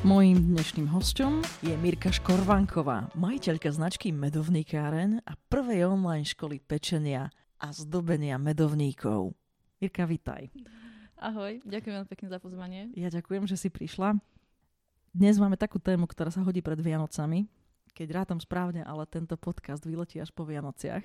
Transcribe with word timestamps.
Mojím 0.00 0.56
dnešným 0.56 0.88
hostom 0.96 1.44
je 1.60 1.76
Mirka 1.76 2.08
Škorvanková, 2.08 3.12
majiteľka 3.12 3.68
značky 3.68 4.16
Medovníkáren 4.16 5.20
a 5.28 5.36
prvej 5.52 5.92
online 5.92 6.24
školy 6.24 6.56
pečenia 6.56 7.28
a 7.60 7.68
zdobenia 7.68 8.40
medovníkov. 8.40 9.36
Mirka, 9.76 10.08
vitaj. 10.08 10.48
Ahoj, 11.20 11.60
ďakujem 11.68 12.00
veľmi 12.00 12.08
pekne 12.08 12.28
za 12.32 12.40
pozvanie. 12.40 12.88
Ja 12.96 13.12
ďakujem, 13.12 13.44
že 13.44 13.60
si 13.60 13.68
prišla. 13.68 14.16
Dnes 15.12 15.36
máme 15.36 15.60
takú 15.60 15.76
tému, 15.76 16.08
ktorá 16.08 16.32
sa 16.32 16.40
hodí 16.40 16.64
pred 16.64 16.80
Vianocami. 16.80 17.44
Keď 17.92 18.08
rátam 18.16 18.40
správne, 18.40 18.80
ale 18.80 19.04
tento 19.04 19.36
podcast 19.36 19.84
vyletí 19.84 20.16
až 20.16 20.32
po 20.32 20.48
Vianociach. 20.48 21.04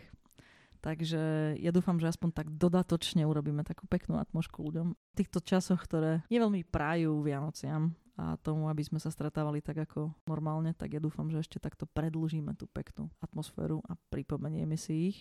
Takže 0.79 1.59
ja 1.59 1.75
dúfam, 1.75 1.99
že 1.99 2.07
aspoň 2.07 2.31
tak 2.31 2.47
dodatočne 2.47 3.27
urobíme 3.27 3.67
takú 3.67 3.91
peknú 3.91 4.23
atmošku 4.23 4.63
ľuďom. 4.63 4.95
V 4.95 5.15
týchto 5.19 5.43
časoch, 5.43 5.83
ktoré 5.83 6.23
neveľmi 6.31 6.63
prajú 6.63 7.19
Vianociam, 7.19 7.91
a 8.15 8.39
tomu, 8.39 8.71
aby 8.71 8.79
sme 8.79 8.95
sa 8.95 9.11
stretávali 9.11 9.59
tak 9.59 9.83
ako 9.83 10.15
normálne, 10.23 10.71
tak 10.71 10.95
ja 10.95 11.03
dúfam, 11.03 11.27
že 11.27 11.43
ešte 11.43 11.59
takto 11.59 11.83
predlžíme 11.83 12.55
tú 12.55 12.63
peknú 12.71 13.11
atmosféru 13.19 13.83
a 13.91 13.99
pripomenieme 14.07 14.79
si 14.79 15.11
ich. 15.11 15.17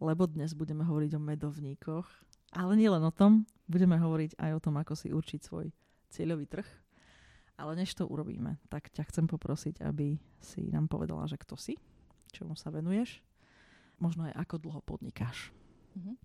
Lebo 0.00 0.24
dnes 0.24 0.56
budeme 0.56 0.88
hovoriť 0.88 1.18
o 1.18 1.20
medovníkoch. 1.20 2.08
Ale 2.56 2.72
nielen 2.80 3.04
o 3.04 3.12
tom, 3.12 3.44
budeme 3.68 4.00
hovoriť 4.00 4.40
aj 4.40 4.50
o 4.56 4.62
tom, 4.62 4.80
ako 4.80 4.96
si 4.96 5.12
určiť 5.12 5.40
svoj 5.44 5.68
cieľový 6.08 6.48
trh. 6.48 6.68
Ale 7.60 7.76
než 7.76 7.92
to 7.92 8.08
urobíme, 8.08 8.56
tak 8.72 8.88
ťa 8.88 9.04
chcem 9.12 9.26
poprosiť, 9.28 9.84
aby 9.84 10.16
si 10.40 10.70
nám 10.72 10.88
povedala, 10.88 11.28
že 11.28 11.36
kto 11.36 11.58
si, 11.60 11.76
čomu 12.32 12.56
sa 12.56 12.72
venuješ, 12.72 13.20
možno 14.00 14.30
aj 14.30 14.34
ako 14.38 14.54
dlho 14.62 14.80
podnikáš. 14.80 15.50
Mm-hmm. 15.98 16.16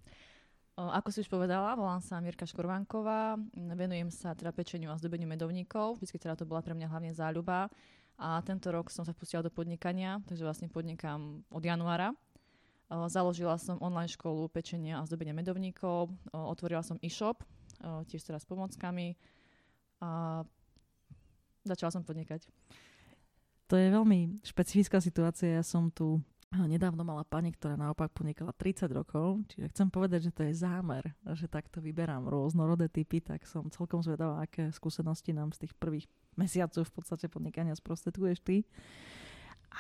Ako 0.73 1.13
si 1.13 1.21
už 1.21 1.29
povedala, 1.29 1.77
volám 1.77 2.01
sa 2.01 2.17
Mirka 2.17 2.49
Škorvánková, 2.49 3.37
venujem 3.77 4.09
sa 4.09 4.33
teda 4.33 4.49
pečeniu 4.49 4.89
a 4.89 4.97
zdobeniu 4.97 5.29
medovníkov, 5.29 6.01
vždy 6.01 6.17
teda 6.17 6.33
to 6.33 6.49
bola 6.49 6.65
pre 6.65 6.73
mňa 6.73 6.89
hlavne 6.89 7.13
záľuba 7.13 7.69
a 8.17 8.41
tento 8.41 8.73
rok 8.73 8.89
som 8.89 9.05
sa 9.05 9.13
pustila 9.13 9.45
do 9.45 9.53
podnikania, 9.53 10.17
takže 10.25 10.41
vlastne 10.41 10.73
podnikám 10.73 11.45
od 11.53 11.61
januára. 11.61 12.17
Založila 12.89 13.61
som 13.61 13.77
online 13.85 14.09
školu 14.09 14.49
pečenia 14.49 14.97
a 14.97 15.05
zdobenia 15.05 15.37
medovníkov, 15.37 16.09
otvorila 16.33 16.81
som 16.81 16.97
e-shop, 17.05 17.45
tiež 18.09 18.25
teraz 18.25 18.41
s 18.41 18.49
pomockami 18.49 19.13
a 20.01 20.41
začala 21.69 21.93
som 21.93 22.01
podnikať. 22.01 22.49
To 23.69 23.77
je 23.77 23.93
veľmi 23.93 24.41
špecifická 24.41 24.97
situácia. 24.97 25.61
Ja 25.61 25.63
som 25.65 25.93
tu 25.93 26.17
Nedávno 26.53 27.01
mala 27.01 27.25
pani, 27.25 27.49
ktorá 27.49 27.73
naopak 27.73 28.13
podnikala 28.13 28.53
30 28.53 28.85
rokov, 28.93 29.41
čiže 29.49 29.73
chcem 29.73 29.89
povedať, 29.89 30.29
že 30.29 30.31
to 30.37 30.45
je 30.45 30.53
zámer, 30.53 31.01
že 31.33 31.49
takto 31.49 31.81
vyberám 31.81 32.29
rôznorodé 32.29 32.93
typy, 32.93 33.25
tak 33.25 33.49
som 33.49 33.73
celkom 33.73 34.05
zvedavá, 34.05 34.45
aké 34.45 34.69
skúsenosti 34.69 35.33
nám 35.33 35.49
z 35.57 35.65
tých 35.65 35.73
prvých 35.73 36.05
mesiacov 36.37 36.85
v 36.85 36.93
podstate 36.93 37.25
podnikania 37.25 37.73
sprostreduješ 37.73 38.37
ty. 38.45 38.69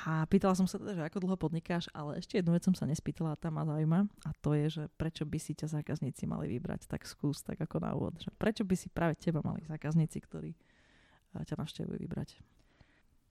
A 0.09 0.25
pýtala 0.25 0.57
som 0.57 0.65
sa 0.65 0.81
teda, 0.81 0.97
že 0.97 1.05
ako 1.05 1.21
dlho 1.21 1.37
podnikáš, 1.37 1.85
ale 1.93 2.17
ešte 2.17 2.41
jednu 2.41 2.57
vec 2.57 2.65
som 2.65 2.73
sa 2.73 2.89
nespýtala 2.89 3.37
a 3.37 3.39
tá 3.39 3.53
ma 3.53 3.61
zaujíma 3.61 4.09
a 4.25 4.29
to 4.41 4.57
je, 4.57 4.81
že 4.81 4.83
prečo 4.97 5.29
by 5.29 5.37
si 5.37 5.53
ťa 5.53 5.69
zákazníci 5.69 6.25
mali 6.25 6.49
vybrať, 6.57 6.89
tak 6.89 7.05
skús 7.05 7.45
tak 7.45 7.61
ako 7.61 7.77
na 7.77 7.93
úvod, 7.93 8.17
že 8.17 8.33
prečo 8.33 8.65
by 8.65 8.73
si 8.73 8.89
práve 8.89 9.13
teba 9.21 9.45
mali 9.45 9.61
zákazníci, 9.69 10.17
ktorí 10.25 10.57
eh, 10.57 11.43
ťa 11.45 11.61
navštevujú 11.61 12.01
vybrať 12.01 12.41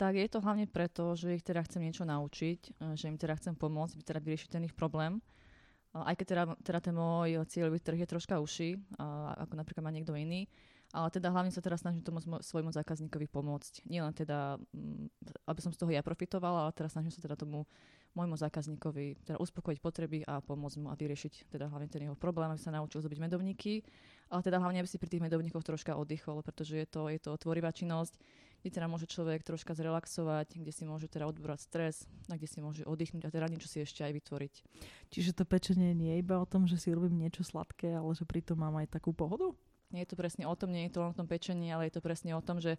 tak 0.03 0.19
je 0.19 0.27
to 0.27 0.43
hlavne 0.43 0.67
preto, 0.67 1.15
že 1.15 1.39
ich 1.39 1.47
teda 1.47 1.63
chcem 1.63 1.87
niečo 1.87 2.03
naučiť, 2.03 2.61
e, 2.75 2.99
že 2.99 3.07
im 3.07 3.15
teda 3.15 3.39
chcem 3.39 3.55
pomôcť, 3.55 4.03
teda 4.03 4.19
vyriešiť 4.19 4.51
ten 4.51 4.67
ich 4.67 4.75
problém. 4.75 5.23
Aj 5.95 6.17
keď 6.17 6.27
teda, 6.27 6.45
teda 6.65 6.79
ten 6.81 6.95
môj 6.97 7.45
cieľový 7.53 7.77
trh 7.77 8.01
je 8.01 8.09
troška 8.09 8.41
uši, 8.41 8.81
ako 9.37 9.61
napríklad 9.61 9.85
má 9.85 9.93
niekto 9.93 10.17
iný, 10.17 10.49
ale 10.89 11.13
teda 11.13 11.29
hlavne 11.29 11.53
sa 11.53 11.61
teraz 11.61 11.85
snažím 11.85 12.01
tomu 12.01 12.17
svojmu 12.21 12.73
zákazníkovi 12.73 13.29
pomôcť. 13.29 13.85
Nie 13.93 14.01
len 14.01 14.17
teda, 14.17 14.57
mm, 14.73 15.09
aby 15.45 15.61
som 15.61 15.69
z 15.69 15.77
toho 15.77 15.93
ja 15.93 16.01
profitovala, 16.01 16.65
ale 16.65 16.73
teraz 16.73 16.97
snažím 16.97 17.13
sa 17.13 17.21
teda 17.21 17.37
tomu 17.37 17.69
môjmu 18.13 18.37
zákazníkovi 18.37 19.25
teda 19.25 19.41
uspokojiť 19.41 19.79
potreby 19.81 20.21
a 20.29 20.45
pomôcť 20.45 20.77
mu 20.85 20.93
a 20.93 20.97
vyriešiť 20.97 21.49
teda 21.49 21.73
hlavne 21.73 21.89
ten 21.89 22.05
jeho 22.05 22.17
problém, 22.17 22.53
aby 22.53 22.61
sa 22.61 22.73
naučil 22.73 23.01
zrobiť 23.01 23.25
medovníky, 23.25 23.81
ale 24.29 24.45
teda 24.45 24.61
hlavne 24.61 24.85
aby 24.85 24.89
si 24.89 25.01
pri 25.01 25.09
tých 25.09 25.25
medovníkoch 25.25 25.65
troška 25.65 25.97
oddychol, 25.97 26.45
pretože 26.45 26.77
je 26.77 26.89
to, 26.89 27.09
je 27.09 27.21
to 27.21 27.33
tvorivá 27.41 27.73
činnosť, 27.73 28.21
kde 28.63 28.79
teda 28.79 28.87
môže 28.87 29.11
človek 29.11 29.43
troška 29.43 29.75
zrelaxovať, 29.75 30.55
kde 30.55 30.71
si 30.71 30.87
môže 30.87 31.11
teda 31.11 31.27
odbrať 31.27 31.67
stres 31.67 32.07
a 32.31 32.39
kde 32.39 32.47
si 32.47 32.63
môže 32.63 32.87
oddychnúť 32.87 33.27
a 33.27 33.35
teda 33.35 33.51
niečo 33.51 33.67
si 33.67 33.83
ešte 33.83 34.07
aj 34.07 34.15
vytvoriť. 34.23 34.55
Čiže 35.11 35.35
to 35.35 35.43
pečenie 35.43 35.91
nie 35.99 36.15
je 36.15 36.23
iba 36.23 36.39
o 36.39 36.47
tom, 36.47 36.71
že 36.71 36.79
si 36.79 36.95
robím 36.95 37.19
niečo 37.19 37.43
sladké, 37.43 37.99
ale 37.99 38.15
že 38.15 38.23
pritom 38.23 38.63
mám 38.63 38.79
aj 38.79 38.95
takú 38.95 39.11
pohodu? 39.11 39.51
Nie 39.91 40.07
je 40.07 40.15
to 40.15 40.17
presne 40.17 40.47
o 40.47 40.55
tom, 40.55 40.71
nie 40.71 40.87
je 40.87 40.95
to 40.95 41.03
len 41.03 41.11
o 41.11 41.19
tom 41.19 41.27
pečení, 41.27 41.75
ale 41.75 41.91
je 41.91 41.99
to 41.99 42.03
presne 42.07 42.33
o 42.39 42.41
tom, 42.41 42.63
že 42.63 42.79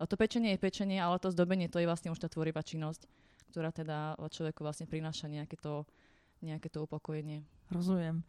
to 0.00 0.16
pečenie 0.16 0.56
je 0.56 0.64
pečenie, 0.64 0.96
ale 0.96 1.20
to 1.20 1.28
zdobenie 1.28 1.68
to 1.68 1.76
je 1.76 1.86
vlastne 1.86 2.08
už 2.08 2.18
tá 2.18 2.32
tvorivá 2.32 2.64
činnosť, 2.64 3.04
ktorá 3.52 3.68
teda 3.68 4.16
človeku 4.16 4.64
vlastne 4.64 4.88
prináša 4.88 5.28
nejaké 5.28 5.60
to, 5.60 5.84
nejaké 6.40 6.72
to 6.72 6.88
upokojenie. 6.88 7.44
Rozumiem 7.68 8.24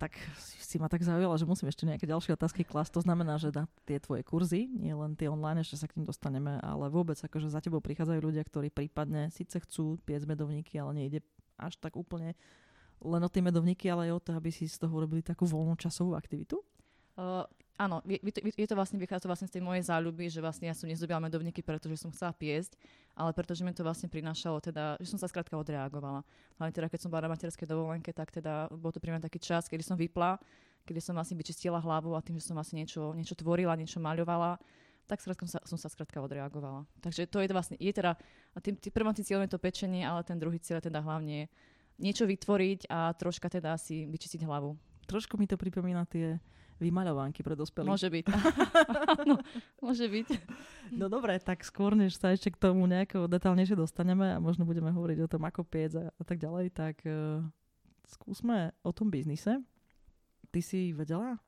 tak 0.00 0.16
si 0.56 0.80
ma 0.80 0.88
tak 0.88 1.04
zaujala, 1.04 1.36
že 1.36 1.44
musím 1.44 1.68
ešte 1.68 1.84
nejaké 1.84 2.08
ďalšie 2.08 2.32
otázky 2.32 2.64
klasť. 2.64 2.96
To 2.96 3.04
znamená, 3.04 3.36
že 3.36 3.52
na 3.52 3.68
tie 3.84 4.00
tvoje 4.00 4.24
kurzy, 4.24 4.64
nie 4.72 4.96
len 4.96 5.12
tie 5.12 5.28
online, 5.28 5.60
ešte 5.60 5.76
sa 5.76 5.84
k 5.84 6.00
tým 6.00 6.08
dostaneme, 6.08 6.56
ale 6.64 6.88
vôbec 6.88 7.20
akože 7.20 7.52
za 7.52 7.60
tebou 7.60 7.84
prichádzajú 7.84 8.16
ľudia, 8.24 8.40
ktorí 8.40 8.72
prípadne 8.72 9.28
síce 9.28 9.60
chcú 9.60 10.00
piec 10.08 10.24
medovníky, 10.24 10.80
ale 10.80 10.96
nejde 10.96 11.20
až 11.60 11.76
tak 11.76 12.00
úplne 12.00 12.32
len 13.04 13.20
o 13.20 13.28
tie 13.28 13.44
medovníky, 13.44 13.92
ale 13.92 14.08
aj 14.08 14.12
o 14.16 14.24
to, 14.24 14.30
aby 14.32 14.48
si 14.48 14.64
z 14.64 14.80
toho 14.80 14.92
urobili 14.96 15.20
takú 15.20 15.44
voľnú 15.44 15.76
časovú 15.76 16.16
aktivitu? 16.16 16.60
Uh, 17.20 17.44
áno, 17.80 18.04
je, 18.04 18.20
je 18.44 18.68
to 18.68 18.76
vlastne, 18.76 19.00
vychádza 19.00 19.24
to 19.24 19.30
vlastne 19.32 19.48
z 19.48 19.56
tej 19.56 19.62
mojej 19.64 19.88
záľuby, 19.88 20.28
že 20.28 20.44
vlastne 20.44 20.68
ja 20.68 20.76
som 20.76 20.84
nezdobila 20.84 21.16
medovníky, 21.24 21.64
pretože 21.64 21.96
som 21.96 22.12
chcela 22.12 22.36
piesť, 22.36 22.76
ale 23.16 23.32
pretože 23.32 23.64
mi 23.64 23.72
to 23.72 23.80
vlastne 23.80 24.12
prinášalo, 24.12 24.60
teda, 24.60 25.00
že 25.00 25.08
som 25.08 25.16
sa 25.16 25.32
skrátka 25.32 25.56
odreagovala. 25.56 26.20
Hlavne 26.60 26.72
teda, 26.76 26.92
keď 26.92 27.00
som 27.00 27.08
bola 27.08 27.24
na 27.24 27.32
materskej 27.32 27.64
dovolenke, 27.64 28.12
tak 28.12 28.28
teda 28.28 28.68
bol 28.68 28.92
to 28.92 29.00
pri 29.00 29.16
mňa 29.16 29.24
taký 29.24 29.40
čas, 29.40 29.64
kedy 29.64 29.80
som 29.80 29.96
vypla, 29.96 30.36
kedy 30.84 31.00
som 31.00 31.16
vlastne 31.16 31.40
vyčistila 31.40 31.80
hlavu 31.80 32.12
a 32.12 32.20
tým, 32.20 32.36
že 32.36 32.52
som 32.52 32.54
vlastne 32.60 32.84
niečo, 32.84 33.16
niečo 33.16 33.32
tvorila, 33.32 33.72
niečo 33.80 33.96
maľovala, 33.96 34.60
tak 35.08 35.24
som 35.24 35.32
sa, 35.48 35.58
som 35.66 35.74
sa 35.80 35.88
skrátka 35.90 36.20
odreagovala. 36.22 36.86
Takže 37.02 37.26
to 37.26 37.42
je 37.42 37.50
vlastne, 37.50 37.74
je 37.80 37.90
teda, 37.90 38.14
a 38.54 38.58
tým, 38.62 38.76
tým 38.76 38.92
prvým 38.92 39.16
cieľom 39.16 39.42
je 39.48 39.52
to 39.56 39.58
pečenie, 39.58 40.04
ale 40.06 40.22
ten 40.22 40.38
druhý 40.38 40.60
cieľ 40.62 40.78
je 40.78 40.92
teda 40.92 41.02
hlavne 41.02 41.50
niečo 41.98 42.24
vytvoriť 42.24 42.86
a 42.88 43.10
troška 43.18 43.50
teda 43.50 43.74
si 43.74 44.06
vyčistiť 44.06 44.46
hlavu. 44.46 44.78
Trošku 45.10 45.34
mi 45.34 45.50
to 45.50 45.58
pripomína 45.58 46.06
tie 46.06 46.38
vymaľovánky 46.80 47.44
pre 47.44 47.52
dospelých. 47.54 47.92
Môže 47.92 48.08
byť. 48.08 48.24
no, 49.28 49.36
môže 49.84 50.08
byť. 50.08 50.28
No 50.96 51.12
dobre, 51.12 51.36
tak 51.38 51.60
skôr, 51.62 51.92
než 51.92 52.16
sa 52.16 52.32
ešte 52.32 52.50
k 52.50 52.58
tomu 52.58 52.88
nejako 52.88 53.28
detálnejšie 53.28 53.76
dostaneme 53.76 54.32
a 54.34 54.42
možno 54.42 54.64
budeme 54.64 54.88
hovoriť 54.90 55.18
o 55.22 55.30
tom, 55.30 55.44
ako 55.44 55.62
piec 55.68 55.92
a, 55.94 56.08
a 56.08 56.22
tak 56.24 56.40
ďalej, 56.40 56.72
tak 56.72 57.04
uh, 57.04 57.44
skúsme 58.08 58.72
o 58.80 58.90
tom 58.90 59.12
biznise. 59.12 59.60
Ty 60.50 60.60
si 60.64 60.90
vedela 60.96 61.38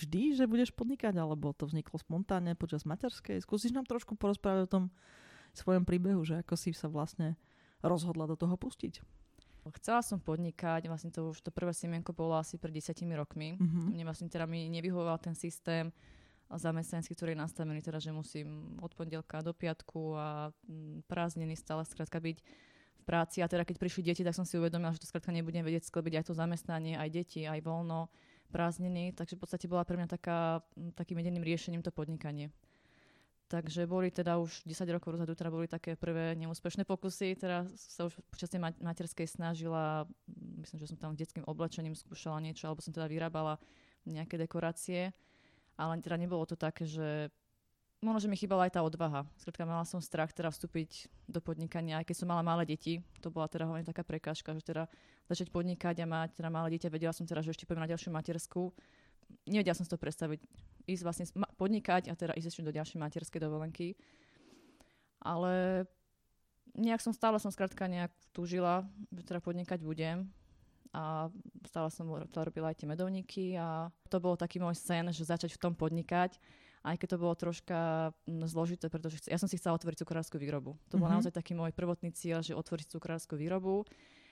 vždy, 0.00 0.40
že 0.40 0.48
budeš 0.48 0.72
podnikať, 0.72 1.12
alebo 1.20 1.52
to 1.52 1.68
vzniklo 1.68 2.00
spontánne 2.00 2.56
počas 2.56 2.88
materskej? 2.88 3.44
Skúsiš 3.44 3.76
nám 3.76 3.84
trošku 3.84 4.16
porozprávať 4.16 4.64
o 4.64 4.72
tom 4.72 4.84
svojom 5.52 5.84
príbehu, 5.84 6.24
že 6.24 6.40
ako 6.40 6.54
si 6.56 6.72
sa 6.72 6.88
vlastne 6.88 7.36
rozhodla 7.84 8.24
do 8.24 8.38
toho 8.38 8.56
pustiť? 8.56 9.19
Chcela 9.78 10.02
som 10.02 10.18
podnikať, 10.18 10.90
vlastne 10.90 11.14
to 11.14 11.30
už 11.30 11.44
to 11.44 11.54
prvé 11.54 11.70
semienko 11.70 12.10
bolo 12.10 12.34
asi 12.34 12.58
pred 12.58 12.74
desiatimi 12.74 13.14
rokmi. 13.14 13.54
Mm-hmm. 13.54 13.86
Mne 13.94 14.04
vlastne 14.08 14.28
teda 14.30 14.48
mi 14.48 14.66
nevyhovoval 14.72 15.20
ten 15.22 15.38
systém 15.38 15.94
zamestnanský, 16.50 17.14
ktorý 17.14 17.38
je 17.38 17.42
nastavený, 17.46 17.78
teda, 17.78 18.02
že 18.02 18.10
musím 18.10 18.74
od 18.82 18.90
pondelka 18.98 19.38
do 19.38 19.54
piatku 19.54 20.18
a 20.18 20.50
mm, 20.66 21.06
prázdniny 21.06 21.54
stále 21.54 21.86
skrátka 21.86 22.18
byť 22.18 22.42
v 22.98 23.02
práci. 23.06 23.38
A 23.38 23.46
teda 23.46 23.62
keď 23.62 23.78
prišli 23.78 24.10
deti, 24.10 24.26
tak 24.26 24.34
som 24.34 24.42
si 24.42 24.58
uvedomila, 24.58 24.90
že 24.90 25.06
to 25.06 25.06
skrátka 25.06 25.30
nebudem 25.30 25.62
vedieť 25.62 25.86
sklbiť 25.86 26.18
aj 26.18 26.24
to 26.26 26.34
zamestnanie, 26.34 26.98
aj 26.98 27.08
deti, 27.14 27.46
aj 27.46 27.62
voľno, 27.62 28.10
prázdniny. 28.50 29.14
Takže 29.14 29.38
v 29.38 29.40
podstate 29.46 29.70
bola 29.70 29.86
pre 29.86 29.94
mňa 29.94 30.08
taká, 30.10 30.66
takým 30.98 31.22
jediným 31.22 31.46
riešením 31.46 31.86
to 31.86 31.94
podnikanie. 31.94 32.50
Takže 33.50 33.82
boli 33.90 34.14
teda 34.14 34.38
už 34.38 34.62
10 34.62 34.86
rokov 34.94 35.18
dozadu, 35.18 35.34
teda 35.34 35.50
boli 35.50 35.66
také 35.66 35.98
prvé 35.98 36.38
neúspešné 36.38 36.86
pokusy. 36.86 37.34
Teda 37.34 37.66
sa 37.74 38.06
už 38.06 38.14
počas 38.30 38.46
tej 38.46 38.62
materskej 38.62 39.26
snažila, 39.26 40.06
myslím, 40.62 40.78
že 40.78 40.94
som 40.94 40.94
tam 40.94 41.18
detským 41.18 41.42
oblečením 41.42 41.98
skúšala 41.98 42.38
niečo, 42.38 42.70
alebo 42.70 42.78
som 42.78 42.94
teda 42.94 43.10
vyrábala 43.10 43.58
nejaké 44.06 44.38
dekorácie. 44.38 45.10
Ale 45.74 45.98
teda 45.98 46.14
nebolo 46.14 46.46
to 46.46 46.54
také, 46.54 46.86
že 46.86 47.34
možno, 47.98 48.22
že 48.22 48.30
mi 48.30 48.38
chýbala 48.38 48.70
aj 48.70 48.78
tá 48.78 48.86
odvaha. 48.86 49.26
Skrátka, 49.34 49.66
mala 49.66 49.82
som 49.82 49.98
strach 49.98 50.30
teda 50.30 50.54
vstúpiť 50.54 51.10
do 51.26 51.42
podnikania, 51.42 51.98
aj 51.98 52.06
keď 52.06 52.16
som 52.22 52.30
mala 52.30 52.46
malé 52.46 52.62
deti. 52.70 53.02
To 53.18 53.34
bola 53.34 53.50
teda 53.50 53.66
hlavne 53.66 53.82
taká 53.82 54.06
prekážka, 54.06 54.54
že 54.54 54.62
teda 54.62 54.86
začať 55.26 55.50
podnikať 55.50 55.98
a 56.02 56.06
mať 56.06 56.38
teda 56.38 56.54
malé 56.54 56.78
dieťa. 56.78 56.86
Vedela 56.86 57.10
som 57.10 57.26
teda, 57.26 57.42
že 57.42 57.50
ešte 57.50 57.66
poviem 57.66 57.82
na 57.82 57.90
ďalšiu 57.90 58.14
matersku. 58.14 58.70
Nevedela 59.50 59.74
som 59.74 59.82
si 59.82 59.90
to 59.90 59.98
predstaviť. 59.98 60.38
Ísť 60.86 61.02
vlastne 61.02 61.26
podnikať 61.60 62.08
a 62.08 62.16
teda 62.16 62.32
ísť 62.32 62.48
ešte 62.48 62.64
do 62.64 62.72
ďalšej 62.72 62.96
materskej 62.96 63.40
dovolenky. 63.44 64.00
Ale 65.20 65.84
nejak 66.72 67.04
som 67.04 67.12
stále 67.12 67.36
som 67.36 67.52
skrátka 67.52 67.84
nejak 67.84 68.08
túžila, 68.32 68.88
že 69.12 69.28
teda 69.28 69.44
podnikať 69.44 69.84
budem 69.84 70.32
a 70.96 71.28
stále 71.68 71.92
som 71.92 72.08
to 72.32 72.38
robila 72.40 72.72
aj 72.72 72.80
tie 72.80 72.88
medovníky 72.88 73.54
a 73.60 73.92
to 74.08 74.16
bol 74.16 74.40
taký 74.40 74.56
môj 74.58 74.80
sen, 74.80 75.12
že 75.12 75.28
začať 75.28 75.52
v 75.54 75.62
tom 75.68 75.76
podnikať 75.76 76.40
aj 76.80 76.96
keď 76.96 77.08
to 77.16 77.18
bolo 77.20 77.34
troška 77.36 78.10
mm, 78.24 78.48
zložité, 78.48 78.88
pretože 78.88 79.20
ja 79.28 79.36
som 79.36 79.48
si 79.48 79.60
chcela 79.60 79.76
otvoriť 79.76 80.00
cukrárskú 80.00 80.40
výrobu. 80.40 80.80
To 80.88 80.96
bol 80.96 81.04
mm-hmm. 81.04 81.20
naozaj 81.20 81.32
taký 81.36 81.52
môj 81.52 81.76
prvotný 81.76 82.12
cieľ, 82.16 82.40
že 82.40 82.56
otvoriť 82.56 82.96
cukrárskú 82.96 83.36
výrobu 83.36 83.84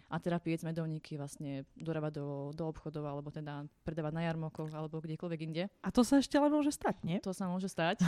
a 0.08 0.16
teda 0.16 0.40
piec 0.40 0.64
medovníky 0.64 1.20
vlastne 1.20 1.68
dorábať 1.76 2.16
do, 2.16 2.26
do 2.56 2.64
obchodov 2.64 3.04
alebo 3.04 3.28
teda 3.28 3.68
predávať 3.84 4.12
na 4.16 4.22
jarmokoch 4.24 4.72
alebo 4.72 5.04
kdekoľvek 5.04 5.40
inde. 5.44 5.68
A 5.84 5.88
to 5.92 6.00
sa 6.00 6.24
ešte 6.24 6.40
ale 6.40 6.48
môže 6.48 6.72
stať, 6.72 7.04
nie? 7.04 7.20
To 7.20 7.36
sa 7.36 7.44
môže 7.44 7.68
stať. 7.68 8.00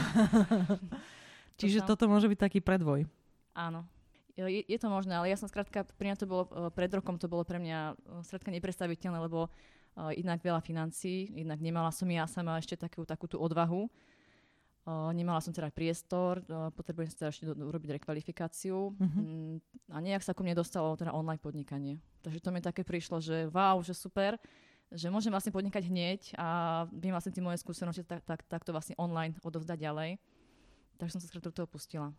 Čiže 1.61 1.85
to 1.85 1.85
sa... 1.85 1.89
toto 1.93 2.09
môže 2.09 2.25
byť 2.25 2.39
taký 2.41 2.59
predvoj. 2.59 3.05
Áno. 3.53 3.85
Je, 4.33 4.65
je 4.65 4.79
to 4.81 4.89
možné, 4.89 5.13
ale 5.13 5.29
ja 5.29 5.37
som 5.37 5.45
skrátka, 5.45 5.85
pri 5.85 6.09
mňa 6.09 6.17
to 6.17 6.25
bolo, 6.25 6.49
e, 6.49 6.73
pred 6.73 6.89
rokom 6.89 7.19
to 7.21 7.29
bolo 7.29 7.45
pre 7.45 7.61
mňa 7.61 7.93
e, 7.93 8.23
skrátka 8.25 8.49
nepredstaviteľné, 8.49 9.19
lebo 9.27 9.51
uh, 9.51 10.09
jednak 10.15 10.39
veľa 10.39 10.63
financí, 10.63 11.29
jednak 11.35 11.59
nemala 11.59 11.91
som 11.91 12.07
ja 12.07 12.23
sama 12.25 12.55
ešte 12.57 12.79
takú, 12.79 13.03
takú 13.03 13.27
tú 13.27 13.37
odvahu 13.37 13.91
nemala 14.87 15.37
som 15.37 15.53
teda 15.53 15.69
priestor, 15.69 16.41
potrebujem 16.73 17.09
si 17.13 17.15
teda 17.17 17.29
ešte 17.29 17.45
urobiť 17.45 18.01
rekvalifikáciu 18.01 18.97
uh-huh. 18.97 19.61
a 19.93 19.97
nejak 20.01 20.25
sa 20.25 20.33
ku 20.33 20.41
mne 20.41 20.57
dostalo 20.57 20.97
teda 20.97 21.13
online 21.13 21.37
podnikanie. 21.37 22.01
Takže 22.25 22.41
to 22.41 22.49
mi 22.49 22.61
také 22.65 22.81
prišlo, 22.81 23.21
že 23.21 23.45
wow, 23.53 23.77
že 23.85 23.93
super, 23.93 24.41
že 24.89 25.13
môžem 25.13 25.29
vlastne 25.29 25.53
podnikať 25.53 25.85
hneď 25.85 26.21
a 26.35 26.83
viem 26.89 27.13
vlastne 27.13 27.31
tie 27.31 27.45
moje 27.45 27.61
skúsenosti 27.61 28.01
tak, 28.03 28.25
tak, 28.25 28.41
takto 28.49 28.73
vlastne 28.73 28.97
online 28.97 29.37
odovzdať 29.45 29.77
ďalej. 29.77 30.11
Takže 30.97 31.13
som 31.17 31.21
sa 31.21 31.29
skrátka 31.29 31.49
do 31.53 31.57
toho 31.61 31.69
pustila. 31.69 32.09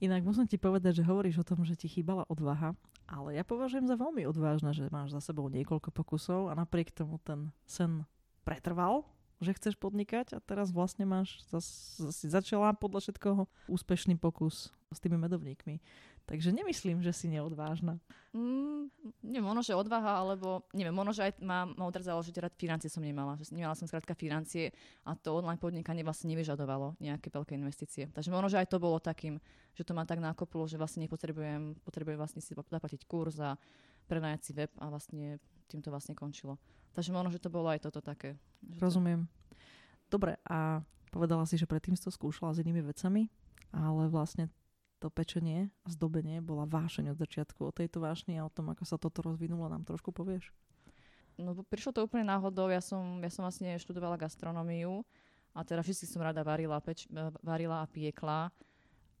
Inak 0.00 0.24
musím 0.24 0.48
ti 0.48 0.56
povedať, 0.56 1.02
že 1.02 1.06
hovoríš 1.06 1.42
o 1.42 1.46
tom, 1.46 1.62
že 1.62 1.76
ti 1.76 1.86
chýbala 1.86 2.24
odvaha, 2.26 2.72
ale 3.06 3.36
ja 3.36 3.44
považujem 3.44 3.84
za 3.84 3.98
veľmi 4.00 4.24
odvážne, 4.24 4.72
že 4.72 4.88
máš 4.88 5.12
za 5.12 5.20
sebou 5.20 5.46
niekoľko 5.52 5.92
pokusov 5.92 6.48
a 6.48 6.56
napriek 6.56 6.90
tomu 6.90 7.20
ten 7.20 7.52
sen 7.68 8.08
pretrval 8.42 9.04
že 9.40 9.56
chceš 9.56 9.74
podnikať 9.80 10.36
a 10.36 10.38
teraz 10.44 10.68
vlastne 10.68 11.08
máš, 11.08 11.40
si 12.12 12.26
začala 12.28 12.76
podľa 12.76 13.08
všetkoho 13.08 13.48
úspešný 13.72 14.20
pokus 14.20 14.68
s 14.92 14.98
tými 15.00 15.16
medovníkmi. 15.16 15.80
Takže 16.30 16.54
nemyslím, 16.54 17.02
že 17.02 17.10
si 17.10 17.26
neodvážna. 17.26 17.98
Mm, 18.30 18.86
neviem, 19.18 19.42
možno, 19.42 19.66
že 19.66 19.74
odvaha, 19.74 20.22
alebo 20.22 20.62
neviem, 20.70 20.94
možno, 20.94 21.10
že 21.10 21.26
aj 21.26 21.42
ma, 21.42 21.66
ma 21.66 21.90
odradzalo, 21.90 22.22
že 22.22 22.30
teda 22.30 22.46
financie 22.54 22.86
som 22.86 23.02
nemala. 23.02 23.34
Že 23.42 23.58
nemala 23.58 23.74
som 23.74 23.90
skrátka 23.90 24.14
financie 24.14 24.70
a 25.02 25.18
to 25.18 25.34
online 25.34 25.58
podnikanie 25.58 26.06
vlastne 26.06 26.30
nevyžadovalo 26.30 26.94
nejaké 27.02 27.34
veľké 27.34 27.58
investície. 27.58 28.06
Takže 28.14 28.30
možno, 28.30 28.46
že 28.46 28.62
aj 28.62 28.70
to 28.70 28.78
bolo 28.78 29.02
takým, 29.02 29.42
že 29.74 29.82
to 29.82 29.90
ma 29.90 30.06
tak 30.06 30.22
nakoplo, 30.22 30.70
že 30.70 30.78
vlastne 30.78 31.02
nepotrebujem 31.02 31.82
potrebujem 31.82 32.18
vlastne 32.22 32.38
si 32.38 32.54
zaplatiť 32.54 33.10
kurz 33.10 33.42
a 33.42 33.58
prenajať 34.06 34.40
si 34.46 34.52
web 34.54 34.70
a 34.78 34.86
vlastne 34.86 35.42
tým 35.66 35.82
to 35.82 35.90
vlastne 35.90 36.14
končilo. 36.14 36.62
Takže 36.94 37.10
možno, 37.14 37.30
že 37.30 37.42
to 37.42 37.52
bolo 37.52 37.70
aj 37.70 37.86
toto 37.86 38.02
také. 38.02 38.34
Rozumiem. 38.82 39.30
Dobre, 40.10 40.42
a 40.42 40.82
povedala 41.14 41.46
si, 41.46 41.54
že 41.54 41.70
predtým 41.70 41.94
si 41.94 42.02
to 42.02 42.10
skúšala 42.10 42.54
s 42.54 42.60
inými 42.62 42.82
vecami, 42.82 43.30
ale 43.70 44.10
vlastne 44.10 44.50
to 45.00 45.08
pečenie 45.08 45.72
a 45.86 45.88
zdobenie 45.88 46.44
bola 46.44 46.68
vášeň 46.68 47.16
od 47.16 47.18
začiatku. 47.18 47.64
O 47.64 47.72
tejto 47.72 48.04
vášni 48.04 48.36
a 48.36 48.44
o 48.44 48.52
tom, 48.52 48.68
ako 48.68 48.84
sa 48.84 49.00
toto 49.00 49.24
rozvinulo, 49.24 49.70
nám 49.70 49.88
trošku 49.88 50.12
povieš? 50.12 50.52
No 51.40 51.56
prišlo 51.56 51.96
to 51.96 52.04
úplne 52.04 52.28
náhodou. 52.28 52.68
Ja 52.68 52.84
som, 52.84 53.16
ja 53.24 53.32
som 53.32 53.48
vlastne 53.48 53.80
študovala 53.80 54.20
gastronómiu 54.20 55.00
a 55.56 55.64
teda 55.64 55.80
vždy 55.80 56.04
som 56.04 56.20
rada 56.20 56.44
varila, 56.44 56.76
peč, 56.84 57.08
varila 57.40 57.80
a 57.80 57.88
piekla. 57.88 58.52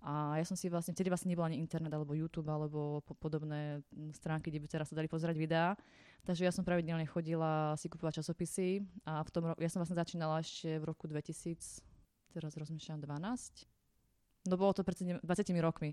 A 0.00 0.40
ja 0.40 0.44
som 0.48 0.56
si 0.56 0.72
vlastne, 0.72 0.96
vtedy 0.96 1.12
vlastne 1.12 1.28
nebol 1.28 1.44
ani 1.44 1.60
internet 1.60 1.92
alebo 1.92 2.16
YouTube 2.16 2.48
alebo 2.48 3.04
po, 3.04 3.12
podobné 3.12 3.84
stránky, 4.16 4.48
kde 4.48 4.64
by 4.64 4.68
teraz 4.68 4.88
sa 4.88 4.96
dali 4.96 5.12
pozerať 5.12 5.36
videá. 5.36 5.76
Takže 6.24 6.48
ja 6.48 6.52
som 6.52 6.64
pravidelne 6.64 7.04
chodila 7.04 7.76
si 7.76 7.92
kupovať 7.92 8.24
časopisy 8.24 8.80
a 9.04 9.20
v 9.20 9.30
tom, 9.32 9.52
ja 9.60 9.68
som 9.68 9.84
vlastne 9.84 10.00
začínala 10.00 10.40
ešte 10.40 10.80
v 10.80 10.84
roku 10.88 11.04
2000, 11.04 11.84
teraz 12.32 12.56
rozmýšľam 12.56 13.04
12, 13.04 14.48
no 14.48 14.54
bolo 14.56 14.72
to 14.72 14.84
pred 14.84 14.96
20 15.00 15.24
rokmi, 15.60 15.92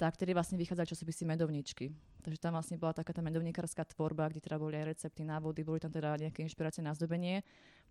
tak 0.00 0.16
tedy 0.16 0.32
vlastne 0.32 0.56
vychádzali 0.60 0.88
časopisy 0.88 1.28
medovničky. 1.28 1.92
Takže 2.24 2.40
tam 2.40 2.56
vlastne 2.56 2.80
bola 2.80 2.96
taká 2.96 3.12
tá 3.12 3.20
medovníkarská 3.20 3.84
tvorba, 3.92 4.32
kde 4.32 4.40
teda 4.40 4.56
boli 4.56 4.80
aj 4.80 4.96
recepty, 4.96 5.28
návody, 5.28 5.60
boli 5.60 5.76
tam 5.76 5.92
teda 5.92 6.16
nejaké 6.16 6.40
inšpirácie 6.40 6.80
na 6.80 6.96
zdobenie. 6.96 7.44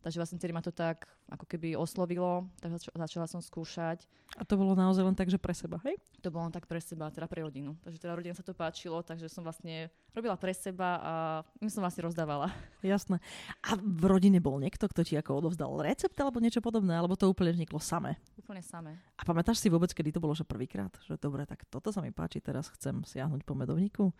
Takže 0.03 0.19
vlastne 0.19 0.35
tedy 0.35 0.51
ma 0.51 0.59
to 0.59 0.75
tak 0.75 1.07
ako 1.31 1.47
keby 1.47 1.80
oslovilo, 1.80 2.51
tak 2.59 2.75
zač- 2.75 2.91
začala 2.91 3.24
som 3.24 3.39
skúšať. 3.39 4.03
A 4.35 4.44
to 4.44 4.59
bolo 4.59 4.75
naozaj 4.75 5.00
len 5.00 5.15
tak, 5.15 5.31
že 5.31 5.39
pre 5.39 5.56
seba, 5.56 5.80
hej? 5.88 5.95
To 6.19 6.27
bolo 6.27 6.50
len 6.50 6.51
tak 6.51 6.68
pre 6.68 6.83
seba, 6.83 7.07
teda 7.07 7.24
pre 7.24 7.39
rodinu. 7.39 7.80
Takže 7.88 8.03
teda 8.03 8.12
rodine 8.12 8.35
sa 8.35 8.44
to 8.44 8.51
páčilo, 8.51 9.00
takže 9.00 9.31
som 9.31 9.47
vlastne 9.47 9.88
robila 10.12 10.35
pre 10.35 10.51
seba 10.51 11.00
a 11.00 11.13
im 11.63 11.71
som 11.71 11.80
vlastne 11.80 12.03
rozdávala. 12.03 12.51
Jasné. 12.83 13.24
A 13.63 13.80
v 13.80 14.03
rodine 14.03 14.44
bol 14.44 14.59
niekto, 14.59 14.91
kto 14.91 15.07
ti 15.07 15.15
ako 15.15 15.39
odovzdal 15.39 15.71
recept 15.80 16.19
alebo 16.19 16.44
niečo 16.44 16.59
podobné, 16.59 17.00
alebo 17.00 17.15
to 17.15 17.31
úplne 17.31 17.56
vzniklo 17.56 17.80
samé? 17.80 18.19
Úplne 18.35 18.59
samé. 18.59 19.00
A 19.15 19.24
pamätáš 19.24 19.63
si 19.63 19.71
vôbec, 19.71 19.95
kedy 19.95 20.19
to 20.19 20.19
bolo, 20.19 20.35
že 20.35 20.44
prvýkrát? 20.44 20.91
Že 21.07 21.15
dobre, 21.15 21.47
tak 21.47 21.63
toto 21.71 21.95
sa 21.95 22.03
mi 22.03 22.12
páči, 22.12 22.44
teraz 22.44 22.68
chcem 22.75 23.07
siahnuť 23.07 23.47
po 23.47 23.56
medovníku? 23.56 24.12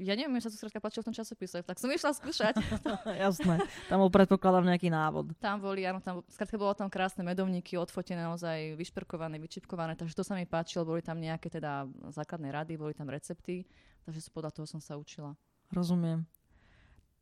Ja 0.00 0.16
neviem, 0.16 0.32
mne 0.32 0.40
sa 0.40 0.48
to 0.48 0.56
skrátka 0.56 0.80
páčilo 0.80 1.04
v 1.04 1.08
tom 1.12 1.16
časopise, 1.20 1.60
tak 1.60 1.76
som 1.76 1.92
išla 1.92 2.16
skúšať. 2.16 2.56
Jasné, 3.28 3.60
tam 3.92 4.00
bol 4.00 4.08
predpokladám 4.08 4.64
nejaký 4.64 4.88
návod. 4.88 5.36
Tam 5.36 5.60
boli, 5.60 5.84
áno, 5.84 6.00
tam, 6.00 6.24
skrátka 6.32 6.56
bolo 6.56 6.72
tam 6.72 6.88
krásne 6.88 7.20
medovníky, 7.20 7.76
odfotené, 7.76 8.24
naozaj 8.24 8.80
vyšperkované, 8.80 9.36
vyčipkované, 9.36 10.00
takže 10.00 10.16
to 10.16 10.24
sa 10.24 10.32
mi 10.40 10.48
páčilo, 10.48 10.88
boli 10.88 11.04
tam 11.04 11.20
nejaké 11.20 11.52
teda 11.52 11.84
základné 12.16 12.48
rady, 12.48 12.80
boli 12.80 12.96
tam 12.96 13.12
recepty, 13.12 13.68
takže 14.08 14.24
podľa 14.32 14.56
toho 14.56 14.64
som 14.64 14.80
sa 14.80 14.96
učila. 14.96 15.36
Rozumiem. 15.68 16.24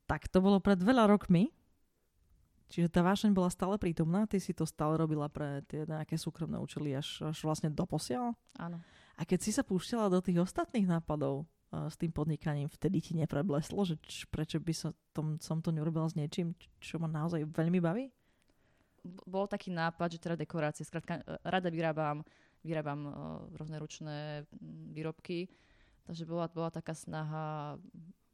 Tak 0.07 0.31
to 0.31 0.39
bolo 0.39 0.63
pred 0.63 0.79
veľa 0.79 1.11
rokmi, 1.11 1.51
Čiže 2.69 2.93
tá 2.93 3.01
vášeň 3.01 3.33
bola 3.33 3.49
stále 3.49 3.81
prítomná, 3.81 4.29
ty 4.29 4.37
si 4.37 4.53
to 4.53 4.69
stále 4.69 5.01
robila 5.01 5.25
pre 5.33 5.65
tie 5.65 5.89
nejaké 5.89 6.21
súkromné 6.21 6.61
účely 6.61 6.93
až, 6.93 7.25
až 7.25 7.41
vlastne 7.41 7.73
doposiaľ? 7.73 8.37
Áno. 8.61 8.85
A 9.17 9.25
keď 9.25 9.41
si 9.41 9.51
sa 9.57 9.65
púšťala 9.65 10.13
do 10.13 10.21
tých 10.21 10.45
ostatných 10.45 10.85
nápadov, 10.85 11.49
s 11.69 11.97
tým 12.01 12.09
podnikaním 12.09 12.73
vtedy 12.73 13.05
ti 13.05 13.13
neprebleslo, 13.13 13.85
že 13.85 14.01
č, 14.01 14.25
prečo 14.33 14.57
by 14.57 14.73
som, 14.73 14.91
tom, 15.13 15.37
som 15.37 15.61
to 15.61 15.69
neurobila 15.69 16.09
s 16.09 16.17
niečím, 16.17 16.57
čo 16.81 16.97
ma 16.97 17.05
naozaj 17.05 17.45
veľmi 17.45 17.77
baví? 17.77 18.09
Bol 19.29 19.45
taký 19.45 19.69
nápad, 19.73 20.17
že 20.17 20.23
teda 20.23 20.37
dekorácie, 20.41 20.89
skrátka 20.89 21.21
e, 21.21 21.23
rada 21.45 21.69
vyrábam, 21.69 22.25
vyrábam 22.65 23.01
uh, 23.07 23.15
rôzne 23.55 23.79
ručné 23.79 24.49
výrobky, 24.91 25.47
takže 26.09 26.27
bola, 26.27 26.51
bola 26.51 26.73
taká 26.73 26.97
snaha, 26.97 27.79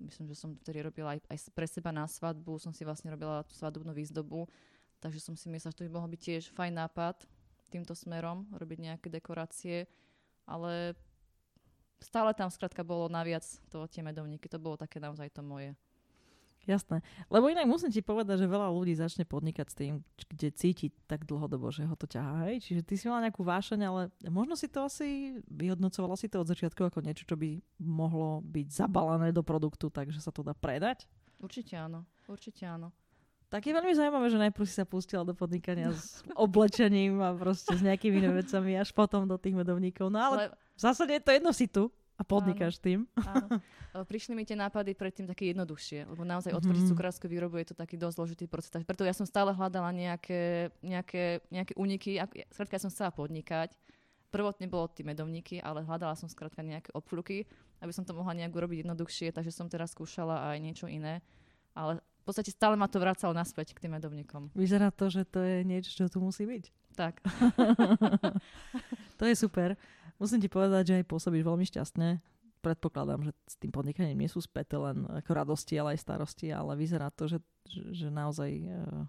myslím, 0.01 0.33
že 0.33 0.39
som 0.39 0.57
vtedy 0.65 0.81
robila 0.81 1.19
aj, 1.19 1.21
aj 1.29 1.39
pre 1.53 1.69
seba 1.69 1.93
na 1.93 2.09
svadbu, 2.09 2.57
som 2.57 2.73
si 2.73 2.87
vlastne 2.87 3.13
robila 3.13 3.45
tú 3.45 3.53
svadobnú 3.53 3.93
výzdobu, 3.93 4.49
takže 5.03 5.21
som 5.21 5.35
si 5.37 5.53
myslela, 5.53 5.75
že 5.75 5.79
to 5.83 5.87
by 5.87 5.93
mohol 5.93 6.09
byť 6.09 6.21
tiež 6.23 6.45
fajn 6.57 6.73
nápad 6.73 7.29
týmto 7.69 7.93
smerom, 7.93 8.47
robiť 8.55 8.79
nejaké 8.81 9.09
dekorácie, 9.11 9.91
ale 10.47 10.95
stále 12.03 12.35
tam 12.35 12.51
skrátka 12.51 12.83
bolo 12.87 13.11
naviac 13.11 13.45
to 13.71 13.87
tie 13.91 14.03
medovníky. 14.03 14.47
To 14.51 14.59
bolo 14.59 14.79
také 14.79 15.03
naozaj 15.03 15.31
to 15.35 15.43
moje. 15.43 15.75
Jasné. 16.65 17.05
Lebo 17.29 17.53
inak 17.53 17.69
musím 17.69 17.93
ti 17.93 18.01
povedať, 18.01 18.41
že 18.41 18.49
veľa 18.49 18.73
ľudí 18.73 18.97
začne 18.97 19.29
podnikať 19.29 19.67
s 19.69 19.77
tým, 19.77 19.93
kde 20.33 20.49
cíti 20.57 20.89
tak 21.05 21.29
dlhodobo, 21.29 21.69
že 21.69 21.85
ho 21.85 21.93
to 21.93 22.09
ťahá. 22.09 22.49
Hej? 22.49 22.65
Čiže 22.65 22.83
ty 22.89 22.95
si 22.97 23.05
mala 23.05 23.29
nejakú 23.29 23.45
vášeň, 23.45 23.81
ale 23.85 24.03
možno 24.33 24.57
si 24.57 24.73
to 24.73 24.89
asi 24.89 25.37
vyhodnocovala 25.45 26.17
si 26.17 26.33
to 26.33 26.41
od 26.41 26.49
začiatku 26.49 26.81
ako 26.89 27.05
niečo, 27.05 27.29
čo 27.29 27.37
by 27.37 27.61
mohlo 27.85 28.41
byť 28.49 28.67
zabalené 28.73 29.29
do 29.37 29.45
produktu, 29.45 29.93
takže 29.93 30.25
sa 30.25 30.33
to 30.33 30.41
dá 30.41 30.57
predať? 30.57 31.05
Určite 31.37 31.77
áno. 31.77 32.09
Určite 32.25 32.65
áno. 32.65 32.89
Tak 33.53 33.63
je 33.65 33.73
veľmi 33.77 33.95
zaujímavé, 33.95 34.27
že 34.31 34.39
najprv 34.41 34.67
si 34.67 34.75
sa 34.75 34.87
pustila 34.89 35.23
do 35.23 35.37
podnikania 35.37 35.95
s 35.95 36.27
oblečením 36.35 37.23
a 37.23 37.37
proste 37.39 37.79
s 37.79 37.83
nejakými 37.87 38.19
vecami, 38.19 38.75
až 38.75 38.91
potom 38.91 39.29
do 39.31 39.39
tých 39.39 39.55
medovníkov. 39.55 40.11
No 40.11 40.19
ale... 40.19 40.35
ale 40.35 40.45
v 40.75 40.81
zásade 40.83 41.15
je 41.15 41.23
to 41.23 41.31
jedno 41.31 41.55
si 41.55 41.71
tu 41.71 41.87
a 42.19 42.23
podnikáš 42.23 42.79
áno, 42.79 42.85
tým. 42.87 42.99
Áno. 43.15 43.47
Prišli 44.11 44.35
mi 44.35 44.43
tie 44.43 44.59
nápady 44.59 44.95
predtým 44.95 45.27
také 45.27 45.55
jednoduchšie, 45.55 46.07
lebo 46.11 46.27
naozaj 46.27 46.51
otvoriť 46.51 46.83
mm-hmm. 46.83 46.99
cukrárskú 46.99 47.27
výrobu 47.31 47.63
je 47.63 47.71
to 47.71 47.77
taký 47.79 47.95
dosť 47.95 48.15
zložitý 48.19 48.45
proces. 48.51 48.83
Preto 48.83 49.07
ja 49.07 49.15
som 49.15 49.27
stále 49.27 49.55
hľadala 49.55 49.95
nejaké, 49.95 50.75
nejaké, 50.83 51.47
nejaké 51.51 51.75
úniky. 51.79 52.19
Skrátka, 52.51 52.75
ja 52.75 52.83
som 52.83 52.91
chcela 52.91 53.15
podnikať. 53.15 53.75
Prvotne 54.35 54.67
bolo 54.67 54.91
tie 54.91 55.07
medovníky, 55.07 55.63
ale 55.63 55.87
hľadala 55.87 56.19
som 56.19 56.27
skrátka 56.27 56.59
nejaké 56.63 56.91
obfluky, 56.91 57.47
aby 57.79 57.93
som 57.95 58.03
to 58.03 58.19
mohla 58.19 58.35
nejak 58.35 58.51
urobiť 58.51 58.83
jednoduchšie, 58.83 59.31
takže 59.31 59.55
som 59.55 59.71
teraz 59.71 59.95
skúšala 59.95 60.55
aj 60.55 60.59
niečo 60.59 60.87
iné. 60.91 61.23
Ale 61.75 62.03
v 62.25 62.33
podstate 62.33 62.57
stále 62.57 62.73
ma 62.73 62.89
to 62.89 62.97
vracalo 62.97 63.37
naspäť 63.37 63.77
k 63.77 63.85
tým 63.85 64.01
medovníkom. 64.01 64.49
Vyzerá 64.57 64.89
to, 64.89 65.13
že 65.13 65.29
to 65.29 65.45
je 65.45 65.61
niečo, 65.61 65.93
čo 65.93 66.09
tu 66.09 66.25
musí 66.25 66.49
byť. 66.49 66.65
Tak. 66.97 67.21
To 69.21 69.25
je 69.31 69.37
super. 69.39 69.79
Musím 70.19 70.43
ti 70.43 70.51
povedať, 70.51 70.83
že 70.91 70.95
aj 70.99 71.07
pôsobíš 71.07 71.47
veľmi 71.47 71.63
šťastne. 71.69 72.19
Predpokladám, 72.65 73.29
že 73.29 73.33
s 73.47 73.55
tým 73.61 73.71
podnikaním 73.71 74.19
nie 74.19 74.31
sú 74.31 74.43
späté 74.43 74.75
len 74.75 75.07
ako 75.07 75.31
radosti, 75.37 75.79
ale 75.79 75.95
aj 75.95 76.03
starosti, 76.03 76.51
ale 76.51 76.75
vyzerá 76.75 77.15
to, 77.15 77.29
že, 77.31 77.39
že, 77.69 77.83
že 77.93 78.09
naozaj... 78.11 78.51
Uh, 78.67 79.07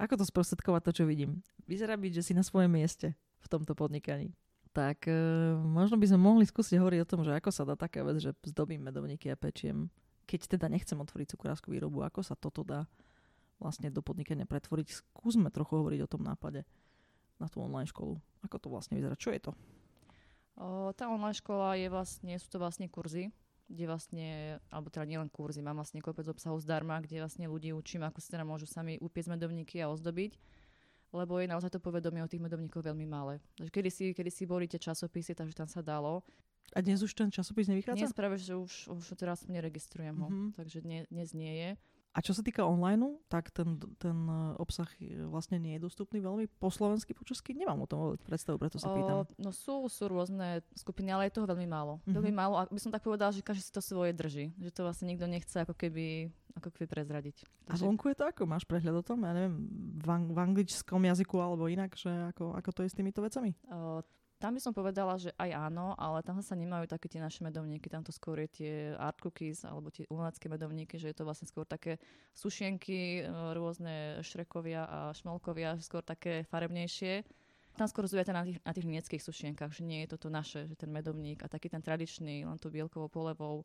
ako 0.00 0.16
to 0.16 0.24
sprostredkovať 0.24 0.82
to, 0.88 0.92
čo 1.02 1.04
vidím? 1.04 1.44
Vyzerá 1.68 1.98
byť, 1.98 2.22
že 2.22 2.24
si 2.24 2.32
na 2.32 2.40
svojom 2.40 2.72
mieste 2.72 3.12
v 3.42 3.46
tomto 3.52 3.76
podnikaní. 3.76 4.32
Tak 4.72 5.04
uh, 5.10 5.60
možno 5.60 6.00
by 6.00 6.06
sme 6.08 6.20
mohli 6.22 6.48
skúsiť 6.48 6.80
hovoriť 6.80 7.00
o 7.04 7.10
tom, 7.10 7.20
že 7.20 7.36
ako 7.36 7.50
sa 7.52 7.68
dá 7.68 7.76
taká 7.76 8.00
vec, 8.00 8.16
že 8.16 8.32
zdobím 8.48 8.80
medovníky 8.80 9.28
a 9.28 9.36
pečiem, 9.36 9.92
keď 10.26 10.58
teda 10.58 10.66
nechcem 10.66 10.98
otvoriť 10.98 11.38
cukrársku 11.38 11.70
výrobu, 11.70 12.02
ako 12.02 12.20
sa 12.26 12.34
toto 12.34 12.66
dá 12.66 12.90
vlastne 13.56 13.88
do 13.88 14.04
podnikania 14.04 14.44
pretvoriť. 14.44 15.00
Skúsme 15.00 15.48
trochu 15.48 15.80
hovoriť 15.80 16.00
o 16.04 16.10
tom 16.10 16.26
nápade 16.26 16.66
na 17.40 17.46
tú 17.48 17.62
online 17.62 17.88
školu. 17.88 18.20
Ako 18.44 18.56
to 18.60 18.68
vlastne 18.68 18.98
vyzerá? 18.98 19.16
Čo 19.16 19.32
je 19.32 19.40
to? 19.40 19.52
O, 20.56 20.92
tá 20.92 21.08
online 21.08 21.36
škola 21.36 21.76
je 21.78 21.88
vlastne, 21.88 22.32
sú 22.36 22.48
to 22.52 22.58
vlastne 22.60 22.88
kurzy, 22.88 23.32
kde 23.68 23.84
vlastne, 23.88 24.58
alebo 24.68 24.92
teda 24.92 25.08
nielen 25.08 25.28
kurzy, 25.32 25.64
mám 25.64 25.80
vlastne 25.80 26.00
kopec 26.04 26.28
obsahov 26.28 26.60
zdarma, 26.60 27.00
kde 27.00 27.20
vlastne 27.20 27.48
ľudí 27.48 27.72
učím, 27.72 28.04
ako 28.04 28.20
si 28.20 28.28
teda 28.32 28.44
môžu 28.44 28.64
sami 28.68 28.96
upiecť 29.00 29.36
medovníky 29.36 29.80
a 29.80 29.88
ozdobiť 29.92 30.36
lebo 31.14 31.38
je 31.38 31.48
naozaj 31.48 31.70
to 31.72 31.80
povedomie 31.80 32.20
o 32.20 32.30
tých 32.30 32.42
medovníkoch 32.42 32.82
veľmi 32.82 33.06
malé. 33.06 33.38
Takže 33.56 33.72
kedy 33.72 33.90
si, 33.90 34.04
kedy 34.12 34.30
si 34.30 34.44
boli 34.44 34.66
tie 34.66 34.80
časopisy, 34.80 35.32
takže 35.32 35.54
tam 35.54 35.68
sa 35.70 35.80
dalo. 35.80 36.26
A 36.74 36.78
dnes 36.82 36.98
už 37.04 37.14
ten 37.14 37.30
časopis 37.30 37.70
nevychádza? 37.70 38.08
Dnes 38.08 38.16
práve, 38.16 38.36
že 38.40 38.56
už, 38.58 38.90
už 38.90 39.04
teraz 39.14 39.46
neregistrujem 39.46 40.16
ho, 40.18 40.28
mm-hmm. 40.28 40.48
takže 40.56 40.82
dnes, 40.82 41.04
dnes 41.12 41.30
nie 41.36 41.52
je. 41.54 41.70
A 42.16 42.24
čo 42.24 42.32
sa 42.32 42.40
týka 42.40 42.64
online, 42.64 43.20
tak 43.28 43.52
ten, 43.52 43.76
ten 44.00 44.16
obsah 44.56 44.88
vlastne 45.28 45.60
nie 45.60 45.76
je 45.76 45.84
dostupný 45.84 46.24
veľmi 46.24 46.48
po 46.48 46.72
slovensky, 46.72 47.12
po 47.12 47.28
česky. 47.28 47.52
Nemám 47.52 47.84
o 47.84 47.86
tom 47.86 48.16
predstavu, 48.24 48.56
preto 48.56 48.80
sa 48.80 48.88
pýtam. 48.88 49.28
O, 49.28 49.28
no 49.36 49.52
sú, 49.52 49.84
sú 49.92 50.08
rôzne 50.08 50.64
skupiny, 50.72 51.12
ale 51.12 51.28
je 51.28 51.36
toho 51.36 51.44
veľmi 51.44 51.68
málo. 51.68 52.00
Mm-hmm. 52.00 52.16
Veľmi 52.16 52.32
málo. 52.32 52.54
A 52.56 52.72
by 52.72 52.80
som 52.80 52.88
tak 52.88 53.04
povedala, 53.04 53.36
že 53.36 53.44
každý 53.44 53.68
si 53.68 53.68
to 53.68 53.84
svoje 53.84 54.16
drží. 54.16 54.48
Že 54.56 54.70
to 54.72 54.80
vlastne 54.88 55.12
nikto 55.12 55.28
nechce 55.28 55.60
ako 55.60 55.76
keby, 55.76 56.32
ako 56.56 56.72
keby 56.72 56.88
prezradiť. 56.88 57.36
Takže... 57.68 57.72
A 57.76 57.84
zvonku 57.84 58.08
je 58.08 58.16
to 58.16 58.24
ako? 58.24 58.48
Máš 58.48 58.64
prehľad 58.64 58.96
o 58.96 59.04
tom? 59.04 59.20
Ja 59.20 59.36
neviem, 59.36 59.68
v, 60.00 60.08
ang- 60.08 60.32
v 60.32 60.38
anglickom 60.40 61.04
jazyku 61.04 61.36
alebo 61.36 61.68
inak, 61.68 61.92
že 62.00 62.32
ako, 62.32 62.56
ako 62.56 62.70
to 62.72 62.80
je 62.80 62.88
s 62.88 62.96
týmito 62.96 63.20
vecami? 63.20 63.52
O, 63.68 64.00
tam 64.36 64.52
by 64.52 64.60
som 64.60 64.76
povedala, 64.76 65.16
že 65.16 65.32
aj 65.40 65.72
áno, 65.72 65.96
ale 65.96 66.20
tam 66.20 66.44
sa 66.44 66.52
nemajú 66.52 66.84
také 66.84 67.08
tie 67.08 67.24
naše 67.24 67.40
medovníky, 67.40 67.88
tam 67.88 68.04
to 68.04 68.12
skôr 68.12 68.36
je 68.44 68.48
tie 68.52 68.72
art 69.00 69.16
cookies 69.16 69.64
alebo 69.64 69.88
tie 69.88 70.04
umelecké 70.12 70.52
medovníky, 70.52 71.00
že 71.00 71.08
je 71.08 71.16
to 71.16 71.24
vlastne 71.24 71.48
skôr 71.48 71.64
také 71.64 71.96
sušienky, 72.36 73.24
e, 73.24 73.32
rôzne 73.56 74.20
šrekovia 74.20 74.84
a 74.84 74.98
šmolkovia, 75.16 75.80
skôr 75.80 76.04
také 76.04 76.44
farebnejšie. 76.52 77.24
Tam 77.80 77.88
skôr 77.88 78.04
zujete 78.08 78.32
na 78.32 78.44
tých, 78.44 78.60
na 78.60 78.72
tých 78.76 78.88
nemeckých 78.88 79.24
sušienkach, 79.24 79.72
že 79.72 79.84
nie 79.84 80.04
je 80.04 80.16
to 80.16 80.28
to 80.28 80.28
naše, 80.28 80.68
že 80.68 80.76
ten 80.76 80.92
medovník 80.92 81.40
a 81.40 81.48
taký 81.48 81.72
ten 81.72 81.80
tradičný, 81.80 82.44
len 82.44 82.60
to 82.60 82.68
bielkovou 82.68 83.08
polevou, 83.08 83.64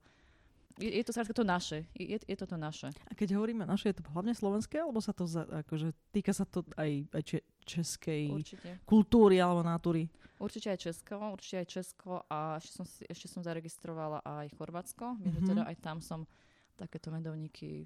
je, 0.77 0.89
je 0.91 1.03
to 1.03 1.11
skrátka 1.11 1.33
to 1.33 1.45
naše. 1.47 1.87
Je, 1.97 2.19
je 2.21 2.37
to 2.37 2.45
to 2.45 2.57
naše. 2.57 2.89
A 3.07 3.11
keď 3.17 3.35
hovoríme 3.35 3.65
naše, 3.65 3.91
je 3.91 3.99
to 3.99 4.07
hlavne 4.11 4.31
slovenské, 4.31 4.79
alebo 4.79 4.99
sa 5.03 5.11
to 5.11 5.27
za, 5.27 5.43
akože, 5.65 5.91
týka 6.13 6.31
sa 6.31 6.45
to 6.47 6.63
aj, 6.77 7.07
aj 7.11 7.23
če, 7.23 7.37
českej 7.65 8.23
určite. 8.31 8.69
kultúry 8.87 9.41
alebo 9.41 9.65
natúry? 9.65 10.07
Určite 10.41 10.73
aj 10.73 10.79
Česko, 10.89 11.21
určite 11.21 11.57
aj 11.61 11.67
Česko 11.69 12.11
a 12.25 12.57
ešte 12.57 12.73
som, 12.81 12.85
ešte 13.05 13.27
som 13.29 13.45
zaregistrovala 13.45 14.25
aj 14.25 14.49
Chorvátsko. 14.57 15.13
Mm-hmm. 15.13 15.45
teda 15.45 15.63
aj 15.69 15.75
tam 15.77 16.01
som 16.01 16.25
takéto 16.73 17.13
medovníky 17.13 17.85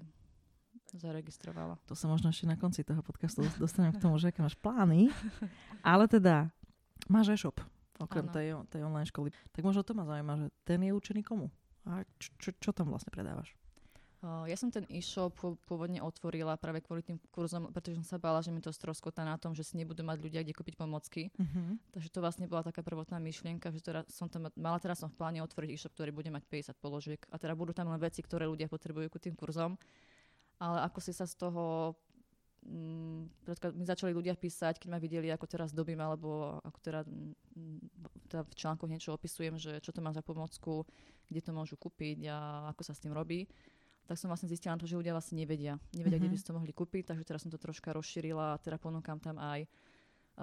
zaregistrovala. 0.96 1.76
To 1.84 1.92
sa 1.92 2.08
možno 2.08 2.32
ešte 2.32 2.48
na 2.48 2.56
konci 2.56 2.80
toho 2.80 3.04
podcastu 3.04 3.44
dostanem 3.60 3.92
k 3.92 4.00
tomu, 4.00 4.16
že 4.16 4.32
aké 4.32 4.40
máš 4.40 4.56
plány. 4.56 5.12
Ale 5.84 6.08
teda, 6.08 6.48
máš 7.10 7.36
e-shop, 7.36 7.60
okrem 8.00 8.24
tej, 8.32 8.56
tej 8.72 8.80
online 8.86 9.08
školy. 9.08 9.28
Tak 9.52 9.60
možno 9.60 9.84
to 9.84 9.92
ma 9.92 10.08
zaujíma, 10.08 10.32
že 10.40 10.46
ten 10.64 10.80
je 10.80 10.96
určený 10.96 11.20
komu? 11.26 11.52
A 11.86 12.02
čo, 12.18 12.28
čo, 12.38 12.50
čo 12.58 12.70
tam 12.74 12.90
vlastne 12.90 13.14
predávaš? 13.14 13.54
Ja 14.26 14.58
som 14.58 14.74
ten 14.74 14.82
e-shop 14.90 15.38
pôvodne 15.68 16.02
otvorila 16.02 16.58
práve 16.58 16.82
kvôli 16.82 17.04
tým 17.04 17.20
kurzom, 17.30 17.70
pretože 17.70 18.02
som 18.02 18.06
sa 18.06 18.18
bála, 18.18 18.42
že 18.42 18.50
mi 18.50 18.58
to 18.58 18.74
stroskota 18.74 19.22
na 19.22 19.38
tom, 19.38 19.54
že 19.54 19.62
si 19.62 19.78
nebudú 19.78 20.02
mať 20.02 20.18
ľudia 20.18 20.42
kde 20.42 20.56
kúpiť 20.56 20.74
pomocky. 20.74 21.30
Uh-huh. 21.36 21.78
Takže 21.94 22.08
to 22.10 22.18
vlastne 22.18 22.50
bola 22.50 22.66
taká 22.66 22.82
prvotná 22.82 23.22
myšlienka, 23.22 23.70
že 23.70 23.84
teda 23.84 24.02
som 24.10 24.26
tam 24.26 24.50
mala 24.58 24.82
teraz 24.82 24.98
som 24.98 25.12
v 25.12 25.20
pláne 25.20 25.38
otvoriť 25.46 25.68
e-shop, 25.70 25.94
ktorý 25.94 26.10
bude 26.10 26.32
mať 26.32 26.42
50 26.48 26.82
položiek 26.82 27.20
a 27.30 27.36
teda 27.38 27.54
budú 27.54 27.70
tam 27.76 27.92
len 27.92 28.00
veci, 28.02 28.24
ktoré 28.24 28.50
ľudia 28.50 28.66
potrebujú 28.66 29.06
ku 29.12 29.22
tým 29.22 29.36
kurzom. 29.38 29.78
Ale 30.56 30.80
ako 30.88 30.98
si 31.04 31.12
sa 31.12 31.28
z 31.28 31.36
toho 31.36 31.94
mi 32.66 33.84
začali 33.86 34.10
ľudia 34.10 34.34
písať, 34.34 34.82
keď 34.82 34.88
ma 34.90 34.98
videli, 34.98 35.30
ako 35.30 35.46
teraz 35.46 35.70
dobím, 35.70 36.02
alebo 36.02 36.58
ako 36.66 36.78
teda, 36.82 37.00
mm, 37.06 37.80
teda 38.26 38.42
v 38.42 38.54
článkoch 38.58 38.90
niečo 38.90 39.14
opisujem, 39.14 39.54
že 39.54 39.78
čo 39.78 39.94
to 39.94 40.02
mám 40.02 40.14
za 40.14 40.22
pomocku, 40.22 40.82
kde 41.30 41.40
to 41.42 41.54
môžu 41.54 41.78
kúpiť 41.78 42.26
a 42.26 42.68
ako 42.74 42.82
sa 42.82 42.92
s 42.94 43.02
tým 43.02 43.14
robí, 43.14 43.46
tak 44.06 44.18
som 44.18 44.30
vlastne 44.30 44.50
zistila 44.50 44.74
na 44.74 44.82
to, 44.82 44.86
že 44.86 44.98
ľudia 44.98 45.14
vlastne 45.14 45.38
nevedia. 45.38 45.78
Nevedia, 45.94 46.18
mm-hmm. 46.18 46.26
kde 46.26 46.30
by 46.30 46.38
si 46.38 46.46
to 46.46 46.54
mohli 46.54 46.72
kúpiť, 46.74 47.10
takže 47.10 47.26
teraz 47.26 47.42
som 47.42 47.50
to 47.50 47.58
troška 47.58 47.90
rozšírila 47.90 48.54
a 48.54 48.60
teda 48.62 48.78
ponúkam 48.78 49.18
tam 49.18 49.38
aj 49.38 49.66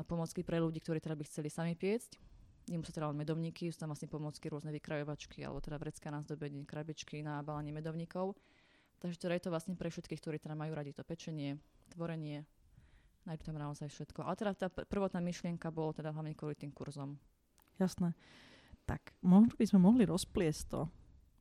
pomocky 0.08 0.44
pre 0.44 0.60
ľudí, 0.60 0.84
ktorí 0.84 1.00
teda 1.00 1.16
by 1.16 1.24
chceli 1.28 1.48
sami 1.48 1.76
piecť. 1.76 2.20
Nemusí 2.72 2.96
teda 2.96 3.12
len 3.12 3.20
medovníky, 3.20 3.68
sú 3.72 3.84
tam 3.84 3.92
vlastne 3.92 4.08
pomocky, 4.08 4.48
rôzne 4.48 4.72
vykrajovačky 4.72 5.44
alebo 5.44 5.60
teda 5.60 5.76
vrecká 5.76 6.08
na 6.08 6.24
zdobenie, 6.24 6.64
krabičky 6.64 7.20
na 7.20 7.44
balanie 7.44 7.76
medovníkov. 7.76 8.40
Takže 9.04 9.20
teda 9.20 9.36
je 9.36 9.44
to 9.44 9.52
vlastne 9.52 9.76
pre 9.76 9.92
všetkých, 9.92 10.20
ktorí 10.24 10.40
teda 10.40 10.56
majú 10.56 10.72
radi 10.72 10.96
to 10.96 11.04
pečenie, 11.04 11.60
tvorenie, 11.92 12.48
nájdu 13.28 13.44
tam 13.52 13.60
naozaj 13.60 13.92
všetko. 13.92 14.24
Ale 14.24 14.36
teda 14.40 14.52
tá 14.56 14.68
prvotná 14.70 15.20
myšlienka 15.20 15.68
bolo 15.74 15.92
teda 15.92 16.16
hlavne 16.16 16.38
kvôli 16.38 16.56
tým 16.56 16.72
kurzom. 16.72 17.20
Jasné 17.82 18.16
tak 18.86 19.16
možno 19.24 19.56
by 19.56 19.66
sme 19.68 19.80
mohli 19.80 20.04
rozpliesť 20.04 20.62
to, 20.68 20.82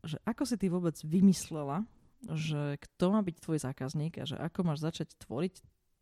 že 0.02 0.16
ako 0.26 0.42
si 0.46 0.56
ty 0.58 0.66
vôbec 0.70 0.94
vymyslela, 1.02 1.86
že 2.22 2.78
kto 2.78 3.04
má 3.14 3.20
byť 3.22 3.36
tvoj 3.42 3.58
zákazník 3.66 4.22
a 4.22 4.24
že 4.26 4.38
ako 4.38 4.60
máš 4.62 4.82
začať 4.82 5.14
tvoriť 5.18 5.54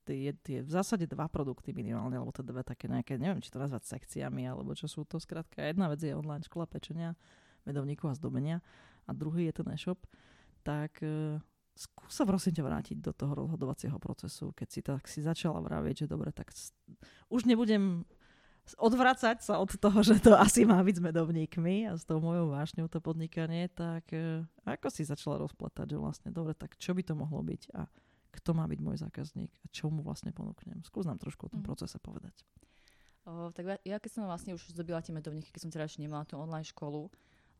tie, 0.04 0.32
tie 0.36 0.58
v 0.60 0.70
zásade 0.70 1.08
dva 1.08 1.28
produkty 1.32 1.72
minimálne, 1.72 2.16
alebo 2.16 2.32
to 2.32 2.44
dve 2.44 2.60
také 2.64 2.88
nejaké, 2.88 3.16
neviem, 3.16 3.40
či 3.40 3.52
to 3.52 3.60
nazvať 3.60 3.88
sekciami, 3.88 4.44
alebo 4.48 4.76
čo 4.76 4.88
sú 4.88 5.04
to. 5.08 5.16
Skrátka, 5.16 5.64
jedna 5.64 5.88
vec 5.88 6.00
je 6.00 6.16
online 6.16 6.44
škola 6.44 6.68
pečenia, 6.68 7.16
medovníku 7.64 8.08
a 8.08 8.16
zdobenia 8.16 8.60
a 9.08 9.10
druhý 9.16 9.48
je 9.48 9.54
ten 9.60 9.68
e-shop. 9.72 10.00
Tak 10.60 11.00
e, 11.00 11.40
skús 11.74 12.12
sa 12.12 12.24
prosím 12.28 12.56
ťa 12.56 12.64
vrátiť 12.66 12.96
do 13.00 13.12
toho 13.14 13.32
rozhodovacieho 13.46 13.96
procesu, 13.96 14.52
keď 14.52 14.68
si 14.68 14.80
tak 14.80 15.04
si 15.06 15.20
začala 15.24 15.62
vravieť, 15.62 16.04
že 16.04 16.12
dobre, 16.12 16.30
tak 16.34 16.52
už 17.32 17.46
nebudem 17.46 18.04
odvracať 18.78 19.42
sa 19.42 19.58
od 19.58 19.72
toho, 19.74 19.98
že 20.04 20.20
to 20.22 20.36
asi 20.36 20.62
má 20.68 20.78
byť 20.84 21.00
s 21.00 21.02
medovníkmi 21.02 21.90
a 21.90 21.96
s 21.98 22.06
tou 22.06 22.22
mojou 22.22 22.54
vášňou 22.54 22.86
to 22.86 23.02
podnikanie, 23.02 23.66
tak 23.72 24.06
e, 24.14 24.44
ako 24.68 24.92
si 24.92 25.02
začala 25.02 25.42
rozplatať, 25.42 25.96
že 25.96 25.98
vlastne 25.98 26.30
dobre, 26.30 26.54
tak 26.54 26.78
čo 26.78 26.94
by 26.94 27.02
to 27.02 27.18
mohlo 27.18 27.40
byť 27.42 27.62
a 27.74 27.88
kto 28.30 28.50
má 28.54 28.70
byť 28.70 28.78
môj 28.78 28.96
zákazník 29.02 29.50
a 29.50 29.66
čo 29.74 29.90
mu 29.90 30.06
vlastne 30.06 30.30
ponúknem. 30.30 30.86
Skús 30.86 31.02
nám 31.02 31.18
trošku 31.18 31.50
o 31.50 31.52
tom 31.52 31.66
mm. 31.66 31.66
procese 31.66 31.98
povedať. 31.98 32.46
O, 33.26 33.50
tak 33.50 33.82
ja, 33.82 33.96
keď 33.98 34.10
som 34.10 34.22
vlastne 34.24 34.54
už 34.54 34.70
zdobila 34.70 35.02
tie 35.02 35.10
medovníky, 35.10 35.50
keď 35.50 35.60
som 35.66 35.72
teda 35.72 35.90
ešte 35.90 36.00
nemala 36.00 36.22
tú 36.22 36.38
online 36.38 36.66
školu, 36.66 37.10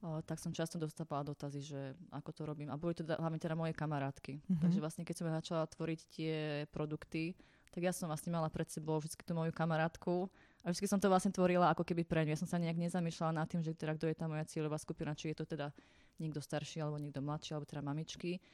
tak 0.01 0.41
som 0.41 0.53
často 0.53 0.81
dostávala 0.81 1.29
dotazy, 1.29 1.61
že 1.61 1.81
ako 2.09 2.31
to 2.33 2.43
robím. 2.49 2.73
A 2.73 2.81
boli 2.81 2.97
to 2.97 3.05
hlavne 3.05 3.37
teda 3.37 3.53
moje 3.53 3.77
kamarátky. 3.77 4.41
Mm-hmm. 4.41 4.61
Takže 4.65 4.79
vlastne 4.81 5.05
keď 5.05 5.17
som 5.17 5.27
začala 5.29 5.65
tvoriť 5.69 6.01
tie 6.09 6.35
produkty, 6.73 7.37
tak 7.71 7.85
ja 7.87 7.93
som 7.93 8.09
vlastne 8.11 8.33
mala 8.35 8.49
pred 8.51 8.67
sebou 8.67 8.99
vždy 8.99 9.23
tú 9.23 9.33
moju 9.37 9.53
kamarátku, 9.55 10.27
a 10.61 10.77
vždy 10.77 10.93
som 10.93 11.01
to 11.01 11.09
vlastne 11.09 11.33
tvorila 11.33 11.73
ako 11.73 11.89
keby 11.89 12.05
pre 12.05 12.21
ňu. 12.29 12.37
Ja 12.37 12.41
som 12.45 12.45
sa 12.45 12.61
nejak 12.61 12.77
nezamýšľala 12.77 13.33
nad 13.33 13.49
tým, 13.49 13.65
že 13.65 13.73
teda 13.73 13.97
kto 13.97 14.13
je 14.13 14.17
tá 14.17 14.29
moja 14.29 14.45
cieľová 14.45 14.77
skupina, 14.77 15.17
či 15.17 15.33
je 15.33 15.41
to 15.41 15.49
teda 15.49 15.73
niekto 16.21 16.37
starší, 16.45 16.85
alebo 16.85 17.01
niekto 17.01 17.25
mladší, 17.25 17.57
alebo 17.57 17.65
teda 17.65 17.81
mamičky. 17.81 18.45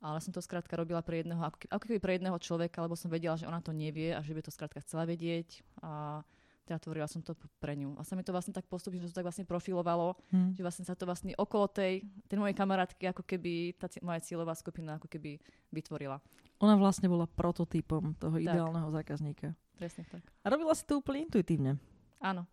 Ale 0.00 0.16
som 0.24 0.32
to 0.32 0.40
skrátka 0.40 0.72
robila 0.80 1.04
pre 1.04 1.20
jedného, 1.20 1.44
ako 1.44 1.60
keby, 1.60 1.70
ako 1.76 1.84
keby 1.84 2.00
pre 2.00 2.12
jedného 2.16 2.38
človeka, 2.40 2.80
lebo 2.80 2.96
som 2.96 3.12
vedela, 3.12 3.36
že 3.36 3.44
ona 3.44 3.60
to 3.60 3.76
nevie 3.76 4.16
a 4.16 4.24
že 4.24 4.32
by 4.32 4.40
to 4.40 4.48
skrátka 4.48 4.80
chcela 4.80 5.04
vedieť. 5.04 5.60
A 5.84 6.24
teda 6.70 6.78
tvorila 6.78 7.10
som 7.10 7.18
to 7.18 7.34
pre 7.58 7.74
ňu. 7.74 7.98
A 7.98 8.06
sa 8.06 8.14
mi 8.14 8.22
to 8.22 8.30
vlastne 8.30 8.54
tak 8.54 8.70
postupne, 8.70 9.02
že 9.02 9.10
to 9.10 9.18
tak 9.18 9.26
vlastne 9.26 9.42
profilovalo, 9.42 10.14
hmm. 10.30 10.54
že 10.54 10.62
vlastne 10.62 10.86
sa 10.86 10.94
to 10.94 11.02
vlastne 11.02 11.34
okolo 11.34 11.66
tej, 11.66 12.06
tej 12.30 12.38
mojej 12.38 12.54
kamarátky, 12.54 13.10
ako 13.10 13.26
keby 13.26 13.74
tá 13.74 13.90
moja 14.06 14.22
cieľová 14.22 14.54
skupina 14.54 15.02
ako 15.02 15.10
keby 15.10 15.42
vytvorila. 15.74 16.22
Ona 16.62 16.78
vlastne 16.78 17.10
bola 17.10 17.26
prototypom 17.26 18.14
toho 18.14 18.38
tak. 18.38 18.46
ideálneho 18.46 18.86
zákazníka. 18.94 19.58
Presne 19.74 20.06
tak. 20.06 20.22
A 20.22 20.46
robila 20.46 20.70
si 20.78 20.86
to 20.86 21.02
úplne 21.02 21.26
intuitívne. 21.26 21.82
Áno. 22.22 22.46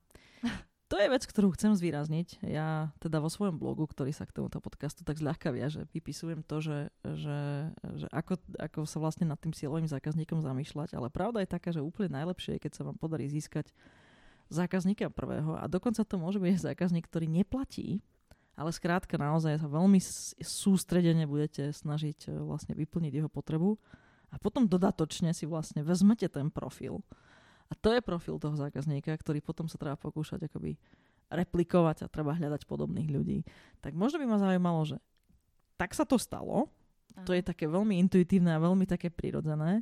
To 0.87 0.95
je 0.95 1.11
vec, 1.11 1.27
ktorú 1.27 1.51
chcem 1.51 1.75
zvýrazniť. 1.75 2.47
Ja 2.47 2.95
teda 3.03 3.19
vo 3.19 3.27
svojom 3.27 3.59
blogu, 3.59 3.83
ktorý 3.83 4.15
sa 4.15 4.23
k 4.23 4.31
tomuto 4.31 4.63
podcastu 4.63 5.03
tak 5.03 5.19
zľahka 5.19 5.51
že 5.67 5.83
vypisujem 5.91 6.47
to, 6.47 6.63
že, 6.63 6.79
že, 7.03 7.39
že 7.99 8.07
ako, 8.07 8.39
ako 8.55 8.87
sa 8.87 9.03
vlastne 9.03 9.27
nad 9.27 9.35
tým 9.35 9.51
cieľovým 9.51 9.91
zákazníkom 9.91 10.39
zamýšľať, 10.39 10.95
ale 10.95 11.11
pravda 11.11 11.43
je 11.43 11.51
taká, 11.51 11.75
že 11.75 11.83
úplne 11.83 12.15
najlepšie 12.15 12.55
je, 12.55 12.63
keď 12.63 12.71
sa 12.71 12.87
vám 12.87 12.95
podarí 12.95 13.27
získať 13.27 13.75
zákazníka 14.47 15.11
prvého 15.11 15.55
a 15.59 15.67
dokonca 15.67 16.03
to 16.03 16.15
môže 16.15 16.39
byť 16.39 16.73
zákazník, 16.73 17.07
ktorý 17.07 17.27
neplatí, 17.27 18.01
ale 18.57 18.73
skrátka 18.73 19.19
naozaj 19.21 19.61
sa 19.61 19.67
veľmi 19.69 20.01
sústredene 20.41 21.29
budete 21.29 21.69
snažiť 21.69 22.27
e, 22.27 22.41
vlastne 22.41 22.73
vyplniť 22.73 23.13
jeho 23.21 23.29
potrebu 23.29 23.77
a 24.33 24.35
potom 24.41 24.65
dodatočne 24.65 25.31
si 25.31 25.45
vlastne 25.45 25.85
vezmete 25.85 26.25
ten 26.27 26.49
profil 26.49 27.05
A 27.69 27.75
to 27.75 27.91
je 27.91 28.01
profil 28.01 28.39
toho 28.39 28.55
zákazníka, 28.55 29.11
ktorý 29.13 29.43
potom 29.43 29.67
sa 29.67 29.77
treba 29.77 29.99
pokúšať 29.99 30.47
akoby 30.47 30.79
replikovať 31.27 32.07
a 32.07 32.11
treba 32.11 32.31
hľadať 32.31 32.63
podobných 32.63 33.11
ľudí. 33.11 33.43
Tak 33.83 33.91
možno 33.91 34.23
by 34.23 34.25
ma 34.31 34.39
zaujímalo, 34.39 34.87
že 34.87 34.97
tak 35.75 35.91
sa 35.91 36.07
to 36.07 36.15
stalo, 36.15 36.71
to 37.25 37.35
je 37.35 37.43
také 37.43 37.65
veľmi 37.65 37.97
intuitívne 38.07 38.53
a 38.53 38.63
veľmi 38.63 38.85
také 38.85 39.09
prirodzené. 39.09 39.81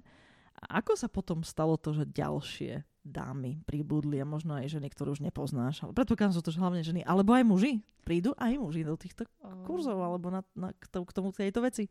A 0.56 0.82
ako 0.82 0.96
sa 0.96 1.12
potom 1.12 1.44
stalo 1.44 1.76
to, 1.76 1.92
že 1.92 2.08
ďalšie 2.08 2.82
dámy 3.06 3.62
pribudli 3.70 4.18
a 4.18 4.26
možno 4.26 4.58
aj 4.58 4.66
ženy, 4.68 4.90
ktoré 4.90 5.14
už 5.14 5.22
nepoznáš, 5.22 5.86
ale 5.86 5.94
predpokladám, 5.94 6.34
že 6.34 6.42
to 6.42 6.58
hlavne 6.58 6.82
ženy, 6.82 7.06
alebo 7.06 7.38
aj 7.38 7.46
muži. 7.46 7.74
Prídu 8.02 8.34
aj 8.42 8.58
muži 8.58 8.82
do 8.82 8.98
týchto 8.98 9.30
kurzov 9.64 10.02
alebo 10.02 10.34
na, 10.34 10.42
na, 10.58 10.74
k, 10.74 10.86
tomu, 10.90 11.06
k 11.06 11.14
tomu 11.14 11.30
tejto 11.30 11.62
veci. 11.62 11.86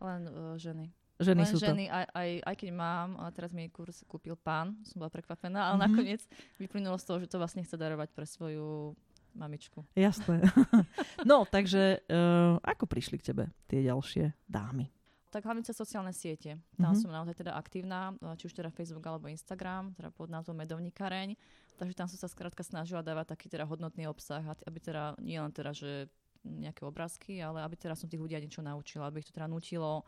Len 0.00 0.20
uh, 0.28 0.56
ženy. 0.60 0.92
Ženy 1.20 1.40
Len 1.44 1.48
sú 1.52 1.60
ženy, 1.60 1.84
to. 1.88 1.92
aj, 1.92 2.04
aj, 2.16 2.30
aj 2.48 2.54
keď 2.56 2.70
mám, 2.72 3.08
a 3.20 3.28
teraz 3.28 3.52
mi 3.52 3.68
kurz 3.68 4.00
kúpil 4.08 4.40
pán, 4.40 4.80
som 4.88 5.00
bola 5.00 5.12
prekvapená, 5.12 5.68
ale 5.68 5.76
Mhm. 5.76 5.80
mm-hmm. 5.80 5.84
nakoniec 5.92 6.20
vyplynulo 6.56 6.96
z 6.96 7.04
toho, 7.04 7.16
že 7.20 7.28
to 7.28 7.36
vlastne 7.36 7.60
chce 7.64 7.76
darovať 7.76 8.08
pre 8.12 8.24
svoju 8.24 8.96
mamičku. 9.32 9.84
Jasné. 9.96 10.44
no, 11.28 11.44
takže 11.44 12.04
uh, 12.08 12.56
ako 12.60 12.84
prišli 12.88 13.16
k 13.20 13.32
tebe 13.32 13.44
tie 13.68 13.84
ďalšie 13.84 14.32
dámy? 14.48 14.88
Tak 15.30 15.46
hlavne 15.46 15.62
cez 15.62 15.78
sociálne 15.78 16.10
siete. 16.10 16.58
Tam 16.74 16.90
Mhm. 16.90 16.94
mm-hmm. 16.94 17.02
som 17.02 17.10
naozaj 17.14 17.34
teda 17.38 17.54
aktívna, 17.54 18.14
či 18.36 18.50
už 18.50 18.54
teda 18.54 18.70
Facebook 18.74 19.06
alebo 19.06 19.30
Instagram, 19.30 19.94
teda 19.94 20.10
pod 20.10 20.28
názvom 20.28 20.58
Medovníkareň. 20.58 21.38
Takže 21.78 21.94
tam 21.96 22.06
som 22.10 22.18
sa 22.20 22.28
skrátka 22.28 22.60
snažila 22.60 23.00
dávať 23.00 23.32
taký 23.32 23.48
teda 23.48 23.64
hodnotný 23.64 24.04
obsah, 24.04 24.44
aby 24.44 24.78
teda 24.82 25.16
nie 25.22 25.40
len 25.40 25.48
teda, 25.48 25.72
že 25.72 26.12
nejaké 26.44 26.84
obrázky, 26.84 27.40
ale 27.40 27.64
aby 27.64 27.76
teda 27.76 27.96
som 27.96 28.08
tých 28.08 28.20
ľudí 28.20 28.36
niečo 28.36 28.64
naučila, 28.64 29.08
aby 29.08 29.20
ich 29.20 29.28
to 29.28 29.36
teda 29.36 29.48
nutilo 29.48 30.04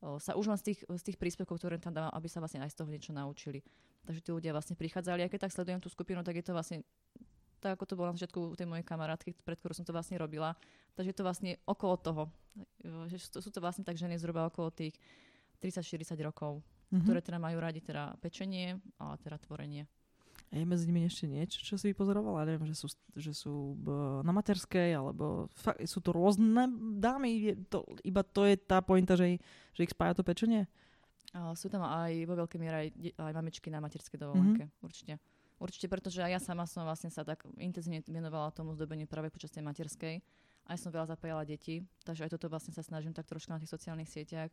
o, 0.00 0.16
sa 0.20 0.36
už 0.36 0.48
len 0.52 0.58
z 0.60 0.72
tých, 0.72 0.80
z 0.84 1.02
tých 1.12 1.18
príspevkov, 1.20 1.60
ktoré 1.60 1.76
tam 1.80 1.92
dávam, 1.92 2.12
aby 2.12 2.28
sa 2.28 2.40
vlastne 2.40 2.60
aj 2.64 2.72
z 2.72 2.76
toho 2.80 2.88
niečo 2.88 3.12
naučili. 3.12 3.64
Takže 4.04 4.20
tí 4.24 4.30
ľudia 4.32 4.52
vlastne 4.56 4.76
prichádzali, 4.76 5.24
aj 5.24 5.30
keď 5.32 5.40
tak 5.48 5.52
sledujem 5.52 5.80
tú 5.80 5.88
skupinu, 5.92 6.24
tak 6.24 6.40
je 6.40 6.44
to 6.44 6.56
vlastne 6.56 6.84
tak, 7.60 7.76
ako 7.76 7.84
to 7.84 7.94
bolo 7.94 8.08
na 8.08 8.16
začiatku 8.16 8.40
u 8.50 8.56
tej 8.56 8.64
mojej 8.64 8.82
kamarátky, 8.82 9.36
pred 9.38 9.54
ktorou 9.54 9.72
som 9.72 9.84
to 9.84 9.92
vlastne 9.92 10.16
robila. 10.16 10.56
Takže 10.92 11.08
je 11.08 11.16
to 11.16 11.22
vlastne 11.22 11.50
okolo 11.64 11.94
toho. 11.96 12.22
Sú 13.20 13.48
to, 13.48 13.60
vlastne 13.60 13.84
tak 13.84 13.94
ženy 13.94 14.16
zhruba 14.16 14.44
okolo 14.44 14.68
tých 14.70 14.96
30-40 15.58 16.16
rokov, 16.20 16.64
Mhm. 16.90 17.04
ktoré 17.04 17.20
teda 17.20 17.38
majú 17.38 17.60
radi 17.60 17.78
teda 17.78 18.18
pečenie 18.18 18.74
a 18.96 19.14
teda 19.14 19.38
tvorenie. 19.38 19.86
A 20.50 20.58
je 20.58 20.66
medzi 20.66 20.90
nimi 20.90 21.06
ešte 21.06 21.30
niečo, 21.30 21.62
čo 21.62 21.78
si 21.78 21.94
vypozorovala? 21.94 22.42
Neviem, 22.42 22.66
že 22.66 22.74
sú, 22.74 22.90
že 23.14 23.30
sú 23.30 23.78
na 24.26 24.34
materskej, 24.34 24.90
alebo 24.90 25.46
fa- 25.54 25.78
sú 25.86 26.02
to 26.02 26.10
rôzne 26.10 26.50
dámy? 26.98 27.30
Je 27.38 27.54
to, 27.70 27.86
iba 28.02 28.26
to 28.26 28.42
je 28.42 28.58
tá 28.58 28.82
pointa, 28.82 29.14
že, 29.14 29.38
že 29.70 29.86
ich 29.86 29.94
spája 29.94 30.18
to 30.18 30.26
pečenie? 30.26 30.66
A 31.30 31.54
sú 31.54 31.70
tam 31.70 31.86
aj 31.86 32.26
vo 32.26 32.34
veľkej 32.34 32.58
miere 32.58 32.76
aj, 32.82 32.88
aj 33.22 33.32
mamičky 33.32 33.70
na 33.70 33.78
materskej 33.78 34.18
dovolenke. 34.18 34.66
Mm-hmm. 34.66 34.82
Určite. 34.82 35.14
Určite, 35.60 35.92
pretože 35.92 36.24
aj 36.24 36.32
ja 36.32 36.40
sama 36.40 36.64
som 36.64 36.88
vlastne 36.88 37.12
sa 37.12 37.20
tak 37.20 37.44
intenzívne 37.60 38.00
venovala 38.08 38.48
tomu 38.50 38.72
zdobeniu 38.72 39.04
práve 39.04 39.28
počas 39.28 39.52
tej 39.52 39.60
materskej. 39.60 40.24
Aj 40.64 40.76
som 40.80 40.88
veľa 40.88 41.12
zapájala 41.12 41.44
deti, 41.44 41.84
takže 42.04 42.24
aj 42.24 42.32
toto 42.32 42.48
vlastne 42.48 42.72
sa 42.72 42.80
snažím 42.80 43.12
tak 43.12 43.28
troška 43.28 43.52
na 43.52 43.60
tých 43.60 43.72
sociálnych 43.72 44.08
sieťach 44.08 44.48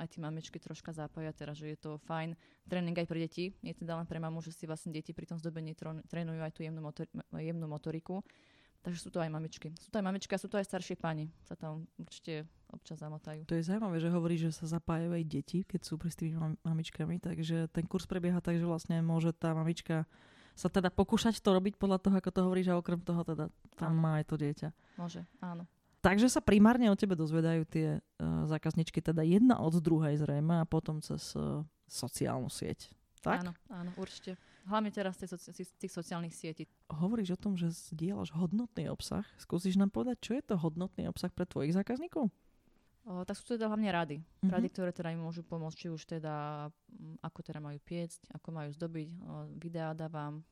aj 0.00 0.08
tie 0.08 0.20
mamičky 0.24 0.56
troška 0.56 0.92
zapájať, 0.94 1.34
teda, 1.36 1.52
že 1.52 1.76
je 1.76 1.78
to 1.78 2.00
fajn 2.08 2.32
tréning 2.64 2.96
aj 2.96 3.08
pre 3.08 3.18
deti. 3.20 3.52
Nie 3.60 3.76
teda 3.76 3.98
len 4.00 4.08
pre 4.08 4.16
mamu, 4.16 4.40
že 4.40 4.54
si 4.54 4.64
vlastne 4.64 4.94
deti 4.94 5.12
pri 5.12 5.28
tom 5.28 5.36
zdobení 5.36 5.76
trénujú 6.08 6.40
aj 6.40 6.52
tú 6.56 6.64
jemnú, 6.64 6.80
motor- 6.80 7.10
jemnú 7.36 7.66
motoriku. 7.68 8.24
Takže 8.82 8.98
sú 8.98 9.10
to 9.14 9.22
aj 9.22 9.30
mamičky. 9.30 9.70
Sú 9.78 9.94
to 9.94 10.02
aj 10.02 10.06
mamičky 10.10 10.32
a 10.34 10.42
sú 10.42 10.50
to 10.50 10.58
aj 10.58 10.66
staršie 10.66 10.98
pani. 10.98 11.30
Sa 11.46 11.54
tam 11.54 11.86
určite 12.02 12.50
občas 12.66 12.98
zamotajú. 12.98 13.46
To 13.46 13.54
je 13.54 13.62
zaujímavé, 13.62 14.02
že 14.02 14.10
hovorí, 14.10 14.34
že 14.40 14.50
sa 14.50 14.66
zapájajú 14.66 15.12
aj 15.14 15.24
deti, 15.28 15.58
keď 15.62 15.80
sú 15.86 15.94
pri 16.02 16.10
s 16.10 16.18
tými 16.18 16.34
mam- 16.34 16.58
mamičkami, 16.66 17.22
takže 17.22 17.70
ten 17.70 17.86
kurz 17.86 18.10
prebieha 18.10 18.42
tak, 18.42 18.58
že 18.58 18.66
vlastne 18.66 18.98
môže 19.04 19.30
tá 19.36 19.54
mamička 19.54 20.08
sa 20.62 20.70
teda 20.70 20.94
pokúšať 20.94 21.42
to 21.42 21.50
robiť 21.50 21.74
podľa 21.74 21.98
toho, 21.98 22.14
ako 22.22 22.30
to 22.30 22.40
hovoríš 22.46 22.70
a 22.70 22.78
okrem 22.78 23.02
toho 23.02 23.26
teda 23.26 23.50
tam 23.74 23.98
Áno. 23.98 23.98
má 23.98 24.10
aj 24.22 24.30
to 24.30 24.38
dieťa. 24.38 24.68
Môže, 24.94 25.26
áno. 25.42 25.66
Takže 26.02 26.30
sa 26.30 26.38
primárne 26.38 26.86
o 26.90 26.98
tebe 26.98 27.18
dozvedajú 27.18 27.62
tie 27.66 27.98
uh, 27.98 28.46
zákazničky, 28.46 29.02
teda 29.02 29.26
jedna 29.26 29.58
od 29.58 29.74
druhej 29.82 30.18
zrejme 30.22 30.62
a 30.62 30.66
potom 30.66 31.02
cez 31.02 31.34
uh, 31.34 31.66
sociálnu 31.90 32.46
sieť. 32.46 32.94
Tak? 33.22 33.46
Áno, 33.46 33.52
áno, 33.70 33.90
určite. 33.98 34.34
Hlavne 34.66 34.90
teraz 34.90 35.18
z 35.18 35.34
z 35.38 35.74
tých 35.78 35.94
sociálnych 35.94 36.34
sietí. 36.34 36.66
Hovoríš 36.90 37.34
o 37.34 37.42
tom, 37.42 37.54
že 37.54 37.70
zdieľaš 37.70 38.34
hodnotný 38.34 38.90
obsah. 38.90 39.22
Skúsiš 39.38 39.78
nám 39.78 39.94
povedať, 39.94 40.18
čo 40.22 40.32
je 40.38 40.42
to 40.42 40.54
hodnotný 40.58 41.06
obsah 41.06 41.30
pre 41.30 41.46
tvojich 41.46 41.74
zákazníkov? 41.74 42.30
O, 43.02 43.26
tak 43.26 43.34
sú 43.34 43.58
teda 43.58 43.66
hlavne 43.66 43.90
rady. 43.90 44.16
Mhm. 44.46 44.50
Rady, 44.50 44.68
ktoré 44.70 44.90
teda 44.94 45.10
im 45.10 45.26
môžu 45.26 45.42
pomôcť, 45.42 45.76
či 45.76 45.88
už 45.90 46.06
teda, 46.06 46.68
ako 47.18 47.40
teda 47.42 47.58
majú 47.58 47.78
piecť, 47.82 48.30
ako 48.30 48.48
majú 48.54 48.70
zdobiť, 48.70 49.08
o, 49.18 49.50
videá 49.58 49.90
dávam. 49.90 50.46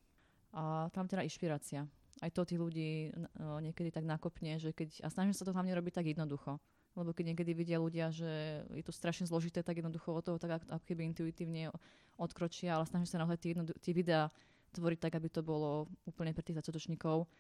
A 0.50 0.90
tam 0.90 1.06
teda 1.06 1.22
inšpirácia. 1.22 1.86
Aj 2.18 2.30
to 2.34 2.42
tých 2.42 2.58
ľudí 2.58 3.14
o, 3.14 3.62
niekedy 3.62 3.94
tak 3.94 4.02
nakopne, 4.02 4.58
že 4.58 4.74
keď, 4.74 5.06
a 5.06 5.08
snažím 5.14 5.34
sa 5.34 5.46
to 5.46 5.54
hlavne 5.54 5.70
robiť 5.78 5.94
tak 6.02 6.10
jednoducho. 6.10 6.58
Lebo 6.98 7.14
keď 7.14 7.32
niekedy 7.32 7.54
vidia 7.54 7.78
ľudia, 7.78 8.10
že 8.10 8.66
je 8.66 8.82
to 8.82 8.90
strašne 8.90 9.30
zložité, 9.30 9.62
tak 9.62 9.78
jednoducho 9.78 10.10
od 10.10 10.26
toho 10.26 10.38
tak 10.42 10.58
ako, 10.58 10.74
ako 10.74 10.84
keby 10.90 11.06
intuitívne 11.06 11.70
odkročia, 12.18 12.74
ale 12.74 12.90
snažím 12.90 13.06
sa 13.06 13.22
naozaj 13.22 13.38
tie, 13.38 13.50
jednodu- 13.54 13.78
tie 13.78 13.94
videá 13.94 14.26
tvoriť 14.74 14.98
tak, 14.98 15.14
aby 15.14 15.28
to 15.30 15.42
bolo 15.46 15.86
úplne 16.02 16.34
pre 16.34 16.42
tých 16.42 16.58
začiatočníkov. 16.58 17.30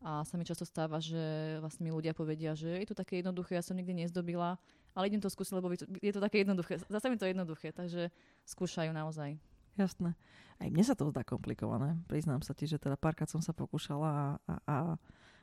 A 0.00 0.24
sa 0.24 0.40
mi 0.40 0.48
často 0.48 0.64
stáva, 0.64 0.96
že 0.96 1.60
vlastne 1.60 1.84
mi 1.84 1.92
ľudia 1.92 2.16
povedia, 2.16 2.56
že 2.56 2.72
je 2.72 2.88
to 2.88 2.96
také 2.96 3.20
jednoduché, 3.20 3.60
ja 3.60 3.64
som 3.64 3.76
nikdy 3.76 3.92
nezdobila, 3.92 4.56
ale 4.96 5.12
idem 5.12 5.20
to 5.20 5.28
skúsiť, 5.28 5.52
lebo 5.60 5.68
je 5.76 6.12
to, 6.12 6.20
také 6.24 6.40
jednoduché. 6.40 6.80
Zase 6.88 7.12
mi 7.12 7.20
to 7.20 7.28
je 7.28 7.36
jednoduché, 7.36 7.76
takže 7.76 8.08
skúšajú 8.48 8.96
naozaj. 8.96 9.36
Jasné. 9.76 10.16
Aj 10.56 10.68
mne 10.72 10.84
sa 10.84 10.96
to 10.96 11.12
zdá 11.12 11.20
komplikované. 11.20 12.00
Priznám 12.08 12.40
sa 12.40 12.56
ti, 12.56 12.64
že 12.64 12.80
teda 12.80 12.96
párkrát 12.96 13.28
som 13.28 13.44
sa 13.44 13.52
pokúšala 13.52 14.08
a, 14.08 14.24
a, 14.48 14.54
a 14.64 14.76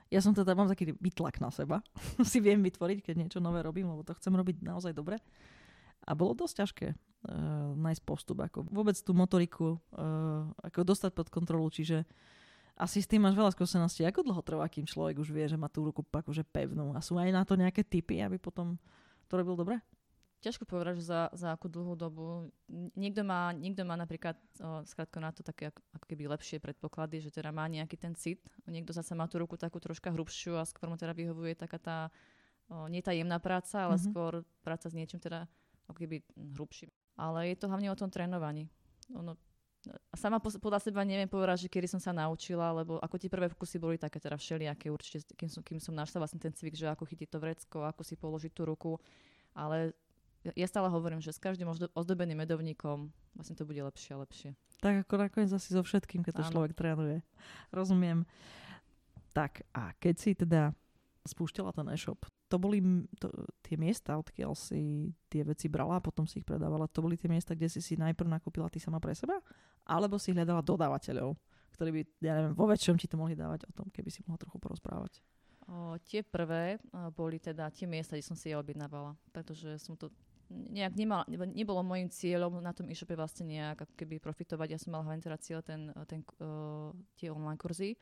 ja 0.07 0.19
som 0.23 0.31
teda, 0.31 0.55
mám 0.55 0.71
taký 0.71 0.95
vytlak 0.97 1.37
na 1.37 1.53
seba. 1.53 1.83
si 2.25 2.41
viem 2.41 2.59
vytvoriť, 2.63 3.05
keď 3.05 3.15
niečo 3.17 3.39
nové 3.43 3.61
robím, 3.61 3.93
lebo 3.93 4.01
to 4.01 4.15
chcem 4.17 4.33
robiť 4.33 4.63
naozaj 4.63 4.91
dobre. 4.95 5.19
A 6.07 6.15
bolo 6.15 6.33
dosť 6.37 6.55
ťažké 6.63 6.87
uh, 6.93 7.75
nájsť 7.75 8.03
postup, 8.07 8.39
ako 8.39 8.63
vôbec 8.71 8.95
tú 8.95 9.11
motoriku 9.11 9.75
uh, 9.75 10.47
ako 10.63 10.87
dostať 10.87 11.11
pod 11.11 11.27
kontrolu, 11.27 11.67
čiže 11.67 12.07
asi 12.77 13.01
s 13.01 13.09
tým 13.09 13.25
máš 13.25 13.33
veľa 13.33 13.51
skúseností. 13.51 14.05
Ako 14.05 14.21
dlho 14.21 14.41
trvá, 14.45 14.69
kým 14.69 14.85
človek 14.85 15.17
už 15.17 15.33
vie, 15.33 15.49
že 15.49 15.57
má 15.57 15.65
tú 15.67 15.81
ruku 15.81 16.05
akože 16.05 16.45
pevnú? 16.45 16.93
A 16.93 17.01
sú 17.01 17.17
aj 17.17 17.33
na 17.33 17.41
to 17.41 17.57
nejaké 17.57 17.81
typy, 17.81 18.21
aby 18.21 18.37
potom 18.37 18.77
to 19.25 19.33
robil 19.33 19.57
dobre? 19.57 19.81
Ťažko 20.37 20.69
povedať, 20.69 21.01
že 21.01 21.09
za, 21.09 21.33
za 21.33 21.57
akú 21.57 21.65
dlhú 21.65 21.97
dobu. 21.97 22.53
Niekto 22.93 23.25
má, 23.25 23.49
niekto 23.57 23.81
má 23.81 23.97
napríklad 23.97 24.37
o, 24.61 24.85
skratko 24.85 25.17
na 25.17 25.33
to 25.33 25.41
také 25.41 25.73
ako, 25.73 25.81
ako 25.97 26.05
keby 26.05 26.29
lepšie 26.29 26.61
predpoklady, 26.61 27.25
že 27.25 27.33
teda 27.33 27.49
má 27.49 27.65
nejaký 27.65 27.97
ten 27.97 28.13
cit. 28.13 28.45
Niekto 28.69 28.93
zase 28.93 29.17
má 29.17 29.25
tú 29.25 29.41
ruku 29.41 29.57
takú 29.57 29.81
troška 29.81 30.13
hrubšiu 30.13 30.61
a 30.61 30.69
skôr 30.69 30.93
mu 30.93 30.95
teda 30.95 31.17
vyhovuje 31.17 31.57
taká 31.57 31.81
tá, 31.81 31.97
o, 32.69 32.85
nie 32.85 33.01
tá 33.01 33.17
jemná 33.17 33.41
práca, 33.41 33.89
ale 33.89 33.97
Mhm. 33.97 34.05
mm-hmm. 34.05 34.13
skôr 34.13 34.33
práca 34.61 34.85
s 34.85 34.93
niečím 34.93 35.17
teda 35.17 35.49
ako 35.89 35.97
keby 36.05 36.21
hm, 36.21 36.53
hrubším. 36.53 36.89
Ale 37.17 37.49
je 37.49 37.57
to 37.57 37.65
hlavne 37.65 37.89
o 37.89 37.97
tom 37.97 38.13
trénovaní. 38.13 38.69
Ono, 39.17 39.33
sama 40.15 40.37
podľa 40.41 40.79
seba 40.83 41.05
neviem 41.05 41.29
povedať, 41.29 41.67
že 41.67 41.71
kedy 41.71 41.87
som 41.87 42.01
sa 42.01 42.15
naučila, 42.15 42.71
lebo 42.71 42.97
ako 42.99 43.15
tie 43.19 43.29
prvé 43.31 43.47
pokusy 43.51 43.77
boli 43.77 43.95
také 43.99 44.17
teda 44.21 44.35
všelijaké 44.35 44.89
určite, 44.89 45.27
kým 45.35 45.49
som, 45.49 45.61
kým 45.61 45.79
som 45.79 45.93
našla 45.93 46.23
vlastne 46.23 46.39
ten 46.39 46.51
cvik, 46.51 46.75
že 46.75 46.87
ako 46.89 47.05
chytiť 47.05 47.27
to 47.29 47.37
vrecko, 47.37 47.77
ako 47.85 48.01
si 48.01 48.15
položiť 48.17 48.51
tú 48.53 48.63
ruku. 48.65 48.91
Ale 49.57 49.93
ja- 50.55 50.69
stále 50.69 50.87
hovorím, 50.87 51.19
že 51.19 51.33
s 51.33 51.41
každým 51.41 51.67
ozdo- 51.67 51.91
ozdobeným 51.91 52.37
medovníkom 52.39 53.09
vlastne 53.35 53.55
to 53.57 53.65
bude 53.65 53.81
lepšie 53.81 54.15
a 54.15 54.21
lepšie. 54.23 54.49
Tak 54.79 55.09
ako 55.09 55.13
nakoniec 55.17 55.51
asi 55.51 55.73
so 55.73 55.81
všetkým, 55.81 56.21
keď 56.21 56.33
to 56.39 56.43
Áno. 56.45 56.51
človek 56.53 56.77
trénuje. 56.77 57.25
Rozumiem. 57.73 58.23
Tak 59.33 59.65
a 59.73 59.93
keď 59.97 60.15
si 60.17 60.31
teda 60.37 60.73
spúšťala 61.27 61.75
ten 61.75 61.87
e-shop, 61.91 62.25
to 62.47 62.55
boli 62.55 62.79
to, 63.19 63.27
tie 63.59 63.75
miesta, 63.75 64.15
odkiaľ 64.15 64.55
si 64.55 65.11
tie 65.27 65.43
veci 65.43 65.67
brala 65.67 65.99
a 65.99 66.03
potom 66.03 66.23
si 66.23 66.39
ich 66.39 66.47
predávala, 66.47 66.87
to 66.87 67.03
boli 67.03 67.19
tie 67.19 67.27
miesta, 67.27 67.51
kde 67.51 67.67
si 67.67 67.83
si 67.83 67.99
najprv 67.99 68.39
nakúpila 68.39 68.71
ty 68.71 68.79
sama 68.79 69.03
pre 69.03 69.11
seba? 69.11 69.43
Alebo 69.87 70.19
si 70.19 70.35
hľadala 70.35 70.59
dodávateľov, 70.59 71.39
ktorí 71.79 71.89
by, 71.95 72.01
ja 72.19 72.33
neviem, 72.35 72.53
vo 72.53 72.67
väčšom 72.67 72.99
ti 72.99 73.07
to 73.07 73.15
mohli 73.15 73.39
dávať 73.39 73.69
o 73.69 73.71
tom, 73.71 73.87
keby 73.87 74.11
si 74.11 74.19
mohla 74.27 74.41
trochu 74.41 74.59
porozprávať. 74.59 75.23
O, 75.67 75.95
tie 76.03 76.23
prvé 76.23 76.79
o, 76.91 77.11
boli 77.11 77.39
teda 77.39 77.71
tie 77.71 77.87
miesta, 77.87 78.19
kde 78.19 78.27
som 78.27 78.35
si 78.35 78.51
ja 78.51 78.59
objednávala, 78.59 79.15
pretože 79.31 79.79
som 79.79 79.95
to 79.95 80.11
nejak 80.47 80.95
nemala, 80.95 81.27
nebo 81.27 81.43
nebolo 81.43 81.83
môjim 81.83 82.07
cieľom 82.07 82.63
na 82.63 82.71
tom 82.71 82.87
e-shope 82.87 83.19
vlastne 83.19 83.47
nejak 83.51 83.83
ako 83.83 83.93
keby 83.99 84.15
profitovať. 84.23 84.67
Ja 84.75 84.79
som 84.79 84.95
mala 84.95 85.03
hlavne 85.11 85.23
teda 85.23 85.37
cieľ 85.43 85.59
ten, 85.59 85.91
ten, 86.07 86.23
uh, 86.39 86.95
tie 87.19 87.27
online 87.31 87.59
kurzy. 87.59 87.99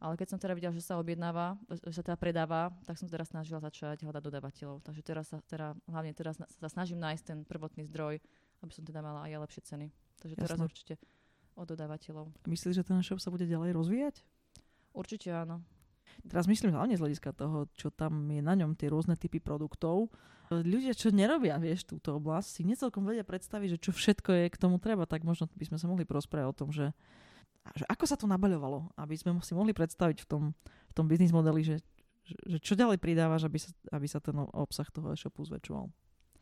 Ale 0.00 0.16
keď 0.16 0.32
som 0.32 0.38
teda 0.40 0.56
videla, 0.56 0.72
že 0.72 0.80
sa 0.80 0.96
objednáva, 0.96 1.60
že 1.68 1.92
sa 1.92 2.00
teda 2.00 2.16
predáva, 2.16 2.72
tak 2.88 2.96
som 2.96 3.04
teda 3.04 3.26
snažila 3.28 3.60
začať 3.60 4.00
hľadať 4.00 4.22
dodávateľov. 4.22 4.80
Takže 4.80 5.02
teraz 5.04 5.28
sa 5.28 5.44
teda, 5.44 5.76
hlavne 5.84 6.16
teraz 6.16 6.40
sa 6.40 6.68
snažím 6.72 7.04
nájsť 7.04 7.24
ten 7.26 7.38
prvotný 7.44 7.84
zdroj, 7.84 8.16
aby 8.64 8.72
som 8.72 8.80
teda 8.80 9.04
mala 9.04 9.28
aj 9.28 9.44
lepšie 9.44 9.60
ceny. 9.60 9.92
Takže 10.24 10.36
teraz 10.40 10.56
Jasné. 10.56 10.64
určite 10.64 10.94
od 11.56 11.66
dodávateľov. 11.70 12.30
Myslíš, 12.46 12.82
že 12.82 12.86
ten 12.86 12.98
e-shop 13.00 13.18
sa 13.18 13.32
bude 13.32 13.46
ďalej 13.46 13.74
rozvíjať? 13.74 14.22
Určite 14.94 15.30
áno. 15.30 15.62
Teraz 16.26 16.50
myslím 16.50 16.74
hlavne 16.74 16.98
z 16.98 17.02
hľadiska 17.06 17.32
toho, 17.32 17.70
čo 17.78 17.88
tam 17.94 18.28
je 18.28 18.42
na 18.42 18.58
ňom, 18.58 18.74
tie 18.74 18.90
rôzne 18.90 19.14
typy 19.14 19.38
produktov. 19.40 20.10
Ľudia, 20.50 20.92
čo 20.98 21.14
nerobia, 21.14 21.56
vieš, 21.62 21.86
túto 21.86 22.18
oblasť, 22.18 22.48
si 22.50 22.62
necelkom 22.66 23.06
vedia 23.06 23.22
predstaviť, 23.22 23.78
že 23.78 23.78
čo 23.78 23.90
všetko 23.94 24.30
je 24.34 24.44
k 24.50 24.56
tomu 24.58 24.82
treba, 24.82 25.06
tak 25.06 25.22
možno 25.22 25.46
by 25.54 25.64
sme 25.70 25.78
sa 25.78 25.86
mohli 25.86 26.02
porozprávať 26.02 26.48
o 26.50 26.58
tom, 26.58 26.68
že 26.74 26.90
že 27.76 27.84
ako 27.86 28.04
sa 28.08 28.16
to 28.16 28.26
nabaľovalo, 28.26 28.88
aby 28.96 29.14
sme 29.14 29.36
si 29.44 29.52
mohli 29.52 29.76
predstaviť 29.76 30.24
v 30.24 30.26
tom, 30.26 30.42
v 30.64 30.92
tom 30.96 31.06
biznis 31.06 31.30
modeli, 31.30 31.60
že, 31.62 31.76
že, 32.24 32.36
že 32.48 32.58
čo 32.58 32.74
ďalej 32.74 32.98
pridávaš, 32.98 33.46
aby 33.46 33.58
sa, 33.60 33.70
aby 33.92 34.06
sa 34.08 34.18
ten 34.18 34.34
obsah 34.56 34.88
toho 34.88 35.12
e-shopu 35.12 35.44
zväčšoval? 35.44 35.86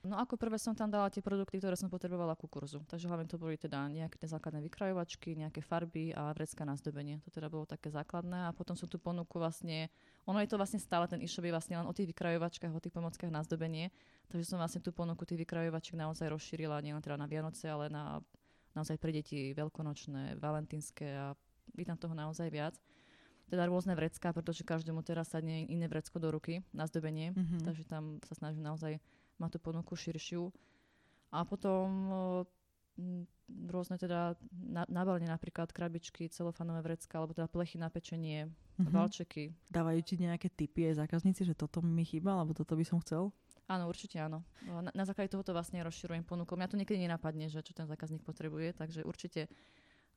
No 0.06 0.14
ako 0.14 0.38
prvé 0.38 0.62
som 0.62 0.78
tam 0.78 0.86
dala 0.86 1.10
tie 1.10 1.18
produkty, 1.18 1.58
ktoré 1.58 1.74
som 1.74 1.90
potrebovala 1.90 2.38
ku 2.38 2.46
kurzu. 2.46 2.78
Takže 2.86 3.10
hlavne 3.10 3.26
to 3.26 3.34
boli 3.34 3.58
teda 3.58 3.90
nejaké 3.90 4.22
základné 4.30 4.62
vykrajovačky, 4.70 5.34
nejaké 5.34 5.58
farby 5.58 6.14
a 6.14 6.30
vrecká 6.30 6.62
na 6.62 6.78
zdobenie. 6.78 7.18
To 7.26 7.34
teda 7.34 7.50
bolo 7.50 7.66
také 7.66 7.90
základné 7.90 8.46
a 8.46 8.54
potom 8.54 8.78
som 8.78 8.86
tu 8.86 9.02
ponuku 9.02 9.42
vlastne, 9.42 9.90
ono 10.22 10.38
je 10.38 10.46
to 10.46 10.54
vlastne 10.54 10.78
stále 10.78 11.10
ten 11.10 11.18
e-shop 11.18 11.42
je 11.42 11.50
vlastne 11.50 11.74
len 11.82 11.86
o 11.90 11.92
tých 11.92 12.14
vykrajovačkách, 12.14 12.70
o 12.70 12.78
tých 12.78 12.94
pomockách 12.94 13.34
na 13.34 13.42
zdobenie. 13.42 13.90
Takže 14.30 14.54
som 14.54 14.62
vlastne 14.62 14.78
tú 14.78 14.94
ponuku 14.94 15.26
tých 15.26 15.42
vykrajovačiek 15.42 15.98
naozaj 15.98 16.30
rozšírila 16.30 16.78
nielen 16.78 17.02
teda 17.02 17.18
na 17.18 17.26
Vianoce, 17.26 17.66
ale 17.66 17.90
na 17.90 18.22
naozaj 18.78 19.00
pre 19.02 19.10
deti 19.10 19.50
veľkonočné, 19.58 20.38
valentínske 20.38 21.06
a 21.10 21.34
je 21.74 21.82
tam 21.82 21.98
toho 21.98 22.14
naozaj 22.14 22.46
viac 22.54 22.78
teda 23.48 23.64
rôzne 23.64 23.96
vrecká, 23.96 24.30
pretože 24.30 24.60
každému 24.60 25.00
teraz 25.00 25.32
sadne 25.32 25.64
iné 25.64 25.88
vrecko 25.88 26.20
do 26.20 26.28
ruky 26.28 26.60
na 26.76 26.84
zdobenie, 26.84 27.32
mm-hmm. 27.32 27.64
takže 27.64 27.88
tam 27.88 28.20
sa 28.28 28.36
snažím 28.36 28.60
naozaj 28.60 29.00
má 29.38 29.50
tú 29.50 29.58
ponuku 29.62 29.94
širšiu. 29.94 30.50
A 31.32 31.44
potom 31.44 31.88
rôzne 33.48 33.96
teda 33.96 34.36
na, 34.52 34.84
napríklad 34.88 35.72
krabičky, 35.72 36.28
celofanové 36.28 36.84
vrecka, 36.84 37.16
alebo 37.16 37.32
teda 37.32 37.48
plechy 37.48 37.80
na 37.80 37.88
pečenie, 37.88 38.50
mm-hmm. 38.50 38.92
valčeky. 38.92 39.54
Dávajú 39.72 40.00
ti 40.04 40.14
nejaké 40.20 40.52
typy 40.52 40.92
aj 40.92 41.06
zákazníci, 41.06 41.48
že 41.48 41.54
toto 41.56 41.80
mi 41.80 42.04
chýba, 42.04 42.36
alebo 42.36 42.52
toto 42.52 42.76
by 42.76 42.84
som 42.84 43.00
chcel? 43.00 43.32
Áno, 43.68 43.88
určite 43.88 44.20
áno. 44.20 44.44
Na, 44.64 44.92
na 44.92 45.04
základe 45.04 45.32
tohoto 45.32 45.52
vlastne 45.52 45.80
rozširujem 45.84 46.24
ponuku. 46.24 46.56
Mňa 46.56 46.68
to 46.72 46.80
niekedy 46.80 46.98
nenapadne, 47.04 47.52
že 47.52 47.60
čo 47.60 47.76
ten 47.76 47.84
zákazník 47.84 48.24
potrebuje, 48.24 48.72
takže 48.76 49.04
určite 49.04 49.48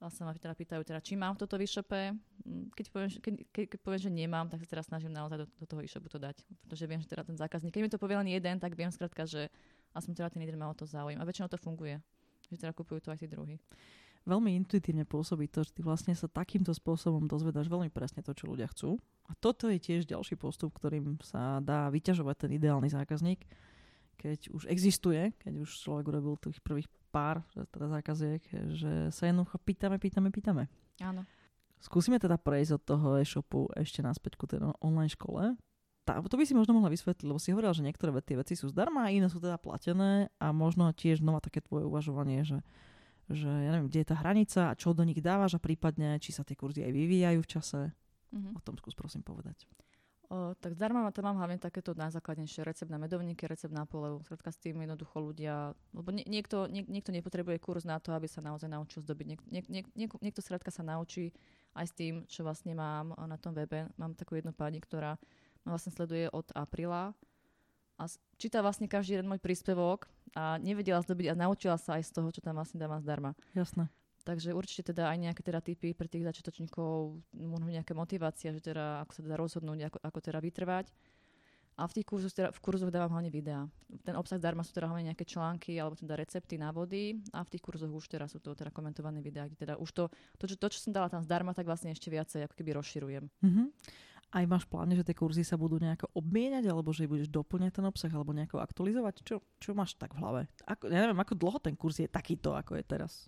sa 0.09 0.25
ma 0.25 0.33
teda 0.33 0.57
pýtajú, 0.57 0.81
teda, 0.81 0.97
či 1.03 1.13
mám 1.13 1.37
toto 1.37 1.59
v 1.59 1.69
e-shope. 1.69 2.15
Mm, 2.41 2.73
keď 2.73 2.85
poviem, 2.89 3.09
keď, 3.21 3.33
keď, 3.53 3.65
poviem, 3.85 4.01
že 4.01 4.09
nemám, 4.09 4.49
tak 4.49 4.65
sa 4.65 4.67
teraz 4.73 4.89
snažím 4.89 5.13
naozaj 5.13 5.45
do, 5.45 5.47
do 5.59 5.65
toho 5.69 5.85
e-shopu 5.85 6.09
to 6.09 6.17
dať. 6.17 6.41
Pretože 6.65 6.89
viem, 6.89 6.97
že 7.03 7.11
teda 7.11 7.21
ten 7.21 7.37
zákazník, 7.37 7.75
keď 7.75 7.83
mi 7.85 7.91
to 7.93 8.01
povie 8.01 8.17
len 8.17 8.29
jeden, 8.31 8.57
tak 8.57 8.73
viem 8.73 8.89
skrátka, 8.89 9.29
že 9.29 9.53
aspoň 9.93 10.13
teda 10.17 10.29
ten 10.33 10.41
jeden 10.41 10.57
má 10.57 10.71
o 10.71 10.73
to 10.73 10.89
záujem. 10.89 11.21
A 11.21 11.27
väčšinou 11.27 11.51
to 11.51 11.61
funguje. 11.61 12.01
Že 12.49 12.65
teda 12.65 12.73
kupujú 12.73 13.05
to 13.05 13.13
aj 13.13 13.21
tí 13.21 13.27
druhí. 13.29 13.61
Veľmi 14.21 14.53
intuitívne 14.53 15.01
pôsobí 15.01 15.49
to, 15.49 15.65
že 15.65 15.73
ty 15.73 15.81
vlastne 15.81 16.13
sa 16.13 16.29
takýmto 16.29 16.77
spôsobom 16.77 17.25
dozvedáš 17.25 17.65
veľmi 17.65 17.89
presne 17.89 18.21
to, 18.21 18.37
čo 18.37 18.45
ľudia 18.45 18.69
chcú. 18.69 19.01
A 19.25 19.33
toto 19.33 19.65
je 19.65 19.81
tiež 19.81 20.05
ďalší 20.05 20.37
postup, 20.37 20.77
ktorým 20.77 21.17
sa 21.25 21.57
dá 21.57 21.89
vyťažovať 21.89 22.45
ten 22.45 22.51
ideálny 22.53 22.89
zákazník, 22.93 23.41
keď 24.17 24.53
už 24.53 24.69
existuje, 24.69 25.33
keď 25.41 25.63
už 25.63 25.69
človek 25.69 26.05
urobil 26.09 26.37
tých 26.37 26.61
prvých 26.61 26.87
pár 27.11 27.43
teda 27.53 27.91
zákaziek, 27.91 28.41
že 28.73 29.11
sa 29.11 29.23
jednoducho 29.27 29.59
pýtame, 29.61 29.99
pýtame, 29.99 30.29
pýtame. 30.31 30.63
Áno. 31.03 31.27
Skúsime 31.81 32.21
teda 32.21 32.37
prejsť 32.37 32.71
od 32.77 32.83
toho 32.85 33.07
e-shopu 33.17 33.65
ešte 33.73 34.05
naspäť 34.05 34.37
ku 34.37 34.45
tej 34.45 34.61
online 34.79 35.09
škole. 35.09 35.57
Tá, 36.05 36.17
to 36.21 36.37
by 36.37 36.45
si 36.45 36.57
možno 36.57 36.77
mohla 36.77 36.89
vysvetliť, 36.89 37.25
lebo 37.25 37.37
si 37.37 37.53
hovorila, 37.53 37.77
že 37.77 37.85
niektoré 37.85 38.13
tie 38.25 38.37
veci 38.37 38.53
sú 38.57 38.69
zdarma 38.69 39.13
iné 39.13 39.29
sú 39.29 39.37
teda 39.37 39.61
platené 39.61 40.33
a 40.41 40.49
možno 40.49 40.89
tiež 40.93 41.21
znova 41.21 41.41
také 41.41 41.61
tvoje 41.61 41.85
uvažovanie, 41.85 42.41
že, 42.41 42.65
že 43.29 43.49
ja 43.49 43.69
neviem, 43.69 43.89
kde 43.89 44.01
je 44.01 44.09
tá 44.09 44.17
hranica 44.17 44.61
a 44.73 44.77
čo 44.77 44.97
do 44.97 45.05
nich 45.05 45.21
dávaš 45.21 45.57
a 45.57 45.63
prípadne, 45.63 46.17
či 46.17 46.33
sa 46.33 46.41
tie 46.41 46.57
kurzy 46.57 46.81
aj 46.81 46.93
vyvíjajú 46.93 47.39
v 47.41 47.49
čase. 47.49 47.81
Mm-hmm. 48.33 48.57
O 48.57 48.59
tom 48.65 48.77
skús 48.81 48.97
prosím 48.97 49.21
povedať. 49.21 49.65
Tak 50.31 50.79
zdarma 50.79 51.11
tam 51.11 51.27
mám 51.27 51.43
hlavne 51.43 51.59
takéto 51.59 51.91
najzákladnejšie 51.91 52.63
recept 52.63 52.87
na 52.87 52.95
medovníky, 52.95 53.43
recept 53.51 53.75
na 53.75 53.83
polevu. 53.83 54.23
Skrátka 54.23 54.55
s 54.55 54.63
tým 54.63 54.79
jednoducho 54.79 55.19
ľudia, 55.19 55.75
lebo 55.91 56.07
nie, 56.15 56.23
niekto, 56.23 56.71
nie, 56.71 56.87
niekto 56.87 57.11
nepotrebuje 57.11 57.59
kurz 57.59 57.83
na 57.83 57.99
to, 57.99 58.15
aby 58.15 58.31
sa 58.31 58.39
naozaj 58.39 58.71
naučil 58.71 59.03
zdobiť. 59.03 59.25
Niek, 59.27 59.41
niek, 59.51 59.65
niek, 59.67 59.87
niek, 59.91 60.11
niekto 60.23 60.39
skrátka 60.39 60.71
sa 60.71 60.87
naučí 60.87 61.35
aj 61.75 61.83
s 61.83 61.93
tým, 61.99 62.23
čo 62.31 62.47
vlastne 62.47 62.71
mám 62.71 63.11
na 63.27 63.35
tom 63.35 63.51
webe. 63.51 63.91
Mám 63.99 64.15
takú 64.15 64.39
jednu 64.39 64.55
pani, 64.55 64.79
ktorá 64.79 65.19
ma 65.67 65.75
vlastne 65.75 65.91
sleduje 65.91 66.31
od 66.31 66.47
apríla 66.55 67.11
a 67.99 68.03
číta 68.39 68.63
vlastne 68.63 68.87
každý 68.87 69.19
jeden 69.19 69.27
môj 69.27 69.43
príspevok 69.43 70.07
a 70.31 70.55
nevedela 70.63 71.03
zdobiť 71.03 71.35
a 71.35 71.39
naučila 71.43 71.75
sa 71.75 71.99
aj 71.99 72.07
z 72.07 72.11
toho, 72.15 72.31
čo 72.31 72.39
tam 72.39 72.55
vlastne 72.55 72.79
dávam 72.79 73.03
zdarma. 73.03 73.35
Jasné. 73.51 73.91
Takže 74.21 74.53
určite 74.53 74.93
teda 74.93 75.09
aj 75.09 75.17
nejaké 75.17 75.41
teda 75.41 75.59
typy 75.65 75.97
pre 75.97 76.05
tých 76.05 76.25
začiatočníkov, 76.29 77.17
možno 77.33 77.67
nejaké 77.73 77.97
motivácia, 77.97 78.53
že 78.53 78.61
teda 78.61 79.01
ako 79.01 79.11
sa 79.17 79.21
teda 79.25 79.35
rozhodnúť, 79.37 79.79
ako, 79.89 79.97
ako 80.05 80.19
teda 80.21 80.39
vytrvať. 80.39 80.93
A 81.79 81.87
v 81.89 81.97
tých 81.97 82.05
kurzoch, 82.05 82.35
teda, 82.35 82.53
v 82.53 82.59
kurzoch 82.61 82.93
dávam 82.93 83.17
hlavne 83.17 83.31
videá. 83.33 83.65
Ten 84.05 84.13
obsah 84.13 84.37
zdarma 84.37 84.61
sú 84.61 84.75
teda 84.75 84.91
hlavne 84.91 85.09
nejaké 85.09 85.25
články 85.25 85.79
alebo 85.81 85.97
teda 85.97 86.13
recepty, 86.19 86.59
návody 86.59 87.17
a 87.33 87.41
v 87.41 87.49
tých 87.57 87.63
kurzoch 87.63 87.89
už 87.89 88.05
teraz 88.11 88.35
sú 88.35 88.43
to 88.43 88.53
teda 88.53 88.69
komentované 88.69 89.23
videá, 89.23 89.49
kde 89.49 89.57
teda 89.57 89.73
už 89.81 89.89
to, 89.89 90.03
to, 90.37 90.45
čo, 90.45 90.55
to, 90.59 90.67
čo 90.69 90.77
som 90.77 90.91
dala 90.93 91.09
tam 91.09 91.25
zdarma, 91.25 91.55
tak 91.55 91.65
vlastne 91.65 91.89
ešte 91.89 92.11
viacej 92.11 92.45
ako 92.45 92.55
keby 92.59 92.77
rozširujem. 92.77 93.23
Mm-hmm. 93.25 93.67
Aj 94.31 94.45
máš 94.47 94.63
pláne, 94.63 94.95
že 94.95 95.03
tie 95.03 95.17
kurzy 95.17 95.43
sa 95.43 95.59
budú 95.59 95.75
nejako 95.75 96.07
obmieniať, 96.15 96.69
alebo 96.71 96.95
že 96.95 97.03
budeš 97.03 97.27
doplňať 97.27 97.81
ten 97.81 97.85
obsah, 97.87 98.11
alebo 98.15 98.31
nejako 98.31 98.63
aktualizovať? 98.63 99.27
Čo, 99.27 99.43
čo 99.59 99.75
máš 99.75 99.99
tak 99.99 100.15
v 100.15 100.23
hlave? 100.23 100.41
Ako, 100.69 100.87
ja 100.87 101.03
neviem, 101.03 101.19
ako 101.19 101.35
dlho 101.35 101.59
ten 101.59 101.75
kurz 101.75 101.99
je 101.99 102.07
takýto, 102.07 102.55
ako 102.55 102.79
je 102.79 102.83
teraz? 102.87 103.27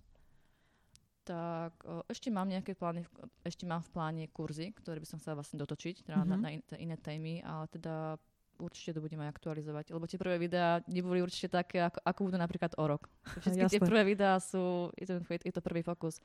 Tak 1.24 1.72
o, 1.88 2.04
ešte 2.06 2.28
mám 2.28 2.46
nejaké 2.46 2.76
plány, 2.76 3.02
ešte 3.42 3.64
mám 3.64 3.80
v 3.80 3.90
pláne 3.90 4.24
kurzy, 4.28 4.76
ktoré 4.76 5.00
by 5.00 5.08
som 5.08 5.18
chcela 5.18 5.40
vlastne 5.40 5.56
dotočiť, 5.56 6.04
teda 6.04 6.20
mm-hmm. 6.20 6.30
na, 6.30 6.36
mhm. 6.36 6.62
na 6.68 6.76
iné 6.76 6.96
témy, 7.00 7.40
ale 7.40 7.64
teda 7.72 8.20
určite 8.60 8.94
to 8.94 9.00
budem 9.02 9.18
aj 9.24 9.34
aktualizovať, 9.34 9.90
lebo 9.90 10.04
tie 10.06 10.20
prvé 10.20 10.36
videá 10.38 10.78
neboli 10.86 11.18
určite 11.18 11.50
také, 11.50 11.82
ako, 11.82 11.98
ako 12.04 12.20
budú 12.30 12.36
napríklad 12.38 12.72
o 12.78 12.84
rok. 12.86 13.10
Všetky 13.42 13.66
tie 13.66 13.82
prvé 13.82 14.02
videá 14.06 14.38
sú, 14.38 14.94
je 14.94 15.10
to, 15.10 15.14
je 15.26 15.52
to 15.52 15.62
prvý 15.64 15.82
fokus, 15.82 16.22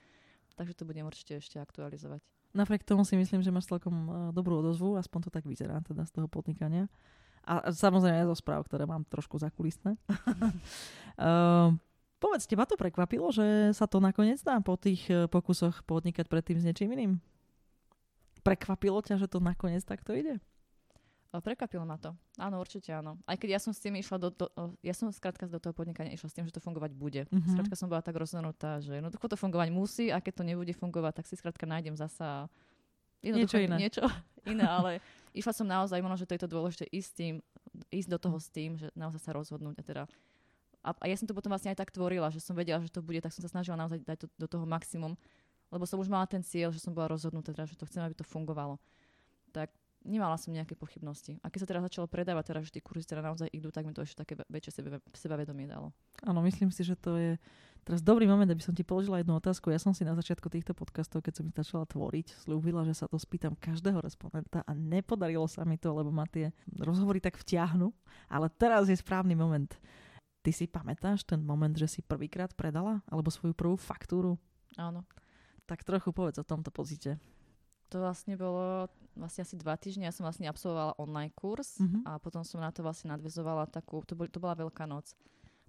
takže 0.54 0.78
to 0.78 0.84
budem 0.86 1.08
určite 1.08 1.42
ešte 1.42 1.58
aktualizovať. 1.58 2.22
Napriek 2.50 2.82
tomu 2.82 3.06
si 3.06 3.14
myslím, 3.14 3.46
že 3.46 3.54
máš 3.54 3.70
celkom 3.70 3.94
uh, 3.94 4.14
dobrú 4.34 4.58
odozvu, 4.62 4.98
aspoň 4.98 5.30
to 5.30 5.32
tak 5.34 5.46
vyzerá 5.46 5.82
teda 5.86 6.06
z 6.06 6.12
toho 6.18 6.28
podnikania. 6.30 6.90
A, 7.46 7.62
a 7.62 7.70
samozrejme 7.74 8.26
aj 8.26 8.30
zo 8.34 8.38
správ, 8.42 8.66
ktoré 8.66 8.90
mám 8.90 9.06
trošku 9.06 9.38
zakulisné. 9.38 9.98
uh, 11.18 11.70
Povedz, 12.20 12.44
teba 12.52 12.68
to 12.68 12.76
prekvapilo, 12.76 13.32
že 13.32 13.72
sa 13.72 13.88
to 13.88 14.04
nakoniec 14.04 14.44
dá 14.44 14.60
po 14.60 14.76
tých 14.76 15.08
e, 15.08 15.32
pokusoch 15.32 15.88
podnikať 15.88 16.28
predtým 16.28 16.60
s 16.60 16.68
niečím 16.68 16.92
iným? 16.92 17.12
Prekvapilo 18.44 19.00
ťa, 19.00 19.24
že 19.24 19.32
to 19.32 19.40
nakoniec 19.40 19.88
takto 19.88 20.12
ide? 20.12 20.44
Prekvapilo 21.30 21.86
ma 21.86 21.96
to. 22.02 22.18
Áno, 22.42 22.58
určite 22.58 22.90
áno. 22.90 23.22
Aj 23.30 23.38
keď 23.38 23.56
ja 23.56 23.60
som 23.62 23.70
s 23.70 23.78
tým 23.78 23.94
išla 24.02 24.18
do, 24.18 24.34
do 24.34 24.50
ja 24.82 24.98
som 24.98 25.14
skrátka 25.14 25.46
do 25.46 25.62
toho 25.62 25.78
podnikania 25.78 26.18
išla 26.18 26.28
s 26.28 26.36
tým, 26.36 26.46
že 26.50 26.58
to 26.58 26.60
fungovať 26.60 26.92
bude. 26.98 27.22
Mm-hmm. 27.30 27.54
Skrátka 27.54 27.76
som 27.78 27.86
bola 27.86 28.02
tak 28.02 28.18
rozhodnutá, 28.18 28.82
že 28.82 28.98
no 28.98 29.14
to 29.14 29.38
fungovať 29.38 29.70
musí 29.70 30.10
a 30.10 30.18
keď 30.18 30.42
to 30.42 30.44
nebude 30.44 30.74
fungovať, 30.74 31.22
tak 31.22 31.26
si 31.30 31.38
skrátka 31.38 31.70
nájdem 31.70 31.94
zasa 31.94 32.50
niečo 33.22 33.62
iné. 33.62 33.78
Niečo 33.78 34.10
iné, 34.52 34.66
ale 34.66 34.92
išla 35.38 35.54
som 35.54 35.70
naozaj, 35.70 36.02
možno, 36.02 36.18
že 36.18 36.26
to 36.26 36.34
je 36.34 36.42
to 36.42 36.50
dôležité 36.50 36.86
ísť, 36.90 37.12
tým, 37.14 37.34
ísť 37.94 38.10
do 38.10 38.18
toho 38.18 38.38
s 38.42 38.50
tým, 38.50 38.82
že 38.82 38.90
naozaj 38.98 39.22
sa 39.22 39.32
rozhodnúť 39.38 39.76
a 39.78 39.84
teda 39.86 40.04
a, 40.80 40.96
a 40.96 41.06
ja 41.12 41.16
som 41.20 41.28
to 41.28 41.36
potom 41.36 41.52
vlastne 41.52 41.72
aj 41.76 41.80
tak 41.80 41.92
tvorila, 41.92 42.32
že 42.32 42.40
som 42.40 42.56
vedela, 42.56 42.80
že 42.80 42.92
to 42.92 43.04
bude, 43.04 43.20
tak 43.20 43.36
som 43.36 43.44
sa 43.44 43.52
snažila 43.52 43.76
naozaj 43.76 44.00
dať 44.04 44.18
to, 44.24 44.28
do 44.40 44.48
toho 44.48 44.64
maximum, 44.64 45.20
lebo 45.70 45.84
som 45.84 46.00
už 46.00 46.08
mala 46.08 46.26
ten 46.26 46.42
cieľ, 46.42 46.72
že 46.72 46.82
som 46.82 46.96
bola 46.96 47.12
rozhodnutá, 47.12 47.52
teda, 47.52 47.68
že 47.68 47.78
to 47.78 47.86
chcem, 47.86 48.02
aby 48.02 48.16
to 48.16 48.26
fungovalo. 48.26 48.80
Tak 49.52 49.70
nemala 50.08 50.40
som 50.40 50.56
nejaké 50.56 50.74
pochybnosti. 50.74 51.38
A 51.44 51.52
keď 51.52 51.60
sa 51.62 51.70
teraz 51.70 51.84
začalo 51.84 52.08
predávať, 52.08 52.56
teda, 52.56 52.60
že 52.64 52.72
tí 52.72 52.80
kurzy 52.80 53.04
teda 53.04 53.20
naozaj 53.20 53.52
idú, 53.52 53.70
tak 53.70 53.84
mi 53.84 53.92
to 53.92 54.02
ešte 54.02 54.24
také 54.24 54.34
väčšie 54.48 54.80
sebe, 54.80 55.04
sebavedomie 55.12 55.68
dalo. 55.68 55.92
Áno, 56.24 56.40
myslím 56.42 56.72
si, 56.72 56.88
že 56.88 56.96
to 56.96 57.20
je 57.20 57.32
teraz 57.84 58.00
dobrý 58.00 58.24
moment, 58.24 58.48
aby 58.48 58.64
som 58.64 58.72
ti 58.72 58.88
položila 58.88 59.20
jednu 59.20 59.36
otázku. 59.36 59.70
Ja 59.70 59.82
som 59.82 59.92
si 59.92 60.08
na 60.08 60.16
začiatku 60.16 60.48
týchto 60.48 60.72
podcastov, 60.72 61.22
keď 61.22 61.34
som 61.42 61.46
ich 61.52 61.58
začala 61.58 61.84
tvoriť, 61.84 62.48
slúbila, 62.48 62.88
že 62.88 62.96
sa 62.96 63.12
to 63.12 63.20
spýtam 63.20 63.60
každého 63.60 64.00
respondenta 64.00 64.64
a 64.64 64.72
nepodarilo 64.72 65.46
sa 65.52 65.68
mi 65.68 65.76
to, 65.76 65.92
lebo 65.92 66.10
ma 66.10 66.24
tie 66.26 66.56
rozhovory 66.80 67.20
tak 67.20 67.36
vtiahnu. 67.36 67.92
Ale 68.32 68.48
teraz 68.48 68.88
je 68.88 68.96
správny 68.96 69.36
moment. 69.36 69.76
Ty 70.40 70.52
si 70.56 70.66
pamätáš 70.72 71.28
ten 71.28 71.44
moment, 71.44 71.76
že 71.76 71.88
si 71.88 72.00
prvýkrát 72.00 72.56
predala? 72.56 73.04
Alebo 73.12 73.28
svoju 73.28 73.52
prvú 73.52 73.76
faktúru? 73.76 74.40
Áno. 74.80 75.04
Tak 75.68 75.84
trochu 75.84 76.16
povedz 76.16 76.40
o 76.40 76.48
tomto 76.48 76.72
pozite. 76.72 77.20
To 77.90 78.00
vlastne 78.00 78.38
bolo 78.38 78.88
vlastne 79.18 79.44
asi 79.44 79.60
dva 79.60 79.76
týždne. 79.76 80.08
Ja 80.08 80.16
som 80.16 80.24
vlastne 80.24 80.48
absolvovala 80.48 80.96
online 81.02 81.34
kurz 81.36 81.82
mm-hmm. 81.82 82.08
a 82.08 82.22
potom 82.22 82.46
som 82.46 82.62
na 82.64 82.72
to 82.72 82.86
vlastne 82.86 83.12
nadvezovala 83.12 83.68
takú, 83.68 84.00
to, 84.06 84.16
bol, 84.16 84.30
to 84.30 84.40
bola 84.40 84.56
veľká 84.56 84.88
noc. 84.88 85.12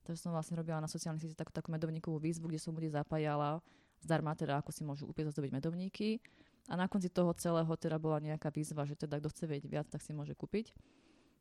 Takže 0.04 0.28
som 0.28 0.32
vlastne 0.32 0.56
robila 0.56 0.78
na 0.78 0.88
sociálnych 0.88 1.26
sieťach 1.26 1.48
takú, 1.48 1.52
takú 1.52 1.68
medovníkovú 1.74 2.20
výzvu, 2.22 2.48
kde 2.48 2.60
som 2.62 2.72
ľudí 2.72 2.92
zapájala 2.92 3.60
zdarma 4.00 4.32
teda, 4.32 4.60
ako 4.60 4.70
si 4.72 4.82
môžu 4.84 5.04
úplne 5.04 5.28
zazdobiť 5.28 5.52
medovníky. 5.52 6.20
A 6.68 6.76
na 6.76 6.88
konci 6.88 7.12
toho 7.12 7.32
celého 7.36 7.72
teda 7.76 8.00
bola 8.00 8.20
nejaká 8.20 8.48
výzva, 8.52 8.84
že 8.88 8.96
teda 8.96 9.20
kto 9.20 9.28
chce 9.32 9.44
vedieť 9.48 9.66
viac, 9.68 9.86
tak 9.88 10.00
si 10.00 10.16
môže 10.16 10.32
kúpiť. 10.32 10.72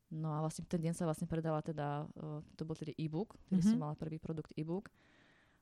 No 0.10 0.34
a 0.34 0.42
vlastne 0.42 0.66
ten 0.66 0.82
deň 0.82 0.94
sa 0.98 1.06
vlastne 1.06 1.30
predala 1.30 1.62
teda, 1.62 2.10
uh, 2.18 2.42
to 2.58 2.66
bol 2.66 2.74
tedy 2.74 2.98
e-book, 2.98 3.38
ktorý 3.46 3.62
mm-hmm. 3.62 3.74
som 3.78 3.80
mala 3.82 3.94
prvý 3.94 4.18
produkt 4.18 4.50
e-book. 4.58 4.90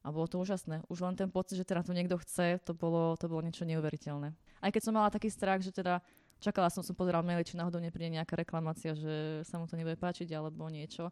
A 0.08 0.14
bolo 0.14 0.24
to 0.32 0.40
úžasné. 0.40 0.88
Už 0.88 1.04
len 1.04 1.20
ten 1.20 1.28
pocit, 1.28 1.60
že 1.60 1.68
teda 1.68 1.84
to 1.84 1.92
niekto 1.92 2.16
chce, 2.24 2.64
to 2.64 2.72
bolo, 2.72 3.20
to 3.20 3.28
bolo 3.28 3.44
niečo 3.44 3.68
neuveriteľné. 3.68 4.32
Aj 4.64 4.72
keď 4.72 4.82
som 4.88 4.96
mala 4.96 5.12
taký 5.12 5.28
strach, 5.28 5.60
že 5.60 5.76
teda 5.76 6.00
čakala 6.40 6.72
som, 6.72 6.80
som 6.80 6.96
pozeral 6.96 7.28
maily, 7.28 7.44
či 7.44 7.60
náhodou 7.60 7.84
nepríde 7.84 8.16
nejaká 8.16 8.40
reklamácia, 8.40 8.96
že 8.96 9.44
sa 9.44 9.60
mu 9.60 9.68
to 9.68 9.76
nebude 9.76 10.00
páčiť 10.00 10.32
alebo 10.32 10.64
niečo. 10.72 11.12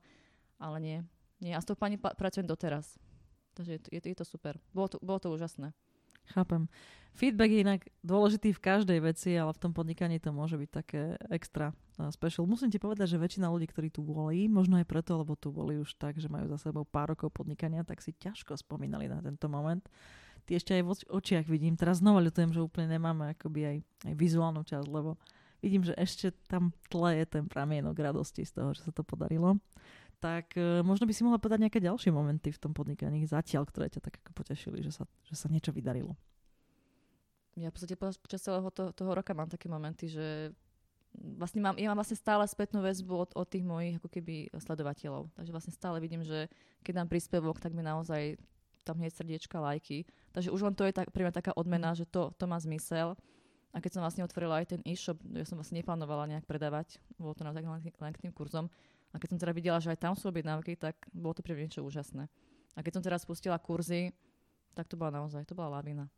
Ale 0.55 0.79
nie. 0.79 0.97
nie. 1.43 1.51
A 1.51 1.59
s 1.59 1.67
tou 1.67 1.75
pani 1.75 1.99
pa- 1.99 2.15
pracujem 2.15 2.47
doteraz. 2.47 2.95
Takže 3.59 3.71
je 3.75 3.79
to, 3.83 3.89
je, 3.91 3.99
to, 3.99 4.07
je 4.11 4.17
to 4.23 4.25
super. 4.27 4.55
Bolo 4.71 4.87
to, 4.87 4.97
bolo 5.03 5.19
to 5.19 5.27
úžasné. 5.27 5.75
Chápem. 6.33 6.69
Feedback 7.15 7.47
je 7.47 7.63
inak 7.63 7.81
dôležitý 8.03 8.51
v 8.51 8.59
každej 8.59 8.99
veci, 8.99 9.31
ale 9.39 9.55
v 9.55 9.61
tom 9.63 9.71
podnikaní 9.71 10.19
to 10.19 10.35
môže 10.35 10.59
byť 10.59 10.69
také 10.69 11.15
extra 11.31 11.71
uh, 11.71 12.11
special. 12.11 12.43
Musím 12.43 12.67
ti 12.67 12.75
povedať, 12.75 13.15
že 13.15 13.23
väčšina 13.23 13.47
ľudí, 13.47 13.71
ktorí 13.71 13.87
tu 13.87 14.03
boli, 14.03 14.51
možno 14.51 14.75
aj 14.75 14.83
preto, 14.83 15.15
lebo 15.15 15.39
tu 15.39 15.47
boli 15.47 15.79
už 15.79 15.95
tak, 15.95 16.19
že 16.19 16.27
majú 16.27 16.51
za 16.51 16.59
sebou 16.59 16.83
pár 16.83 17.15
rokov 17.15 17.31
podnikania, 17.31 17.87
tak 17.87 18.03
si 18.03 18.11
ťažko 18.11 18.59
spomínali 18.59 19.07
na 19.07 19.23
tento 19.23 19.47
moment. 19.47 19.79
Ty 20.43 20.59
ešte 20.59 20.75
aj 20.75 20.83
v 20.83 20.89
očiach 21.07 21.47
vidím. 21.47 21.79
Teraz 21.79 22.03
znova 22.03 22.19
ľutujem, 22.19 22.51
že 22.51 22.59
úplne 22.59 22.99
nemáme 22.99 23.31
akoby 23.31 23.61
aj, 23.63 23.77
aj 24.11 24.13
vizuálnu 24.19 24.61
časť, 24.67 24.87
lebo 24.91 25.15
vidím, 25.63 25.87
že 25.87 25.95
ešte 25.95 26.35
tam 26.51 26.75
tle 26.91 27.15
je 27.15 27.25
ten 27.25 27.47
pramienok 27.47 27.95
radosti 27.97 28.43
z 28.43 28.59
toho, 28.59 28.75
že 28.75 28.85
sa 28.85 28.91
to 28.91 29.07
podarilo. 29.07 29.57
Tak 30.23 30.55
uh, 30.57 30.81
možno 30.81 31.05
by 31.05 31.13
si 31.13 31.21
mohla 31.21 31.37
povedať 31.37 31.67
nejaké 31.67 31.79
ďalšie 31.83 32.09
momenty 32.09 32.49
v 32.51 32.61
tom 32.61 32.71
podnikaní 32.71 33.27
zatiaľ, 33.27 33.67
ktoré 33.67 33.91
ťa 33.91 34.01
tak 34.01 34.19
ako 34.23 34.31
potešili, 34.33 34.79
že 34.81 34.95
sa, 34.95 35.03
že 35.27 35.35
sa 35.35 35.51
niečo 35.51 35.75
vydarilo 35.75 36.15
ja 37.55 37.71
v 37.71 37.75
podstate 37.75 37.95
počas 37.95 38.43
celého 38.43 38.67
to, 38.67 38.91
toho 38.91 39.11
roka 39.15 39.31
mám 39.31 39.47
také 39.47 39.71
momenty, 39.71 40.11
že 40.11 40.51
vlastne 41.15 41.63
mám, 41.63 41.79
ja 41.79 41.87
mám 41.87 42.03
vlastne 42.03 42.19
stále 42.19 42.43
spätnú 42.43 42.83
väzbu 42.83 43.15
od, 43.15 43.31
od 43.31 43.47
tých 43.47 43.63
mojich 43.63 43.95
ako 43.95 44.09
keby 44.11 44.51
sledovateľov. 44.59 45.31
Takže 45.39 45.51
vlastne 45.55 45.71
stále 45.71 46.03
vidím, 46.03 46.27
že 46.27 46.51
keď 46.83 47.03
dám 47.03 47.09
príspevok, 47.09 47.63
tak 47.63 47.71
mi 47.71 47.79
naozaj 47.79 48.35
tam 48.83 48.99
hneď 48.99 49.15
srdiečka, 49.15 49.57
lajky. 49.57 50.03
Takže 50.35 50.51
už 50.51 50.61
len 50.67 50.75
to 50.75 50.83
je 50.83 50.93
tak, 50.93 51.09
pre 51.15 51.23
mňa 51.23 51.33
taká 51.33 51.51
odmena, 51.55 51.95
že 51.95 52.03
to, 52.05 52.35
to 52.35 52.45
má 52.45 52.59
zmysel. 52.59 53.15
A 53.71 53.79
keď 53.79 53.97
som 53.97 54.03
vlastne 54.03 54.23
otvorila 54.27 54.59
aj 54.61 54.75
ten 54.75 54.81
e-shop, 54.87 55.19
ja 55.35 55.47
som 55.47 55.55
vlastne 55.59 55.79
neplánovala 55.79 56.31
nejak 56.31 56.47
predávať, 56.47 56.99
bolo 57.19 57.35
to 57.35 57.43
naozaj 57.43 57.63
len, 57.63 57.83
len 57.83 58.13
k 58.13 58.21
tým 58.27 58.31
kurzom. 58.35 58.71
A 59.15 59.19
keď 59.19 59.31
som 59.31 59.39
teda 59.39 59.55
videla, 59.55 59.79
že 59.79 59.95
aj 59.95 60.03
tam 60.03 60.11
sú 60.11 60.27
objednávky, 60.27 60.75
tak 60.75 60.99
bolo 61.15 61.31
to 61.31 61.39
pre 61.39 61.55
mňa 61.55 61.71
niečo 61.71 61.87
úžasné. 61.87 62.27
A 62.75 62.83
keď 62.83 62.99
som 62.99 63.03
teraz 63.07 63.23
spustila 63.23 63.55
kurzy, 63.55 64.11
tak 64.75 64.91
to 64.91 64.99
bola 64.99 65.23
naozaj, 65.23 65.47
to 65.47 65.55
bola 65.55 65.79
lavina. 65.79 66.11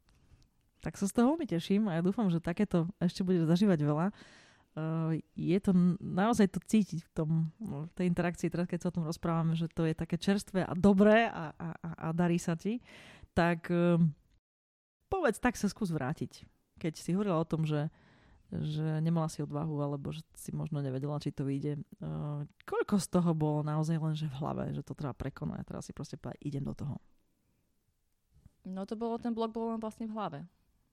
Tak 0.82 0.98
sa 0.98 1.06
z 1.06 1.14
toho 1.14 1.38
veľmi 1.38 1.46
teším 1.46 1.86
a 1.94 2.02
ja 2.02 2.02
dúfam, 2.02 2.26
že 2.34 2.42
takéto 2.42 2.90
ešte 2.98 3.22
budeš 3.22 3.46
zažívať 3.46 3.80
veľa. 3.86 4.08
Uh, 4.78 5.18
je 5.34 5.58
to 5.62 5.74
naozaj 6.02 6.50
to 6.50 6.62
cítiť 6.62 7.02
v, 7.06 7.10
tom, 7.14 7.30
v 7.62 7.90
tej 7.98 8.06
interakcii, 8.10 8.50
teraz 8.50 8.66
keď 8.70 8.80
sa 8.82 8.90
o 8.90 8.96
tom 8.98 9.06
rozprávame, 9.10 9.58
že 9.58 9.70
to 9.70 9.86
je 9.86 9.94
také 9.98 10.22
čerstvé 10.22 10.66
a 10.66 10.74
dobré 10.78 11.30
a, 11.30 11.54
a, 11.54 11.70
a 11.82 12.08
darí 12.14 12.38
sa 12.38 12.54
ti, 12.54 12.82
tak 13.34 13.70
uh, 13.74 13.98
povedz, 15.10 15.38
tak 15.42 15.58
sa 15.58 15.70
skús 15.70 15.90
vrátiť. 15.90 16.46
Keď 16.78 16.94
si 16.94 17.14
hovorila 17.18 17.42
o 17.42 17.50
tom, 17.50 17.66
že, 17.66 17.90
že 18.48 19.04
nemala 19.04 19.28
si 19.28 19.44
odvahu, 19.44 19.76
alebo 19.84 20.16
že 20.16 20.24
si 20.32 20.56
možno 20.56 20.80
nevedela, 20.80 21.20
či 21.20 21.36
to 21.36 21.44
vyjde. 21.44 21.84
Uh, 22.00 22.48
koľko 22.64 22.96
z 22.96 23.08
toho 23.12 23.32
bolo 23.36 23.60
naozaj 23.60 24.00
len, 24.00 24.16
že 24.16 24.32
v 24.32 24.40
hlave, 24.40 24.64
že 24.72 24.84
to 24.88 24.96
treba 24.96 25.12
prekonať. 25.12 25.68
Teraz 25.68 25.84
si 25.88 25.92
proste 25.92 26.16
povedať, 26.16 26.40
idem 26.48 26.64
do 26.64 26.72
toho. 26.72 26.96
No 28.68 28.88
to 28.88 28.96
bolo, 28.96 29.20
ten 29.20 29.36
blok 29.36 29.52
bol 29.52 29.72
len 29.72 29.80
vlastne 29.80 30.08
v 30.08 30.16
hlave. 30.16 30.40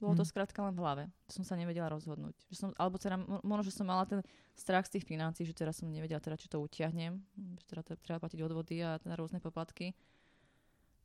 Bolo 0.02 0.18
to 0.18 0.26
mhm. 0.26 0.30
skrátka 0.34 0.58
len 0.60 0.74
v 0.74 0.82
hlave. 0.82 1.04
Som 1.30 1.46
sa 1.46 1.54
nevedela 1.54 1.86
rozhodnúť. 1.88 2.34
Že 2.50 2.56
som, 2.58 2.68
alebo 2.74 2.98
teda, 2.98 3.16
možno, 3.46 3.62
že 3.62 3.72
som 3.72 3.86
mala 3.86 4.04
ten 4.04 4.20
strach 4.58 4.90
z 4.90 4.98
tých 4.98 5.06
financií, 5.06 5.46
že 5.46 5.54
teraz 5.54 5.78
som 5.78 5.86
nevedela, 5.86 6.18
teda, 6.18 6.34
či 6.34 6.50
to 6.50 6.58
utiahnem, 6.58 7.22
že 7.62 7.64
teda 7.70 7.82
treba 8.02 8.18
platiť 8.20 8.40
odvody 8.42 8.82
a 8.82 8.98
teda 8.98 9.14
rôzne 9.14 9.38
poplatky. 9.38 9.94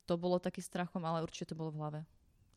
To 0.10 0.18
bolo 0.18 0.42
taký 0.42 0.66
strachom, 0.66 1.06
ale 1.06 1.22
určite 1.22 1.54
to 1.54 1.60
bolo 1.60 1.70
v 1.70 1.80
hlave. 1.80 2.00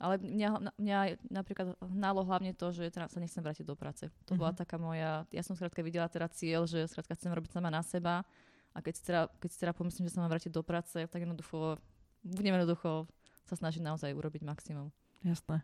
Ale 0.00 0.18
mňa, 0.18 0.78
mňa 0.78 0.98
napríklad 1.30 1.78
hnalo 1.78 2.26
hlavne 2.26 2.52
to, 2.52 2.74
že 2.74 2.90
teda 2.90 3.06
sa 3.06 3.22
nechcem 3.22 3.42
vrátiť 3.42 3.66
do 3.66 3.78
práce. 3.78 4.10
To 4.26 4.34
bola 4.34 4.54
mhm. 4.54 4.58
taká 4.58 4.76
moja, 4.80 5.24
ja 5.30 5.42
som 5.42 5.54
skrátka 5.54 5.80
videla 5.84 6.10
teda 6.10 6.26
cieľ, 6.32 6.66
že 6.66 6.88
skrátka 6.90 7.14
chcem 7.14 7.30
robiť 7.30 7.54
sama 7.54 7.70
na 7.70 7.82
seba 7.86 8.26
a 8.72 8.78
keď 8.80 8.92
si 8.96 9.02
teda, 9.04 9.22
keď 9.38 9.48
si 9.52 9.58
teda 9.60 9.72
pomyslím, 9.76 10.08
že 10.08 10.14
sa 10.16 10.24
mám 10.24 10.32
vrátiť 10.32 10.50
do 10.50 10.62
práce, 10.64 10.96
tak 10.96 11.18
jednoducho 11.20 11.78
budem 12.22 12.54
jednoducho 12.54 13.10
sa 13.46 13.54
snažiť 13.58 13.82
naozaj 13.82 14.14
urobiť 14.14 14.42
maximum. 14.46 14.94
Jasné 15.22 15.62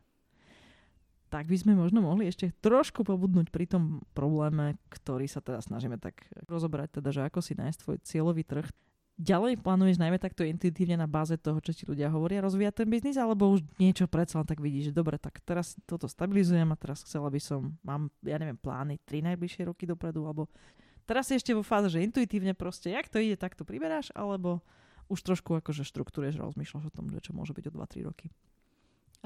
tak 1.29 1.45
by 1.45 1.57
sme 1.61 1.77
možno 1.77 2.01
mohli 2.01 2.27
ešte 2.29 2.51
trošku 2.65 3.05
pobudnúť 3.05 3.53
pri 3.53 3.69
tom 3.69 4.01
probléme, 4.17 4.81
ktorý 4.89 5.29
sa 5.29 5.45
teda 5.45 5.61
snažíme 5.61 6.01
tak 6.01 6.25
rozobrať, 6.49 7.01
teda, 7.01 7.13
že 7.13 7.23
ako 7.29 7.45
si 7.45 7.53
nájsť 7.53 7.79
tvoj 7.85 7.97
cieľový 8.03 8.43
trh. 8.49 8.67
Ďalej 9.19 9.59
plánuješ 9.67 9.99
najmä 9.99 10.23
takto 10.23 10.47
intuitívne 10.47 10.95
na 10.95 11.11
báze 11.11 11.35
toho, 11.35 11.59
čo 11.59 11.75
ti 11.75 11.83
ľudia 11.83 12.07
hovoria, 12.07 12.39
rozvíjať 12.39 12.87
ten 12.87 12.89
biznis, 12.89 13.19
alebo 13.19 13.51
už 13.51 13.67
niečo 13.83 14.07
predsa 14.07 14.39
len 14.39 14.47
tak 14.47 14.63
vidíš, 14.63 14.91
že 14.91 14.93
dobre, 14.95 15.19
tak 15.19 15.43
teraz 15.43 15.75
toto 15.91 16.07
stabilizujem 16.07 16.71
a 16.71 16.79
teraz 16.79 17.03
chcela 17.03 17.27
by 17.27 17.43
som, 17.43 17.75
mám, 17.83 18.15
ja 18.23 18.39
neviem, 18.39 18.55
plány 18.55 19.03
tri 19.03 19.19
najbližšie 19.27 19.67
roky 19.67 19.91
dopredu, 19.91 20.23
alebo 20.23 20.47
teraz 21.03 21.27
si 21.27 21.35
ešte 21.35 21.51
vo 21.51 21.67
fáze, 21.67 21.91
že 21.91 21.99
intuitívne 21.99 22.55
proste, 22.55 22.95
jak 22.95 23.11
to 23.11 23.19
ide, 23.19 23.35
tak 23.35 23.59
to 23.59 23.67
priberáš, 23.67 24.15
alebo 24.15 24.63
už 25.11 25.19
trošku 25.27 25.59
akože 25.59 25.83
štruktúruješ, 25.83 26.39
rozmýšľaš 26.39 26.87
o 26.87 26.95
tom, 26.95 27.11
čo 27.19 27.35
môže 27.35 27.59
byť 27.59 27.65
o 27.69 27.75
2-3 27.75 28.07
roky. 28.07 28.31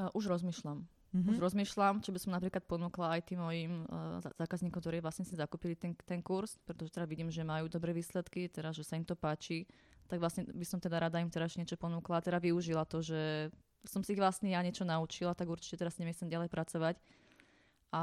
Uh, 0.01 0.09
už 0.17 0.33
rozmýšľam. 0.33 0.89
Mm-hmm. 1.13 1.29
Už 1.29 1.45
rozmýšľam, 1.45 2.01
či 2.01 2.09
by 2.09 2.19
som 2.25 2.33
napríklad 2.33 2.65
ponúkla 2.65 3.21
aj 3.21 3.29
tým 3.29 3.45
mojim 3.45 3.85
uh, 3.85 4.17
zákazníkom, 4.41 4.81
ktorí 4.81 5.05
vlastne 5.05 5.29
si 5.29 5.37
zakúpili 5.37 5.77
ten, 5.77 5.93
ten 6.09 6.25
kurz, 6.25 6.57
pretože 6.65 6.89
teda 6.89 7.05
vidím, 7.05 7.29
že 7.29 7.45
majú 7.45 7.69
dobré 7.69 7.93
výsledky, 7.93 8.49
teda, 8.49 8.73
že 8.73 8.81
sa 8.81 8.97
im 8.97 9.05
to 9.05 9.13
páči, 9.13 9.69
tak 10.09 10.17
vlastne 10.25 10.49
by 10.49 10.65
som 10.65 10.81
teda 10.81 11.05
rada 11.05 11.21
im 11.21 11.29
teraz 11.29 11.53
niečo 11.61 11.77
ponúkla, 11.77 12.25
teda 12.25 12.41
využila 12.41 12.89
to, 12.89 13.05
že 13.05 13.53
som 13.85 14.01
si 14.01 14.17
ich 14.17 14.21
vlastne 14.25 14.49
ja 14.49 14.65
niečo 14.65 14.89
naučila, 14.89 15.37
tak 15.37 15.53
určite 15.53 15.85
teraz 15.85 16.01
nimi 16.01 16.17
ďalej 16.17 16.49
pracovať. 16.49 16.97
A, 17.93 18.03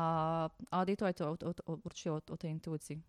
ale 0.69 0.83
je 0.93 0.97
to 1.01 1.05
aj 1.09 1.15
to 1.17 1.23
o, 1.25 1.33
o, 1.33 1.51
o, 1.65 1.73
určite 1.81 2.09
o, 2.13 2.21
o 2.21 2.37
tej 2.37 2.53
intuícii. 2.53 3.01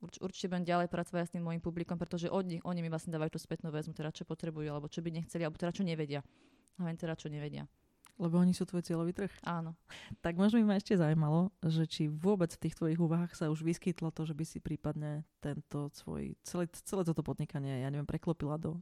Urč, 0.00 0.20
určite 0.24 0.48
budem 0.48 0.64
ďalej 0.64 0.88
pracovať 0.88 1.20
s 1.28 1.32
tým 1.36 1.44
môjim 1.44 1.60
publikom, 1.60 2.00
pretože 2.00 2.32
od 2.32 2.48
nich, 2.48 2.64
oni 2.64 2.80
mi 2.80 2.88
vlastne 2.88 3.12
dávajú 3.12 3.36
tú 3.36 3.40
spätnú 3.40 3.68
väzmu, 3.68 3.92
teda 3.92 4.08
čo 4.08 4.24
potrebujú, 4.24 4.72
alebo 4.72 4.88
čo 4.88 5.04
by 5.04 5.12
nechceli, 5.12 5.44
alebo 5.44 5.60
teda 5.60 5.76
čo 5.76 5.84
nevedia. 5.84 6.24
Hlavne 6.80 6.96
teda 6.96 7.12
čo 7.12 7.28
nevedia. 7.28 7.68
Lebo 8.14 8.38
oni 8.38 8.54
sú 8.54 8.62
tvoj 8.62 8.86
cieľový 8.86 9.10
trh? 9.10 9.32
Áno. 9.42 9.74
Tak 10.22 10.38
možno 10.38 10.62
by 10.62 10.64
ma 10.70 10.78
ešte 10.78 10.94
zaujímalo, 10.94 11.50
že 11.66 11.82
či 11.90 12.06
vôbec 12.06 12.54
v 12.54 12.62
tých 12.62 12.78
tvojich 12.78 13.00
úvahách 13.00 13.34
sa 13.34 13.50
už 13.50 13.66
vyskytlo 13.66 14.14
to, 14.14 14.22
že 14.22 14.38
by 14.38 14.44
si 14.46 14.62
prípadne 14.62 15.26
tento 15.42 15.90
svoj, 15.90 16.38
celé, 16.46 16.70
celé 16.70 17.02
toto 17.02 17.26
podnikanie, 17.26 17.82
ja 17.82 17.90
neviem, 17.90 18.06
preklopila 18.06 18.54
do 18.54 18.78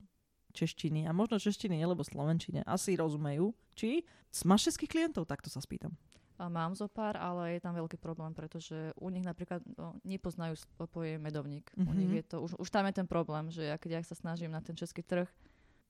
češtiny 0.53 1.09
a 1.09 1.17
možno 1.17 1.41
češtiny, 1.41 1.81
alebo 1.81 2.05
slovenčine. 2.05 2.61
Asi 2.69 2.93
rozumejú. 2.93 3.57
Či? 3.73 4.05
Máš 4.45 4.69
českých 4.69 5.01
klientov? 5.01 5.25
Takto 5.25 5.49
sa 5.49 5.65
spýtam. 5.65 5.97
Mám 6.37 6.75
zo 6.75 6.91
pár, 6.91 7.15
ale 7.15 7.57
je 7.57 7.61
tam 7.63 7.77
veľký 7.79 8.03
problém, 8.03 8.35
pretože 8.35 8.91
u 8.99 9.09
nich 9.15 9.23
napríklad 9.23 9.63
no, 9.79 9.95
nepoznajú 10.03 10.59
pojem 10.91 11.23
medovník. 11.23 11.71
Mm-hmm. 11.71 11.87
U 11.87 11.93
nich 11.95 12.11
mhm. 12.11 12.19
je 12.19 12.25
to, 12.27 12.37
už, 12.43 12.53
už 12.59 12.69
tam 12.73 12.85
je 12.91 12.95
ten 12.99 13.07
problém, 13.07 13.47
že 13.53 13.63
ja, 13.69 13.77
keď 13.79 14.01
ja 14.01 14.03
sa 14.03 14.17
snažím 14.19 14.51
na 14.51 14.59
ten 14.59 14.75
český 14.75 15.07
trh, 15.07 15.31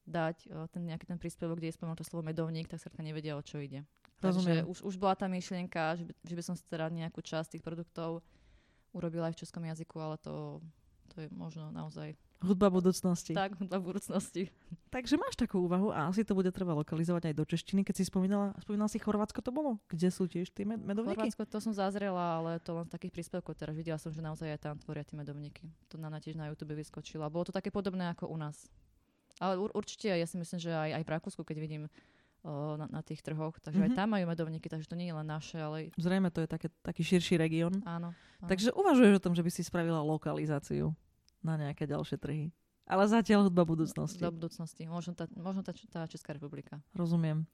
dať 0.06 0.36
uh, 0.50 0.66
ten 0.70 0.82
nejaký 0.86 1.06
ten 1.06 1.18
príspevok, 1.18 1.58
kde 1.62 1.70
je 1.70 1.78
spomenuté 1.78 2.02
slovo 2.02 2.26
medovník, 2.26 2.66
tak 2.66 2.82
sa 2.82 2.90
nevedia, 2.98 3.38
o 3.38 3.42
čo 3.42 3.62
ide. 3.62 3.86
Rozumiem. 4.22 4.62
Takže 4.62 4.70
už, 4.70 4.78
už 4.86 4.94
bola 5.02 5.18
tá 5.18 5.26
myšlienka, 5.26 5.98
že 5.98 6.06
by, 6.06 6.12
že 6.22 6.34
by 6.38 6.42
som 6.46 6.54
si 6.54 6.62
teda 6.70 6.86
nejakú 6.90 7.18
časť 7.22 7.58
tých 7.58 7.64
produktov 7.66 8.22
urobila 8.94 9.26
aj 9.30 9.34
v 9.34 9.40
českom 9.42 9.64
jazyku, 9.66 9.96
ale 9.98 10.16
to, 10.22 10.62
to 11.10 11.26
je 11.26 11.28
možno 11.32 11.72
naozaj... 11.74 12.14
Hudba 12.42 12.74
budúcnosti. 12.74 13.38
Tak, 13.38 13.54
hudba 13.54 13.78
budúcnosti. 13.78 14.50
Takže 14.90 15.14
máš 15.14 15.38
takú 15.38 15.62
úvahu 15.62 15.94
a 15.94 16.10
asi 16.10 16.26
to 16.26 16.34
bude 16.34 16.50
treba 16.50 16.74
lokalizovať 16.74 17.30
aj 17.30 17.34
do 17.38 17.44
češtiny. 17.46 17.86
Keď 17.86 18.02
si 18.02 18.04
spomínala, 18.10 18.50
spomínala 18.58 18.90
si 18.90 18.98
Chorvátsko 18.98 19.46
to 19.46 19.54
bolo? 19.54 19.78
Kde 19.86 20.10
sú 20.10 20.26
tiež 20.26 20.50
tie 20.50 20.66
medovníky? 20.66 21.22
Chorvátsko 21.22 21.46
to 21.46 21.62
som 21.62 21.70
zazrela, 21.70 22.42
ale 22.42 22.58
to 22.58 22.74
len 22.74 22.90
z 22.90 22.98
takých 22.98 23.14
príspevkov. 23.14 23.54
Teraz 23.54 23.78
videla 23.78 23.94
som, 23.94 24.10
že 24.10 24.18
naozaj 24.18 24.58
aj 24.58 24.60
tam 24.60 24.74
tvoria 24.82 25.06
tie 25.06 25.14
medovníky. 25.14 25.70
To 25.94 26.02
na, 26.02 26.10
tiež 26.18 26.34
na 26.34 26.50
YouTube 26.50 26.74
vyskočila. 26.74 27.30
Bolo 27.30 27.46
to 27.46 27.54
také 27.54 27.70
podobné 27.70 28.10
ako 28.10 28.26
u 28.26 28.34
nás. 28.34 28.66
Ale 29.42 29.59
ur, 29.59 29.74
určite, 29.74 30.07
ja 30.07 30.22
si 30.22 30.38
myslím, 30.38 30.59
že 30.62 30.70
aj, 30.70 31.02
aj 31.02 31.02
v 31.02 31.12
Rakúsku, 31.18 31.42
keď 31.42 31.57
vidím 31.59 31.83
o, 32.46 32.78
na, 32.78 32.87
na 32.87 33.02
tých 33.02 33.26
trhoch, 33.26 33.59
takže 33.59 33.83
mm-hmm. 33.83 33.90
aj 33.90 33.90
mhm. 33.90 33.98
tam 33.98 34.09
majú 34.14 34.24
medovníky, 34.31 34.70
takže 34.70 34.87
to 34.87 34.94
nie 34.94 35.11
je 35.11 35.18
len 35.18 35.26
naše, 35.26 35.59
ale... 35.59 35.90
Zrejme 35.98 36.31
to 36.31 36.46
je 36.46 36.48
také, 36.48 36.70
taký 36.87 37.02
širší 37.02 37.35
región. 37.42 37.83
Áno, 37.83 38.14
áno. 38.14 38.46
Takže 38.46 38.70
uvažuješ 38.70 39.18
o 39.18 39.24
tom, 39.26 39.35
že 39.35 39.42
by 39.42 39.50
si 39.50 39.66
spravila 39.66 39.98
lokalizáciu 39.98 40.94
na 41.42 41.59
nejaké 41.59 41.90
ďalšie 41.90 42.22
trhy. 42.22 42.55
Ale 42.87 43.07
zatiaľ 43.11 43.50
hudba 43.50 43.66
budúcnosti. 43.66 44.22
Do 44.22 44.35
budúcnosti. 44.35 44.87
Možno 44.87 45.14
tá, 45.14 45.31
možno 45.35 45.62
tá, 45.62 45.74
tá 45.74 46.07
Česká 46.07 46.35
republika. 46.35 46.83
Rozumiem. 46.94 47.46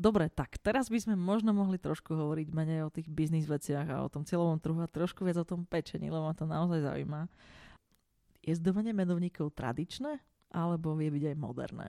Dobre, 0.00 0.32
tak 0.32 0.56
teraz 0.64 0.88
by 0.88 0.96
sme 0.96 1.14
možno 1.16 1.52
mohli 1.52 1.76
trošku 1.76 2.16
hovoriť 2.16 2.48
menej 2.56 2.88
o 2.88 2.92
tých 2.92 3.08
biznis 3.08 3.44
veciach 3.44 3.84
a 3.84 4.00
o 4.00 4.08
tom 4.08 4.24
cieľovom 4.24 4.56
trhu 4.56 4.80
a 4.80 4.88
trošku 4.88 5.28
viac 5.28 5.36
o 5.40 5.48
tom 5.48 5.68
pečení, 5.68 6.08
lebo 6.08 6.24
ma 6.24 6.32
to 6.32 6.48
naozaj 6.48 6.80
zaujíma. 6.80 7.28
Je 8.40 8.56
zdobenie 8.56 8.96
medovníkov 8.96 9.52
tradičné? 9.52 10.24
Alebo 10.50 10.98
vie 10.98 11.10
byť 11.10 11.24
aj 11.34 11.36
moderné. 11.38 11.86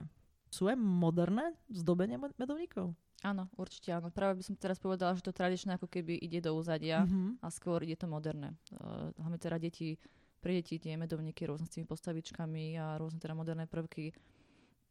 Sú 0.52 0.68
aj 0.68 0.76
moderné 0.76 1.56
zdobenie 1.72 2.20
medovníkov? 2.38 2.92
Áno, 3.22 3.46
určite 3.54 3.94
áno. 3.94 4.10
Práve 4.10 4.42
by 4.42 4.44
som 4.44 4.54
teraz 4.58 4.82
povedala, 4.82 5.14
že 5.14 5.22
to 5.22 5.30
tradičné 5.30 5.78
ako 5.78 5.86
keby 5.86 6.18
ide 6.18 6.42
do 6.42 6.58
úzadia 6.58 7.06
mm-hmm. 7.06 7.38
a 7.38 7.48
skôr 7.54 7.78
ide 7.86 7.94
to 7.94 8.10
moderné. 8.10 8.50
Uh, 8.74 9.14
hlavne 9.22 9.38
teda 9.38 9.62
deti, 9.62 9.94
pre 10.42 10.58
deti 10.58 10.82
tie 10.82 10.98
medovníky 10.98 11.46
rôzne 11.46 11.70
s 11.70 11.74
tými 11.78 11.86
postavičkami 11.86 12.76
a 12.82 12.98
rôzne 12.98 13.22
teda 13.22 13.38
moderné 13.38 13.70
prvky. 13.70 14.10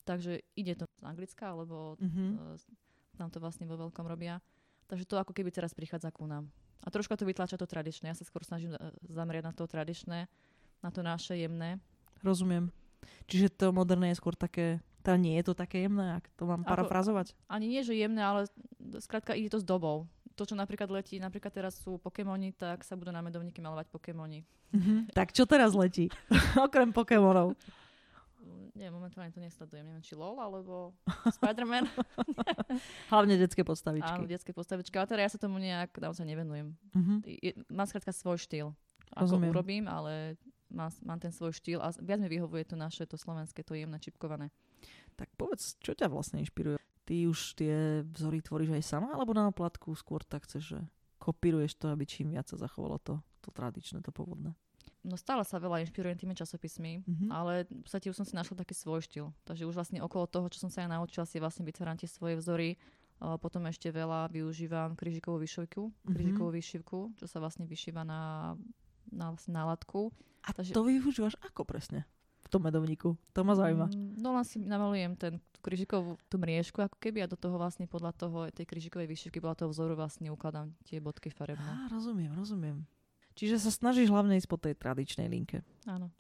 Takže 0.08 0.42
ide 0.56 0.80
to 0.80 0.88
z 0.88 1.04
Anglicka, 1.04 1.52
alebo 1.52 2.00
mm-hmm. 2.00 2.30
uh, 2.40 2.56
tam 3.20 3.28
to 3.28 3.44
vlastne 3.44 3.68
vo 3.68 3.76
veľkom 3.76 4.08
robia. 4.08 4.40
Takže 4.88 5.04
to 5.04 5.20
ako 5.20 5.36
keby 5.36 5.52
teraz 5.52 5.76
prichádza 5.76 6.08
ku 6.16 6.24
nám. 6.24 6.48
A 6.82 6.90
troška 6.90 7.20
to 7.20 7.28
vytlača 7.28 7.60
to 7.60 7.68
tradičné. 7.68 8.10
Ja 8.10 8.18
sa 8.18 8.26
skôr 8.26 8.42
snažím 8.48 8.74
zameriať 9.06 9.44
na 9.46 9.54
to 9.54 9.68
tradičné, 9.68 10.26
na 10.82 10.90
to 10.90 11.06
naše 11.06 11.38
jemné. 11.38 11.78
Rozumiem. 12.26 12.74
Čiže 13.26 13.48
to 13.54 13.66
moderné 13.72 14.12
je 14.12 14.20
skôr 14.20 14.36
také, 14.36 14.80
teda 15.02 15.18
nie 15.18 15.36
je 15.42 15.52
to 15.52 15.54
také 15.58 15.86
jemné, 15.86 16.22
ak 16.22 16.26
to 16.38 16.44
mám 16.46 16.62
parafrazovať? 16.68 17.34
Ani 17.48 17.68
nie, 17.68 17.82
že 17.82 17.98
jemné, 17.98 18.22
ale 18.22 18.48
skrátka 19.02 19.34
ide 19.34 19.50
to 19.52 19.60
s 19.62 19.66
dobou. 19.66 20.06
To, 20.40 20.48
čo 20.48 20.56
napríklad 20.56 20.90
letí, 20.90 21.20
napríklad 21.20 21.52
teraz 21.54 21.78
sú 21.78 22.00
Pokémoni, 22.00 22.56
tak 22.56 22.82
sa 22.88 22.96
budú 22.96 23.12
na 23.12 23.22
medovníky 23.22 23.60
malovať 23.60 23.92
Pokémoni. 23.92 24.42
Mhm. 24.72 25.12
Tak 25.12 25.36
čo 25.36 25.44
teraz 25.44 25.76
letí? 25.76 26.08
Okrem 26.66 26.96
Pokémonov. 26.96 27.60
Nie, 28.72 28.88
momentálne 28.90 29.30
to 29.30 29.44
nesledujem. 29.44 29.84
Neviem, 29.84 30.02
či 30.02 30.16
LOL 30.18 30.40
alebo 30.40 30.96
Spider-Man. 31.38 31.86
Hlavne 33.14 33.36
detské 33.38 33.62
postavičky. 33.62 34.24
Áno, 34.24 34.26
detské 34.26 34.56
postavičky. 34.56 34.96
Ale 34.96 35.06
teda 35.12 35.22
ja 35.22 35.30
sa 35.30 35.38
tomu 35.38 35.60
nejak 35.60 35.92
naozaj 36.00 36.26
nevenujem. 36.26 36.74
Mhm. 36.96 37.16
Je, 37.28 37.52
mám 37.70 37.86
skrátka 37.86 38.16
svoj 38.16 38.40
štýl. 38.42 38.74
Ako 39.12 39.28
Rozumiem. 39.28 39.52
urobím, 39.52 39.86
ale 39.92 40.40
mám, 40.72 40.92
mám 41.04 41.20
ten 41.20 41.32
svoj 41.32 41.52
štýl 41.54 41.80
a 41.84 41.92
viac 42.00 42.20
mi 42.20 42.32
vyhovuje 42.32 42.64
to 42.66 42.76
naše, 42.76 43.04
to 43.06 43.20
slovenské, 43.20 43.62
to 43.62 43.76
jemné 43.76 44.00
čipkované. 44.00 44.50
Tak 45.16 45.30
povedz, 45.36 45.78
čo 45.78 45.92
ťa 45.94 46.08
vlastne 46.08 46.40
inšpiruje? 46.42 46.80
Ty 47.06 47.16
už 47.28 47.40
tie 47.60 48.02
vzory 48.08 48.40
tvoríš 48.42 48.72
aj 48.72 48.84
sama, 48.88 49.14
alebo 49.14 49.36
na 49.36 49.50
oplatku 49.52 49.92
skôr 49.94 50.24
tak 50.24 50.48
chceš, 50.48 50.64
že 50.78 50.80
kopíruješ 51.20 51.78
to, 51.78 51.92
aby 51.92 52.08
čím 52.08 52.34
viac 52.34 52.48
sa 52.50 52.58
zachovalo 52.58 52.98
to, 53.04 53.20
to 53.44 53.52
tradičné, 53.54 54.02
to 54.02 54.10
pôvodné? 54.10 54.56
No 55.02 55.18
stále 55.18 55.42
sa 55.42 55.58
veľa 55.58 55.82
inšpirujem 55.82 56.18
tými 56.18 56.38
časopismi, 56.38 57.02
Mhm. 57.06 57.28
ale 57.34 57.66
v 57.66 57.82
podstate 57.86 58.10
už 58.14 58.18
som 58.22 58.26
si 58.26 58.38
našla 58.38 58.62
taký 58.62 58.78
svoj 58.78 59.02
štýl. 59.02 59.34
Takže 59.46 59.66
už 59.66 59.74
vlastne 59.74 59.98
okolo 60.02 60.30
toho, 60.30 60.46
čo 60.50 60.62
som 60.62 60.70
sa 60.70 60.86
ja 60.86 60.90
naučila, 60.90 61.26
si 61.26 61.42
vlastne 61.42 61.66
vytváram 61.66 61.98
tie 61.98 62.06
svoje 62.10 62.38
vzory. 62.38 62.78
A 63.22 63.38
potom 63.38 63.62
ešte 63.70 63.86
veľa 63.94 64.34
využívam 64.34 64.98
krížikovú 64.98 65.38
vyšivku, 65.46 65.94
krížikovú 66.10 66.50
vyšivku, 66.58 67.14
čo 67.22 67.26
sa 67.30 67.38
vlastne 67.38 67.70
vyšíva 67.70 68.02
na, 68.02 68.58
na, 69.12 69.32
vlastne 69.32 69.54
náladku. 69.54 70.10
A 70.42 70.56
Takže- 70.56 70.74
to 70.74 70.82
využívaš 70.82 71.38
ako 71.46 71.68
presne? 71.68 72.08
V 72.42 72.48
tom 72.50 72.66
medovníku? 72.66 73.16
To 73.38 73.46
ma 73.46 73.54
zaujíma. 73.54 73.88
Mm, 73.94 74.18
No 74.18 74.34
len 74.34 74.44
si 74.44 74.58
namalujem 74.60 75.14
ten, 75.16 75.38
tú 75.54 75.60
krížikovú 75.62 76.18
tú 76.28 76.36
mriežku 76.42 76.82
ako 76.82 76.98
keby 76.98 77.24
a 77.24 77.32
do 77.32 77.38
toho 77.38 77.56
vlastne 77.56 77.86
podľa 77.86 78.12
toho, 78.18 78.50
tej 78.50 78.66
krížikovej 78.66 79.08
vyšivky, 79.08 79.38
podľa 79.40 79.64
toho 79.64 79.70
vzoru 79.70 79.94
vlastne 79.94 80.28
ukladám 80.34 80.74
tie 80.84 80.98
bodky 81.00 81.30
farebné. 81.30 81.64
Á, 81.64 81.88
rozumiem, 81.94 82.34
rozumiem. 82.34 82.84
Čiže 83.38 83.62
sa 83.62 83.72
snažíš 83.72 84.12
hlavne 84.12 84.36
ísť 84.36 84.50
po 84.50 84.60
tej 84.60 84.76
tradičnej 84.76 85.30
linke. 85.32 85.64
Áno. 85.88 86.12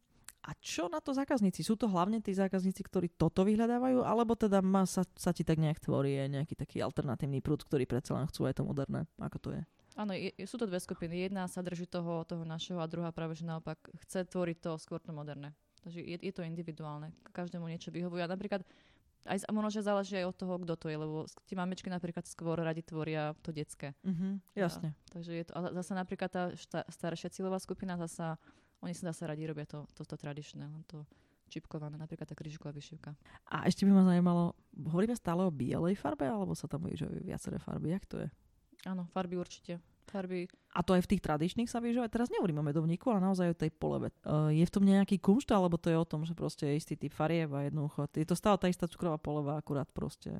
A 0.42 0.58
čo 0.58 0.90
na 0.90 0.98
to 0.98 1.14
zákazníci? 1.14 1.62
Sú 1.62 1.78
to 1.78 1.86
hlavne 1.86 2.18
tí 2.18 2.34
zákazníci, 2.34 2.82
ktorí 2.82 3.14
toto 3.14 3.46
vyhľadávajú, 3.46 4.02
alebo 4.02 4.34
teda 4.34 4.58
má, 4.66 4.90
sa, 4.90 5.06
sa 5.14 5.30
ti 5.30 5.46
tak 5.46 5.62
nejak 5.62 5.78
tvorí 5.78 6.18
nejaký 6.18 6.58
taký 6.58 6.82
alternatívny 6.82 7.46
prúd, 7.46 7.62
ktorý 7.62 7.86
predsa 7.86 8.18
len 8.18 8.26
chcú 8.26 8.50
aj 8.50 8.58
to 8.58 8.64
moderné? 8.66 9.06
Ako 9.22 9.38
to 9.38 9.50
je? 9.54 9.62
Áno, 10.02 10.18
je, 10.18 10.34
sú 10.50 10.58
to 10.58 10.66
dve 10.66 10.82
skupiny. 10.82 11.30
Jedna 11.30 11.46
sa 11.46 11.62
drží 11.62 11.86
toho, 11.86 12.26
toho 12.26 12.42
našeho 12.42 12.82
a 12.82 12.90
druhá 12.90 13.14
práve, 13.14 13.38
že 13.38 13.46
naopak 13.46 13.78
chce 14.02 14.26
tvoriť 14.26 14.58
to 14.58 14.72
skôr 14.82 14.98
to 14.98 15.14
moderné. 15.14 15.54
Takže 15.86 16.02
je, 16.02 16.18
je 16.18 16.34
to 16.34 16.42
individuálne. 16.42 17.14
Každému 17.30 17.70
niečo 17.70 17.94
vyhovuje. 17.94 18.26
A 18.26 18.34
napríklad 18.34 18.66
aj 19.30 19.46
možno, 19.54 19.70
že 19.70 19.86
záleží 19.86 20.18
aj 20.18 20.34
od 20.34 20.36
toho, 20.38 20.54
kto 20.66 20.74
to 20.74 20.88
je, 20.90 20.98
lebo 20.98 21.30
tie 21.46 21.54
mamičky 21.54 21.94
napríklad 21.94 22.26
skôr 22.26 22.58
radi 22.58 22.82
tvoria 22.82 23.38
to 23.46 23.54
detské. 23.54 23.94
Mhm, 24.02 24.42
jasne. 24.58 24.98
Takže 25.14 25.32
je 25.38 25.44
to, 25.46 25.52
a 25.54 25.60
zase 25.78 25.94
napríklad 25.94 26.30
tá 26.34 26.44
šta, 26.58 26.82
staršia 26.90 27.30
cieľová 27.30 27.62
skupina, 27.62 27.94
zasa, 28.02 28.42
oni 28.82 28.98
sa 28.98 29.14
zase 29.14 29.30
radi 29.30 29.46
robia 29.46 29.70
to, 29.70 29.86
to, 29.94 30.02
to 30.02 30.18
tradičné, 30.18 30.66
to 30.90 31.06
čipkované, 31.54 32.00
napríklad 32.00 32.26
tá 32.26 32.34
krížiková 32.34 32.74
vyšivka. 32.74 33.14
A 33.52 33.68
ešte 33.70 33.86
by 33.86 33.92
ma 33.94 34.08
zaujímalo, 34.08 34.58
hovoríme 34.74 35.14
stále 35.14 35.46
o 35.46 35.54
bielej 35.54 36.00
farbe, 36.00 36.26
alebo 36.26 36.58
sa 36.58 36.66
tam 36.66 36.88
využívajú 36.88 37.22
viaceré 37.22 37.60
farby? 37.62 37.94
Jak 37.94 38.06
to 38.10 38.18
je? 38.26 38.28
Áno, 38.88 39.06
farby 39.14 39.38
určite. 39.38 39.78
Farby, 40.08 40.48
A 40.72 40.80
to 40.82 40.96
aj 40.96 41.04
v 41.04 41.12
tých 41.16 41.22
tradičných 41.22 41.68
sa 41.68 41.84
využíva? 41.84 42.08
Teraz 42.08 42.32
nehovorím 42.32 42.64
o 42.64 42.68
medovníku, 42.68 43.12
ale 43.12 43.20
naozaj 43.22 43.52
o 43.52 43.58
tej 43.58 43.72
poleve. 43.76 44.10
Uh, 44.24 44.48
je 44.50 44.64
v 44.64 44.72
tom 44.72 44.84
nejaký 44.88 45.20
kumšt, 45.20 45.52
alebo 45.52 45.76
to 45.76 45.92
je 45.92 45.98
o 46.00 46.08
tom, 46.08 46.24
že 46.24 46.32
proste 46.32 46.64
je 46.68 46.80
istý 46.80 46.96
typ 46.96 47.12
farieb 47.12 47.52
a 47.52 47.68
jednoducho, 47.68 48.08
je 48.12 48.24
to 48.24 48.36
stále 48.40 48.56
tá 48.56 48.72
istá 48.72 48.88
cukrová 48.88 49.20
poleva, 49.20 49.60
akurát 49.60 49.88
proste 49.92 50.32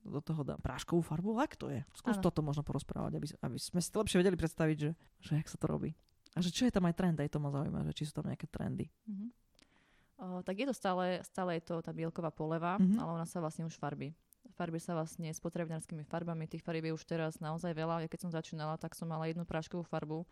do 0.00 0.20
toho 0.24 0.40
dá 0.40 0.56
práškovú 0.56 1.04
farbu? 1.04 1.36
Ak 1.36 1.60
to 1.60 1.68
je? 1.68 1.84
Skús 1.92 2.16
Áno. 2.16 2.24
toto 2.24 2.40
možno 2.40 2.64
porozprávať, 2.64 3.20
aby, 3.20 3.26
aby 3.44 3.56
sme 3.60 3.84
si 3.84 3.92
to 3.92 4.00
lepšie 4.00 4.24
vedeli 4.24 4.32
predstaviť, 4.40 4.76
že, 4.80 4.90
že 5.20 5.32
jak 5.36 5.48
sa 5.48 5.60
to 5.60 5.68
robí. 5.68 5.92
A 6.32 6.40
že 6.40 6.48
čo 6.48 6.64
je 6.64 6.72
tam 6.72 6.88
aj 6.88 6.96
trend, 6.96 7.20
aj 7.20 7.28
to 7.28 7.36
ma 7.36 7.52
zaujíma, 7.52 7.84
že 7.84 7.92
či 7.92 8.08
sú 8.08 8.16
tam 8.16 8.24
nejaké 8.32 8.48
trendy. 8.48 8.88
mhm. 9.04 9.28
O, 10.20 10.44
tak 10.44 10.60
je 10.60 10.68
to 10.68 10.76
stále, 10.76 11.16
stále 11.24 11.56
je 11.56 11.64
to 11.64 11.80
tá 11.80 11.96
bielková 11.96 12.28
poleva, 12.28 12.76
Mhm. 12.76 13.00
ale 13.00 13.10
ona 13.16 13.24
sa 13.24 13.40
vlastne 13.40 13.64
už 13.64 13.72
farbí. 13.80 14.12
Farby 14.60 14.76
sa 14.76 14.92
vlastne 14.92 15.32
s 15.32 15.40
potravinárskymi 15.40 16.04
farbami, 16.04 16.44
tých 16.44 16.60
farieb 16.60 16.92
je 16.92 16.96
už 17.00 17.08
teraz 17.08 17.40
naozaj 17.40 17.72
veľa. 17.72 18.04
Ja 18.04 18.08
keď 18.12 18.28
som 18.28 18.30
začínala, 18.36 18.76
tak 18.76 18.92
som 18.92 19.08
mala 19.08 19.24
jednu 19.24 19.48
práškovú 19.48 19.88
farbu 19.88 20.28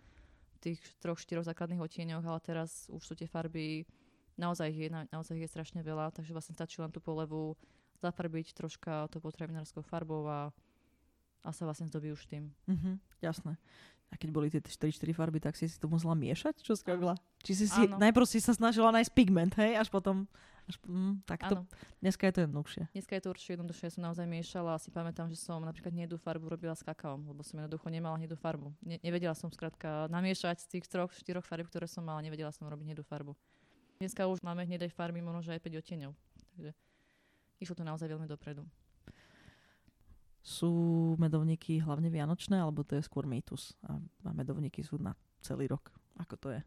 v 0.52 0.56
tých 0.60 0.80
troch, 1.00 1.16
štyroch 1.16 1.48
základných 1.48 1.80
odtieňoch, 1.80 2.20
ale 2.20 2.36
teraz 2.44 2.92
už 2.92 3.00
sú 3.00 3.16
tie 3.16 3.24
farby, 3.24 3.88
naozaj 4.36 4.68
je, 4.68 4.92
na, 4.92 5.08
naozaj 5.08 5.40
je 5.40 5.48
strašne 5.48 5.80
veľa, 5.80 6.12
takže 6.12 6.36
vlastne 6.36 6.52
stačí 6.52 6.76
len 6.84 6.92
tú 6.92 7.00
polevu 7.00 7.56
zafarbiť 8.04 8.52
troška 8.52 9.08
tou 9.08 9.24
potravinárskou 9.24 9.80
farbou 9.80 10.28
a, 10.28 10.52
a 11.40 11.48
sa 11.48 11.64
vlastne 11.64 11.88
zdobí 11.88 12.12
už 12.12 12.28
tým. 12.28 12.52
Mhm, 12.68 13.00
jasné. 13.24 13.56
A 14.08 14.16
keď 14.16 14.28
boli 14.28 14.48
tie 14.48 14.60
4-4 14.60 15.12
farby, 15.16 15.40
tak 15.40 15.56
si 15.56 15.68
si 15.68 15.76
to 15.76 15.88
musela 15.88 16.16
miešať? 16.16 16.64
Čo 16.64 16.76
si 16.76 16.84
robila? 16.84 17.16
Či 17.44 17.64
si 17.64 17.66
si, 17.68 17.82
najprv 17.88 18.24
si 18.24 18.40
sa 18.40 18.56
snažila 18.56 18.88
nájsť 18.92 19.12
pigment, 19.12 19.52
hej? 19.60 19.76
Až 19.76 19.92
potom, 19.92 20.24
mm, 20.76 21.24
tak 21.24 21.40
to, 21.48 21.64
dneska 22.04 22.28
je 22.28 22.32
to 22.36 22.40
jednoduchšie. 22.44 22.82
Dneska 22.92 23.12
je 23.16 23.22
to 23.24 23.28
určite 23.32 23.50
jednoduchšie, 23.56 23.84
ja 23.88 23.92
som 23.96 24.02
naozaj 24.04 24.26
miešala 24.28 24.76
a 24.76 24.82
si 24.82 24.92
pamätám, 24.92 25.32
že 25.32 25.40
som 25.40 25.64
napríklad 25.64 25.96
hnedú 25.96 26.20
farbu 26.20 26.52
robila 26.52 26.76
s 26.76 26.84
kakaom, 26.84 27.24
lebo 27.24 27.40
som 27.40 27.56
jednoducho 27.56 27.88
nemala 27.88 28.20
hnedú 28.20 28.36
farbu. 28.36 28.76
Ne- 28.84 29.00
nevedela 29.00 29.32
som 29.32 29.48
skrátka 29.48 30.10
namiešať 30.12 30.60
z 30.64 30.66
tých 30.76 30.84
troch, 30.84 31.14
štyroch 31.16 31.46
farb, 31.48 31.64
ktoré 31.72 31.88
som 31.88 32.04
mala, 32.04 32.20
nevedela 32.20 32.52
som 32.52 32.68
robiť 32.68 32.92
hnedú 32.92 33.02
farbu. 33.06 33.32
Dneska 33.98 34.28
už 34.30 34.44
máme 34.46 34.62
hnedej 34.62 34.94
farby 34.94 35.18
možno 35.24 35.50
aj 35.50 35.58
5 35.58 35.80
odtieňov. 35.80 36.12
Takže 36.54 36.70
išlo 37.58 37.74
to 37.74 37.82
naozaj 37.82 38.06
veľmi 38.06 38.30
dopredu. 38.30 38.62
Sú 40.38 40.70
medovníky 41.18 41.82
hlavne 41.82 42.08
vianočné, 42.08 42.62
alebo 42.62 42.86
to 42.86 42.94
je 42.94 43.02
skôr 43.02 43.26
mýtus? 43.26 43.74
A, 43.84 43.98
a 43.98 44.30
medovníky 44.30 44.86
sú 44.86 44.96
na 45.02 45.18
celý 45.42 45.66
rok. 45.66 45.90
Ako 46.16 46.34
to 46.38 46.48
je? 46.54 46.60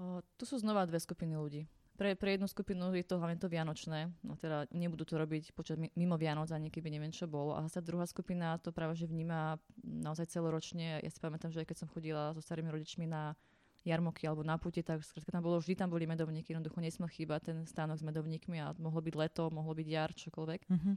O, 0.00 0.24
tu 0.40 0.48
sú 0.48 0.56
znova 0.56 0.88
dve 0.88 0.98
skupiny 0.98 1.36
ľudí. 1.36 1.68
Pre, 1.92 2.16
pre 2.16 2.34
jednu 2.34 2.48
skupinu 2.48 2.88
je 2.96 3.04
to 3.04 3.20
hlavne 3.20 3.36
to 3.36 3.52
vianočné, 3.52 4.08
no 4.24 4.32
teda 4.40 4.64
nebudú 4.72 5.04
to 5.04 5.20
robiť 5.20 5.52
počas 5.52 5.76
mi- 5.76 5.92
mimo 5.92 6.16
Vianoc 6.16 6.48
ani 6.48 6.72
keby 6.72 6.88
neviem 6.88 7.12
čo 7.12 7.28
bolo. 7.28 7.52
A 7.52 7.60
zase 7.68 7.84
druhá 7.84 8.08
skupina 8.08 8.56
to 8.56 8.72
práve 8.72 8.96
že 8.96 9.04
vníma 9.04 9.60
naozaj 9.84 10.32
celoročne. 10.32 11.04
Ja 11.04 11.10
si 11.12 11.20
pamätám, 11.20 11.52
že 11.52 11.60
aj 11.60 11.68
keď 11.68 11.76
som 11.84 11.88
chodila 11.92 12.32
so 12.32 12.40
starými 12.40 12.72
rodičmi 12.72 13.04
na 13.04 13.36
jarmoky 13.84 14.24
alebo 14.24 14.46
na 14.46 14.56
pute, 14.56 14.80
tak 14.80 15.02
skrátka 15.02 15.34
tam 15.34 15.42
bolo, 15.42 15.58
vždy 15.58 15.74
tam 15.74 15.90
boli 15.90 16.06
medovníky, 16.06 16.54
jednoducho 16.54 16.78
nesmel 16.78 17.10
chýbať 17.10 17.52
ten 17.52 17.58
stánok 17.66 17.98
s 17.98 18.06
medovníkmi 18.06 18.62
a 18.62 18.72
mohlo 18.78 19.02
byť 19.02 19.14
leto, 19.18 19.50
mohlo 19.50 19.74
byť 19.74 19.86
jar, 19.86 20.10
čokoľvek. 20.14 20.60
Mhm. 20.70 20.92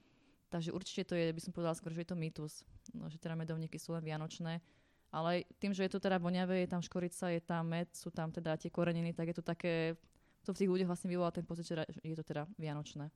Takže 0.53 0.71
určite 0.71 1.09
to 1.09 1.13
je, 1.17 1.33
by 1.33 1.41
som 1.41 1.51
povedala 1.51 1.75
skôr, 1.75 1.91
že 1.91 2.05
je 2.05 2.09
to 2.13 2.17
mýtus, 2.17 2.63
no, 2.93 3.09
že 3.09 3.17
teda 3.17 3.33
medovníky 3.35 3.81
sú 3.81 3.97
len 3.97 4.05
vianočné. 4.05 4.61
Ale 5.09 5.47
tým, 5.57 5.73
že 5.73 5.83
je 5.83 5.91
to 5.91 5.99
teda 5.99 6.21
voňavé, 6.21 6.63
je 6.63 6.69
tam 6.69 6.83
škorica, 6.85 7.33
je 7.33 7.41
tam 7.41 7.71
med, 7.71 7.89
sú 7.95 8.13
tam 8.13 8.29
teda 8.29 8.55
tie 8.59 8.69
koreniny, 8.69 9.15
tak 9.15 9.33
je 9.33 9.35
to 9.41 9.45
také, 9.45 9.97
to 10.45 10.53
v 10.53 10.59
tých 10.61 10.71
ľuďoch 10.71 10.89
vlastne 10.89 11.09
vyvolá 11.09 11.33
ten 11.33 11.43
pocit, 11.43 11.65
že 11.65 11.73
je 11.99 12.15
to 12.15 12.23
teda 12.23 12.45
vianočné. 12.55 13.09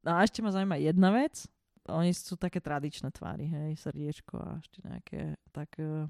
No 0.00 0.10
a 0.12 0.22
ešte 0.22 0.40
ma 0.40 0.52
zaujíma 0.52 0.76
jedna 0.76 1.10
vec. 1.10 1.48
Oni 1.88 2.12
sú 2.12 2.36
také 2.36 2.60
tradičné 2.60 3.08
tvary, 3.10 3.48
hej, 3.48 3.80
srdiečko 3.80 4.36
a 4.36 4.50
ešte 4.60 4.78
nejaké, 4.84 5.20
tak... 5.50 5.72
eh, 5.80 6.04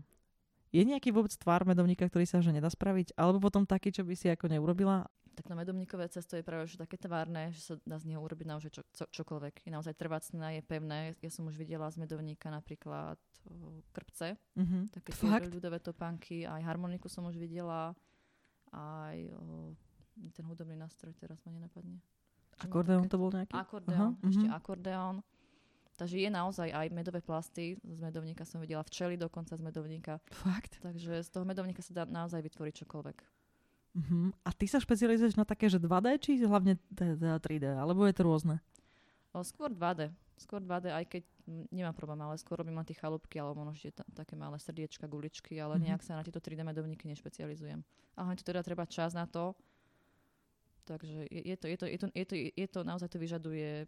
Je 0.70 0.82
nejaký 0.82 1.10
vôbec 1.10 1.34
tvár 1.34 1.66
medovníka, 1.66 2.06
ktorý 2.06 2.26
sa 2.26 2.38
že 2.38 2.50
nedá 2.50 2.70
spraviť? 2.70 3.14
Alebo 3.14 3.42
potom 3.42 3.66
taký, 3.66 3.90
čo 3.90 4.06
by 4.06 4.14
si 4.14 4.30
ako 4.30 4.46
neurobila? 4.46 5.06
Tak 5.34 5.46
to 5.46 5.54
medovníkové 5.54 6.10
cesto 6.10 6.36
je 6.38 6.46
práve 6.46 6.66
že 6.66 6.76
také 6.76 6.94
tvárne, 6.94 7.50
že 7.50 7.62
sa 7.62 7.74
dá 7.86 7.96
z 7.98 8.06
neho 8.06 8.20
urobiť 8.20 8.46
naozaj 8.46 8.70
čo, 8.70 8.82
čo, 8.92 9.04
čokoľvek. 9.10 9.66
Je 9.66 9.70
naozaj 9.72 9.94
trvácné, 9.94 10.58
je 10.58 10.62
pevné. 10.62 10.98
Ja 11.22 11.30
som 11.30 11.46
už 11.50 11.54
videla 11.58 11.86
z 11.90 12.02
medovníka 12.02 12.50
napríklad 12.50 13.16
o, 13.46 13.80
krpce, 13.90 14.38
Mhm. 14.58 14.90
také 14.94 15.10
ľudové 15.48 15.78
topánky, 15.80 16.46
aj 16.46 16.60
harmoniku 16.62 17.08
som 17.10 17.24
už 17.26 17.34
videla, 17.34 17.94
aj 18.70 19.16
o, 19.34 19.72
ten 20.32 20.44
hudobný 20.44 20.76
nástroj 20.76 21.16
teraz 21.16 21.40
ma 21.42 21.52
nenapadne. 21.52 21.98
Akordeón 22.60 23.08
to 23.08 23.16
bol 23.16 23.32
nejaký? 23.32 23.56
Akordeón, 23.56 24.20
Aha, 24.20 24.28
ešte 24.28 24.46
mhm. 24.46 24.52
akordeón. 24.52 25.16
Takže 25.96 26.16
je 26.16 26.30
naozaj 26.32 26.68
aj 26.72 26.86
medové 26.92 27.20
plasty 27.20 27.76
z 27.76 27.98
medovníka 28.00 28.44
som 28.48 28.56
videla, 28.60 28.80
včely 28.80 29.20
dokonca 29.20 29.52
z 29.52 29.60
medovníka. 29.60 30.16
Fakt? 30.32 30.80
Takže 30.80 31.20
z 31.20 31.28
toho 31.28 31.44
medovníka 31.44 31.84
sa 31.84 31.92
dá 31.92 32.04
naozaj 32.08 32.40
vytvoriť 32.40 32.84
čokoľvek. 32.84 33.16
Mhm. 34.00 34.32
A 34.46 34.50
ty 34.54 34.64
sa 34.70 34.78
špecializuješ 34.78 35.34
na 35.36 35.44
také, 35.44 35.66
že 35.68 35.82
2D, 35.82 36.16
či 36.22 36.40
hlavne 36.40 36.78
t- 36.94 37.16
t- 37.18 37.40
3D? 37.42 37.74
Alebo 37.74 38.06
je 38.06 38.14
to 38.16 38.22
rôzne? 38.22 38.56
O, 39.34 39.42
skôr 39.44 39.68
2D. 39.68 40.08
Skôr 40.40 40.62
2D, 40.64 40.88
aj 40.88 41.04
keď 41.04 41.22
nemám 41.68 41.92
problém, 41.92 42.22
ale 42.22 42.38
skôr 42.40 42.56
robím 42.56 42.78
len 42.78 42.86
tie 42.86 42.96
chalúbky, 42.96 43.36
alebo 43.36 43.60
možno 43.60 43.90
ta- 43.92 44.06
také 44.14 44.38
malé 44.38 44.56
srdiečka, 44.56 45.04
guličky, 45.04 45.58
ale 45.60 45.76
Mhm. 45.76 45.82
nejak 45.84 46.02
sa 46.06 46.16
na 46.16 46.22
tieto 46.24 46.40
3D 46.40 46.64
medovníky 46.64 47.04
nešpecializujem. 47.10 47.82
A 48.16 48.18
hlavne 48.24 48.38
to 48.40 48.46
teda 48.46 48.62
treba 48.64 48.86
čas 48.88 49.12
na 49.12 49.26
to. 49.26 49.52
Takže 50.92 51.26
je, 51.26 51.54
to, 51.54 51.66
je, 51.66 51.76
to, 51.76 51.86
je, 51.86 51.96
to, 51.96 52.06
je, 52.10 52.24
to, 52.24 52.34
je 52.50 52.66
to, 52.68 52.80
naozaj 52.82 53.06
to 53.06 53.16
vyžaduje 53.16 53.86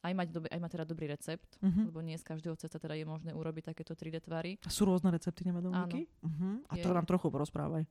aj 0.00 0.12
mať, 0.12 0.28
dobe, 0.30 0.46
aj 0.46 0.60
mať 0.60 0.70
teda 0.72 0.86
dobrý 0.86 1.06
recept, 1.08 1.58
Mhm. 1.58 1.82
lebo 1.84 1.98
nie 2.00 2.14
z 2.14 2.22
každého 2.22 2.54
cesta 2.54 2.78
teda 2.78 2.94
je 2.94 3.02
možné 3.02 3.32
urobiť 3.32 3.74
takéto 3.74 3.92
3D 3.92 4.20
tvary. 4.20 4.54
A 4.60 4.70
sú 4.70 4.84
rôzne 4.84 5.10
recepty 5.10 5.42
na 5.42 5.50
medovníky? 5.52 6.06
Mhm. 6.22 6.68
A 6.68 6.74
to 6.76 6.86
Je- 6.86 6.94
nám 6.94 7.04
trochu 7.04 7.26
porozprávaj. 7.26 7.82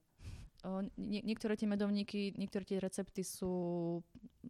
O, 0.63 0.81
nie, 0.95 1.21
niektoré 1.21 1.53
tie 1.53 1.67
medovníky, 1.67 2.33
niektoré 2.33 2.63
tie 2.63 2.79
recepty 2.79 3.21
sú, 3.21 3.99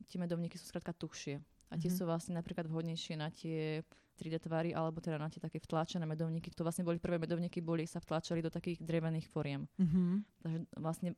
tie 0.08 0.16
medovníky 0.16 0.56
sú 0.56 0.64
skrátka 0.66 0.94
tuhšie. 0.94 1.42
A 1.70 1.78
tie 1.78 1.90
Mhm. 1.90 1.96
sú 1.98 2.04
vlastne 2.06 2.34
napríklad 2.34 2.66
vhodnejšie 2.66 3.16
na 3.16 3.30
tie 3.30 3.82
3D 4.16 4.40
tvary, 4.40 4.72
alebo 4.72 5.04
teda 5.04 5.20
na 5.20 5.28
tie 5.28 5.44
také 5.44 5.60
vtláčané 5.60 6.08
medovníky. 6.08 6.48
To 6.56 6.64
vlastne 6.64 6.88
boli 6.88 7.04
prvé 7.04 7.20
medovníky, 7.20 7.60
boli, 7.60 7.84
sa 7.84 8.00
vtláčali 8.00 8.40
do 8.40 8.48
takých 8.48 8.80
drevených 8.80 9.28
foriem. 9.28 9.68
Mhm. 9.76 10.24
Takže 10.40 10.58
vlastne 10.80 11.10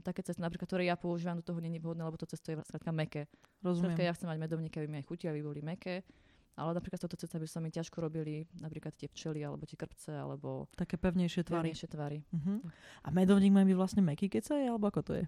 také 0.00 0.24
cesty, 0.24 0.40
napríklad, 0.40 0.64
ktoré 0.64 0.88
ja 0.88 0.96
používam, 0.96 1.36
do 1.36 1.44
toho 1.44 1.60
není 1.60 1.76
vhodné, 1.76 2.00
lebo 2.00 2.16
to 2.16 2.24
cesto 2.24 2.50
je 2.50 2.56
skrátka 2.64 2.92
meké. 2.92 3.28
Skrátka, 3.28 3.60
Rozumiem. 3.60 3.98
ja 4.00 4.16
chcem 4.16 4.28
mať 4.28 4.38
medovníky, 4.40 4.80
aby 4.80 4.88
mi 4.88 4.96
aj 4.98 5.06
chutili, 5.06 5.30
aby 5.30 5.42
boli 5.44 5.60
meké. 5.60 6.00
Ale 6.56 6.72
napríklad 6.72 6.96
z 6.96 7.04
tohto 7.04 7.20
cesta 7.20 7.36
by 7.36 7.44
sa 7.44 7.60
mi 7.60 7.68
ťažko 7.68 8.00
robili 8.00 8.48
napríklad 8.56 8.96
tie 8.96 9.12
včely, 9.12 9.44
alebo 9.44 9.68
tie 9.68 9.76
krpce, 9.76 10.16
alebo 10.16 10.64
Také 10.72 10.96
pevnejšie 10.96 11.44
tvary. 11.44 11.76
tvary. 11.76 11.84
tvary. 11.84 12.18
Mhm. 12.32 12.54
A 13.04 13.08
medovník 13.12 13.52
má 13.52 13.60
byť 13.60 13.76
vlastne 13.76 14.00
meký, 14.00 14.32
keď 14.32 14.42
sa 14.42 14.54
je, 14.56 14.72
alebo 14.72 14.88
ako 14.88 15.02
to 15.04 15.12
je? 15.20 15.24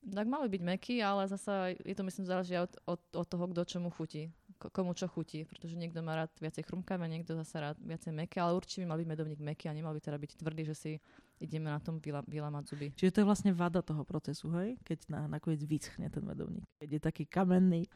Tak 0.00 0.26
mali 0.26 0.48
byť 0.48 0.62
meký, 0.64 0.94
ale 1.04 1.28
zasa 1.28 1.76
je 1.76 1.92
to 1.92 2.02
myslím 2.08 2.24
záleží 2.24 2.56
od, 2.56 2.72
od, 2.88 3.00
od 3.12 3.26
toho, 3.28 3.44
kto 3.52 3.60
čomu 3.68 3.92
chutí. 3.92 4.32
Ko- 4.56 4.72
komu 4.72 4.96
čo 4.96 5.08
chutí, 5.08 5.44
pretože 5.44 5.76
niekto 5.76 6.00
má 6.00 6.16
rád 6.16 6.32
viacej 6.40 6.68
chrumkavé, 6.68 7.04
niekto 7.08 7.36
zasa 7.36 7.72
rád 7.72 7.76
viacej 7.80 8.12
meké, 8.12 8.40
ale 8.40 8.56
určite 8.56 8.84
by 8.84 8.86
mal 8.92 9.00
byť 9.00 9.08
medovník 9.08 9.40
meký 9.40 9.68
a 9.68 9.76
nemal 9.76 9.92
by 9.92 10.00
teda 10.00 10.16
byť 10.16 10.40
tvrdý, 10.40 10.62
že 10.68 10.76
si 10.76 10.92
ideme 11.40 11.68
na 11.72 11.80
tom 11.80 12.00
vyla, 12.00 12.24
vylamať 12.24 12.64
zuby. 12.68 12.86
Čiže 12.96 13.12
to 13.12 13.20
je 13.24 13.28
vlastne 13.28 13.52
vada 13.52 13.80
toho 13.80 14.04
procesu, 14.04 14.52
hej? 14.60 14.76
Keď 14.84 15.08
na, 15.08 15.20
nakoniec 15.28 15.64
vyschne 15.64 16.08
ten 16.12 16.24
medovník. 16.24 16.64
Keď 16.80 16.90
je 16.96 17.00
taký 17.00 17.24
kamenný. 17.24 17.88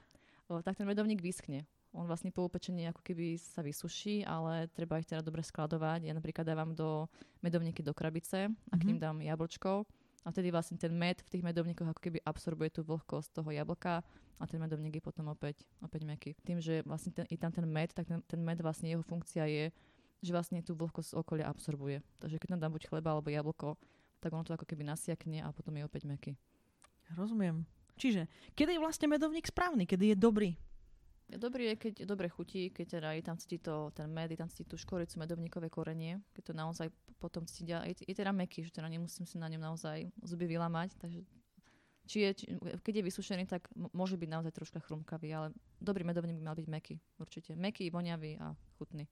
O, 0.48 0.61
tak 0.61 0.76
ten 0.76 0.88
medovník 0.88 1.24
vyschne. 1.24 1.64
On 1.94 2.05
vlastne 2.11 2.34
po 2.34 2.42
upečení 2.44 2.90
ako 2.90 3.00
keby 3.07 3.38
sa 3.38 3.62
vysuší, 3.62 4.26
ale 4.26 4.66
treba 4.74 4.98
ich 4.98 5.07
teda 5.07 5.22
dobre 5.22 5.46
skladovať. 5.46 6.11
Ja 6.11 6.12
napríklad 6.12 6.42
dávam 6.42 6.74
do 6.74 7.07
medovníky 7.38 7.86
do 7.86 7.94
krabice 7.94 8.50
a 8.50 8.74
k 8.74 8.82
ním 8.82 8.98
dám 8.98 9.22
jablčko. 9.22 9.86
A 10.24 10.32
vtedy 10.32 10.48
vlastne 10.48 10.80
ten 10.80 10.90
med 10.96 11.20
v 11.20 11.28
tých 11.28 11.44
medovníkoch 11.44 11.92
ako 11.92 12.00
keby 12.00 12.18
absorbuje 12.24 12.72
tú 12.72 12.80
vlhkosť 12.80 13.36
toho 13.36 13.52
jablka 13.52 14.00
a 14.40 14.44
ten 14.48 14.56
medovník 14.56 14.96
je 14.98 15.04
potom 15.04 15.28
opäť, 15.28 15.68
opäť 15.84 16.02
meký. 16.08 16.30
Tým, 16.42 16.58
že 16.64 16.80
vlastne 16.88 17.12
ten, 17.12 17.28
je 17.28 17.36
tam 17.36 17.52
ten 17.52 17.68
med, 17.68 17.92
tak 17.92 18.08
ten, 18.08 18.24
ten 18.24 18.40
med 18.40 18.56
vlastne 18.64 18.88
jeho 18.88 19.04
funkcia 19.04 19.44
je, 19.44 19.64
že 20.24 20.30
vlastne 20.32 20.64
tú 20.64 20.72
vlhkosť 20.72 21.12
z 21.12 21.18
okolia 21.20 21.46
absorbuje. 21.52 22.00
Takže 22.24 22.40
keď 22.40 22.56
tam 22.56 22.60
dám 22.64 22.72
buď 22.72 22.88
chleba 22.88 23.12
alebo 23.12 23.28
jablko, 23.28 23.76
tak 24.24 24.32
ono 24.32 24.48
to 24.48 24.56
ako 24.56 24.64
keby 24.64 24.88
nasiakne 24.88 25.44
a 25.44 25.52
potom 25.52 25.76
je 25.76 25.84
opäť 25.84 26.08
meký. 26.08 26.32
Rozumiem. 27.12 27.68
Čiže, 28.00 28.26
kedy 28.56 28.80
je 28.80 28.82
vlastne 28.82 29.06
medovník 29.06 29.46
správny? 29.46 29.84
Kedy 29.84 30.14
je 30.14 30.16
dobrý? 30.16 30.50
Dobrý 31.24 31.72
je, 31.72 31.74
keď 31.76 31.94
dobre 32.04 32.28
chutí, 32.28 32.68
keď 32.68 33.00
teda 33.00 33.08
je 33.16 33.22
tam 33.24 33.36
cíti 33.40 33.56
to, 33.56 33.88
ten 33.96 34.12
med, 34.12 34.28
je 34.28 34.36
tam 34.36 34.52
cíti 34.52 34.68
tú 34.68 34.76
škoricu, 34.76 35.16
medovníkové 35.16 35.72
korenie, 35.72 36.20
keď 36.36 36.42
to 36.44 36.52
naozaj 36.52 36.86
potom 37.16 37.48
cíti, 37.48 37.72
je, 37.72 37.96
je 38.04 38.14
teda 38.14 38.28
meký, 38.28 38.60
že 38.60 38.70
teda 38.70 38.92
nemusím 38.92 39.24
si 39.24 39.40
na 39.40 39.48
ňom 39.48 39.72
naozaj 39.72 40.12
zuby 40.20 40.44
vylamať, 40.44 41.00
takže 41.00 41.24
či 42.04 42.28
je, 42.28 42.30
či, 42.36 42.44
keď 42.60 43.00
je 43.00 43.06
vysušený, 43.08 43.44
tak 43.48 43.72
môže 43.96 44.20
byť 44.20 44.28
naozaj 44.28 44.52
troška 44.52 44.78
chrumkavý, 44.84 45.32
ale 45.32 45.48
dobrý 45.80 46.04
medovník 46.04 46.36
by 46.36 46.44
mal 46.44 46.56
byť 46.56 46.68
meký, 46.68 47.00
určite. 47.16 47.56
Meký, 47.56 47.88
voňavý 47.88 48.36
a 48.44 48.52
chutný. 48.76 49.08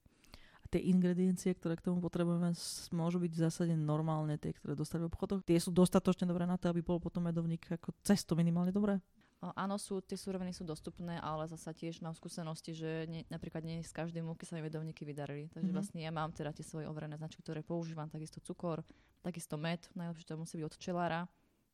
A 0.62 0.66
tie 0.68 0.84
ingrediencie, 0.92 1.56
ktoré 1.56 1.80
k 1.80 1.88
tomu 1.88 2.04
potrebujeme, 2.04 2.52
môžu 2.92 3.18
byť 3.18 3.32
v 3.32 3.42
zásade 3.48 3.72
normálne 3.72 4.36
tie, 4.36 4.52
ktoré 4.52 4.76
dostali 4.76 5.02
v 5.02 5.10
obchodoch. 5.10 5.40
Tie 5.40 5.56
sú 5.56 5.72
dostatočne 5.72 6.28
dobré 6.28 6.44
na 6.44 6.60
to, 6.60 6.68
aby 6.68 6.84
bol 6.84 7.00
potom 7.00 7.24
medovník 7.24 7.64
ako 7.72 7.96
cesto 8.04 8.36
minimálne 8.36 8.70
dobré. 8.70 9.00
O, 9.42 9.50
Áno, 9.58 9.74
sú, 9.74 9.98
tie 9.98 10.14
súroviny 10.14 10.54
sú 10.54 10.62
dostupné, 10.62 11.18
ale 11.18 11.50
zasa 11.50 11.74
tiež 11.74 11.98
mám 11.98 12.14
skúsenosti, 12.14 12.78
že 12.78 13.10
nie, 13.10 13.26
napríklad 13.26 13.66
nie 13.66 13.82
z 13.82 13.90
každej 13.90 14.22
múky 14.22 14.46
sa 14.46 14.54
mi 14.54 14.62
medovníky 14.62 15.02
vydarili. 15.02 15.50
Takže 15.50 15.66
Mhm. 15.66 15.74
vlastne 15.74 15.98
ja 15.98 16.14
mám 16.14 16.30
teda 16.30 16.54
tie 16.54 16.62
svoje 16.62 16.86
overené 16.86 17.18
značky, 17.18 17.42
ktoré 17.42 17.66
používam, 17.66 18.06
takisto 18.06 18.38
cukor, 18.38 18.86
takisto 19.20 19.58
med, 19.58 19.82
najlepšie 19.98 20.30
to 20.30 20.38
musí 20.38 20.54
byť 20.62 20.66
od 20.70 20.74
včelára, 20.78 21.20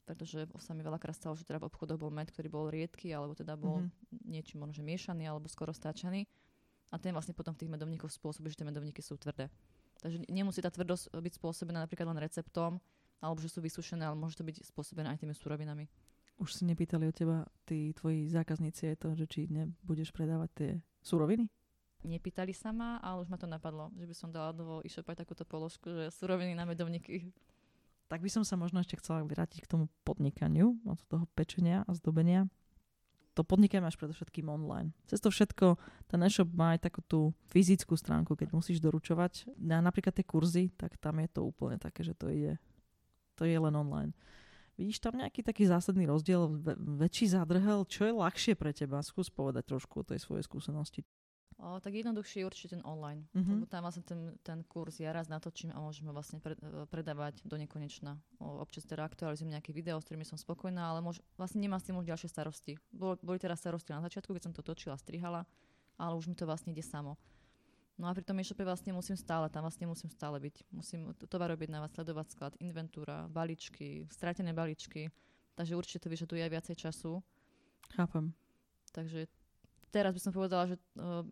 pretože 0.09 0.49
sa 0.57 0.73
mi 0.73 0.81
veľakrát 0.81 1.13
stalo, 1.13 1.37
že 1.37 1.45
teda 1.45 1.61
v 1.61 1.69
obchodoch 1.69 2.01
bol 2.01 2.09
med, 2.09 2.33
ktorý 2.33 2.49
bol 2.49 2.73
riedky, 2.73 3.13
alebo 3.13 3.37
teda 3.37 3.53
bol 3.61 3.85
Mhm. 3.85 3.93
niečím 4.25 4.65
možno 4.65 4.81
miešaný, 4.81 5.29
alebo 5.29 5.45
skoro 5.53 5.77
stáčaný. 5.77 6.25
A 6.89 6.97
ten 6.97 7.13
vlastne 7.13 7.37
potom 7.37 7.53
v 7.53 7.61
tých 7.61 7.73
medovníkoch 7.73 8.09
spôsobí, 8.09 8.49
že 8.49 8.65
tie 8.65 8.69
medovníky 8.69 9.05
sú 9.05 9.21
tvrdé. 9.21 9.53
Takže 10.01 10.25
nemusí 10.33 10.65
tá 10.65 10.73
tvrdosť 10.73 11.13
byť 11.13 11.33
spôsobená 11.37 11.85
napríklad 11.85 12.09
len 12.09 12.17
receptom, 12.17 12.81
alebo 13.21 13.39
že 13.45 13.53
sú 13.53 13.61
vysušené, 13.61 14.09
ale 14.09 14.17
môže 14.17 14.41
to 14.41 14.45
byť 14.47 14.65
spôsobené 14.65 15.13
aj 15.13 15.21
tými 15.21 15.37
surovinami. 15.37 15.85
Už 16.39 16.55
si 16.55 16.63
nepýtali 16.63 17.11
od 17.11 17.17
teba 17.19 17.39
tí 17.67 17.91
tvoji 17.99 18.31
zákazníci 18.31 18.95
aj 18.95 18.97
to, 19.03 19.09
že 19.19 19.27
či 19.27 19.41
nebudeš 19.51 20.15
predávať 20.15 20.51
tie 20.55 20.71
suroviny? 21.03 21.51
Nepýtali 22.07 22.55
sa 22.55 22.71
ma, 22.71 23.03
ale 23.03 23.27
už 23.27 23.29
ma 23.29 23.39
to 23.43 23.51
napadlo, 23.51 23.91
že 23.99 24.07
by 24.07 24.15
som 24.15 24.31
dala 24.31 24.55
do 24.55 24.79
e-shopu 24.87 25.11
aj 25.11 25.27
takúto 25.27 25.43
položku, 25.43 25.91
že 25.91 26.15
suroviny 26.15 26.55
na 26.55 26.63
medovníky. 26.63 27.35
Tak 28.07 28.23
by 28.23 28.31
som 28.31 28.47
sa 28.47 28.55
možno 28.55 28.79
ešte 28.79 29.03
chcela 29.03 29.27
vrátiť 29.27 29.67
k 29.67 29.71
tomu 29.71 29.91
podnikaniu, 30.07 30.79
od 30.87 31.03
toho 31.11 31.27
pečenia 31.35 31.83
a 31.85 31.93
zdobenia. 31.99 32.47
To 33.35 33.43
podnikanie 33.43 33.83
máš 33.83 33.99
predovšetkým 33.99 34.47
online. 34.47 34.95
Cez 35.11 35.19
to 35.19 35.35
všetko, 35.35 35.75
ten 36.07 36.23
e-shop 36.23 36.55
má 36.55 36.79
aj 36.79 36.87
takú 36.87 37.03
tú 37.03 37.35
fyzickú 37.51 37.99
stránku, 37.99 38.39
keď 38.39 38.55
musíš 38.55 38.79
doručovať. 38.79 39.51
Na 39.59 39.83
napríklad 39.83 40.15
tie 40.15 40.27
kurzy, 40.27 40.71
tak 40.79 40.95
tam 41.03 41.19
je 41.19 41.29
to 41.31 41.47
úplne 41.47 41.83
také, 41.83 42.07
že 42.07 42.15
to 42.15 42.31
ide, 42.31 42.63
to 43.35 43.43
je 43.43 43.59
len 43.59 43.75
online. 43.75 44.15
Vidíš 44.79 45.03
tam 45.03 45.19
nejaký 45.19 45.43
taký 45.43 45.67
zásadný 45.67 46.07
rozdiel, 46.07 46.47
vä- 46.55 46.79
väčší 46.79 47.35
zádrhel? 47.35 47.83
Čo 47.83 48.07
je 48.07 48.15
ľahšie 48.15 48.55
pre 48.55 48.71
teba? 48.71 49.03
Skús 49.03 49.27
povedať 49.27 49.67
trošku 49.67 50.01
o 50.01 50.07
tej 50.07 50.23
svojej 50.23 50.47
skúsenosti. 50.47 51.03
O, 51.59 51.83
tak 51.83 51.91
jednoduchšie 51.91 52.47
je 52.47 52.47
určite 52.47 52.79
ten 52.79 52.83
online. 52.87 53.27
Mhm. 53.35 53.59
Lebo 53.59 53.67
tam 53.67 53.83
vlastne 53.83 54.07
ten, 54.07 54.39
ten 54.47 54.63
kurz 54.63 55.03
ja 55.03 55.11
raz 55.11 55.27
natočím 55.27 55.75
a 55.75 55.83
môžeme 55.83 56.15
vlastne 56.15 56.39
pre, 56.39 56.55
e, 56.55 56.87
predávať 56.87 57.43
do 57.43 57.59
nekonečna. 57.59 58.15
O, 58.39 58.63
občas 58.63 58.87
teda 58.87 59.03
aktualizujem 59.03 59.51
nejaké 59.51 59.75
video, 59.75 59.99
s 59.99 60.07
ktorými 60.07 60.23
som 60.23 60.39
spokojná, 60.39 60.95
ale 60.95 61.03
môž, 61.03 61.19
vlastne 61.35 61.59
nemám 61.59 61.83
s 61.83 61.91
tým 61.91 61.99
už 61.99 62.07
ďalšie 62.07 62.31
starosti. 62.31 62.79
Bol, 62.95 63.19
boli 63.19 63.43
teraz 63.43 63.59
starosti 63.59 63.91
na 63.91 63.99
začiatku, 64.07 64.31
keď 64.31 64.43
som 64.47 64.55
to 64.55 64.63
točila, 64.63 64.95
strihala, 64.95 65.43
ale 65.99 66.15
už 66.15 66.31
mi 66.31 66.39
to 66.39 66.47
vlastne 66.47 66.71
ide 66.71 66.87
samo. 66.87 67.19
No 67.99 68.07
a 68.07 68.15
pri 68.15 68.23
tom 68.23 68.39
e-shope 68.39 68.63
vlastne 68.63 68.95
musím 68.95 69.19
stále, 69.19 69.51
tam 69.51 69.67
vlastne 69.67 69.91
musím 69.91 70.07
stále 70.15 70.39
byť. 70.39 70.71
Musím 70.71 71.11
tovar 71.27 71.51
objednávať, 71.51 71.99
sledovať 71.99 72.27
sklad, 72.31 72.53
inventúra, 72.63 73.27
balíčky, 73.27 74.07
stratené 74.15 74.55
balíčky. 74.55 75.11
Takže 75.59 75.75
určite 75.75 76.07
to 76.07 76.09
vyžaduje 76.15 76.47
aj 76.47 76.53
viacej 76.55 76.77
času. 76.79 77.19
Chápem. 77.99 78.31
Takže 78.95 79.27
teraz 79.91 80.15
by 80.15 80.21
som 80.23 80.31
povedala, 80.31 80.71
že 80.71 80.79
uh, 80.79 81.27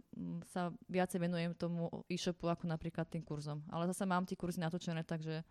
sa 0.51 0.75
viacej 0.91 1.23
venujem 1.23 1.55
tomu 1.55 1.87
e-shopu 2.11 2.51
ako 2.51 2.67
napríklad 2.67 3.07
tým 3.07 3.23
kurzom. 3.23 3.63
Ale 3.71 3.87
zase 3.87 4.03
mám 4.03 4.27
tie 4.27 4.35
kurzy 4.35 4.59
natočené, 4.59 5.07
takže 5.07 5.47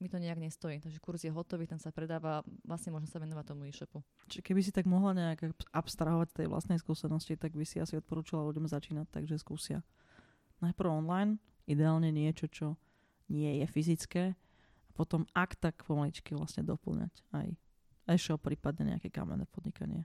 mi 0.00 0.08
to 0.08 0.16
nejak 0.16 0.40
nestojí. 0.40 0.80
Takže 0.80 0.98
kurz 0.98 1.28
je 1.28 1.30
hotový, 1.30 1.68
ten 1.68 1.78
sa 1.78 1.92
predáva, 1.92 2.40
vlastne 2.64 2.90
môžem 2.90 3.12
sa 3.12 3.20
venovať 3.20 3.44
tomu 3.52 3.68
e-shopu. 3.68 4.00
Čiže 4.32 4.42
keby 4.42 4.60
si 4.64 4.72
tak 4.72 4.88
mohla 4.88 5.12
nejak 5.12 5.52
ab- 5.52 5.68
abstrahovať 5.84 6.32
tej 6.32 6.46
vlastnej 6.48 6.80
skúsenosti, 6.80 7.36
tak 7.36 7.52
by 7.52 7.68
si 7.68 7.78
asi 7.78 8.00
odporúčala 8.00 8.48
ľuďom 8.48 8.64
začínať, 8.64 9.12
takže 9.12 9.36
skúsia. 9.36 9.84
Najprv 10.62 10.90
online, 10.90 11.42
ideálne 11.66 12.12
niečo, 12.14 12.46
čo 12.46 12.66
nie 13.32 13.62
je 13.62 13.66
fyzické, 13.66 14.24
a 14.88 14.90
potom 14.92 15.26
ak 15.34 15.56
tak 15.58 15.82
pomaličky 15.82 16.36
vlastne 16.36 16.62
doplňať 16.62 17.14
aj 17.34 17.46
e-shop, 18.14 18.44
prípadne 18.44 18.94
nejaké 18.94 19.08
kamenné 19.08 19.48
podnikanie. 19.48 20.04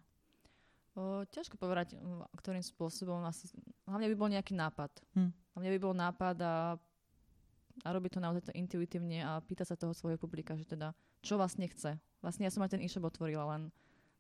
O, 0.97 1.23
ťažko 1.29 1.55
povedať, 1.59 1.95
ktorým 2.39 2.63
spôsobom. 2.63 3.21
Asi, 3.23 3.51
hlavne 3.85 4.09
by 4.11 4.15
bol 4.17 4.29
nejaký 4.31 4.55
nápad. 4.55 4.91
Hm. 5.15 5.31
Hlavne 5.55 5.69
by 5.75 5.79
bol 5.79 5.93
nápad 5.95 6.37
a, 6.41 6.75
a 7.85 7.87
robiť 7.87 8.17
to 8.17 8.19
naozaj 8.19 8.43
to 8.49 8.57
intuitívne 8.57 9.23
a 9.23 9.39
pýta 9.43 9.63
sa 9.63 9.79
toho 9.79 9.93
svojho 9.93 10.19
publika, 10.19 10.57
že 10.57 10.65
teda, 10.65 10.95
čo 11.21 11.37
vlastne 11.37 11.67
chce. 11.69 11.99
Vlastne 12.19 12.47
ja 12.47 12.51
som 12.51 12.63
aj 12.65 12.75
ten 12.75 12.83
e-shop 12.83 13.05
otvorila, 13.07 13.47
len 13.55 13.71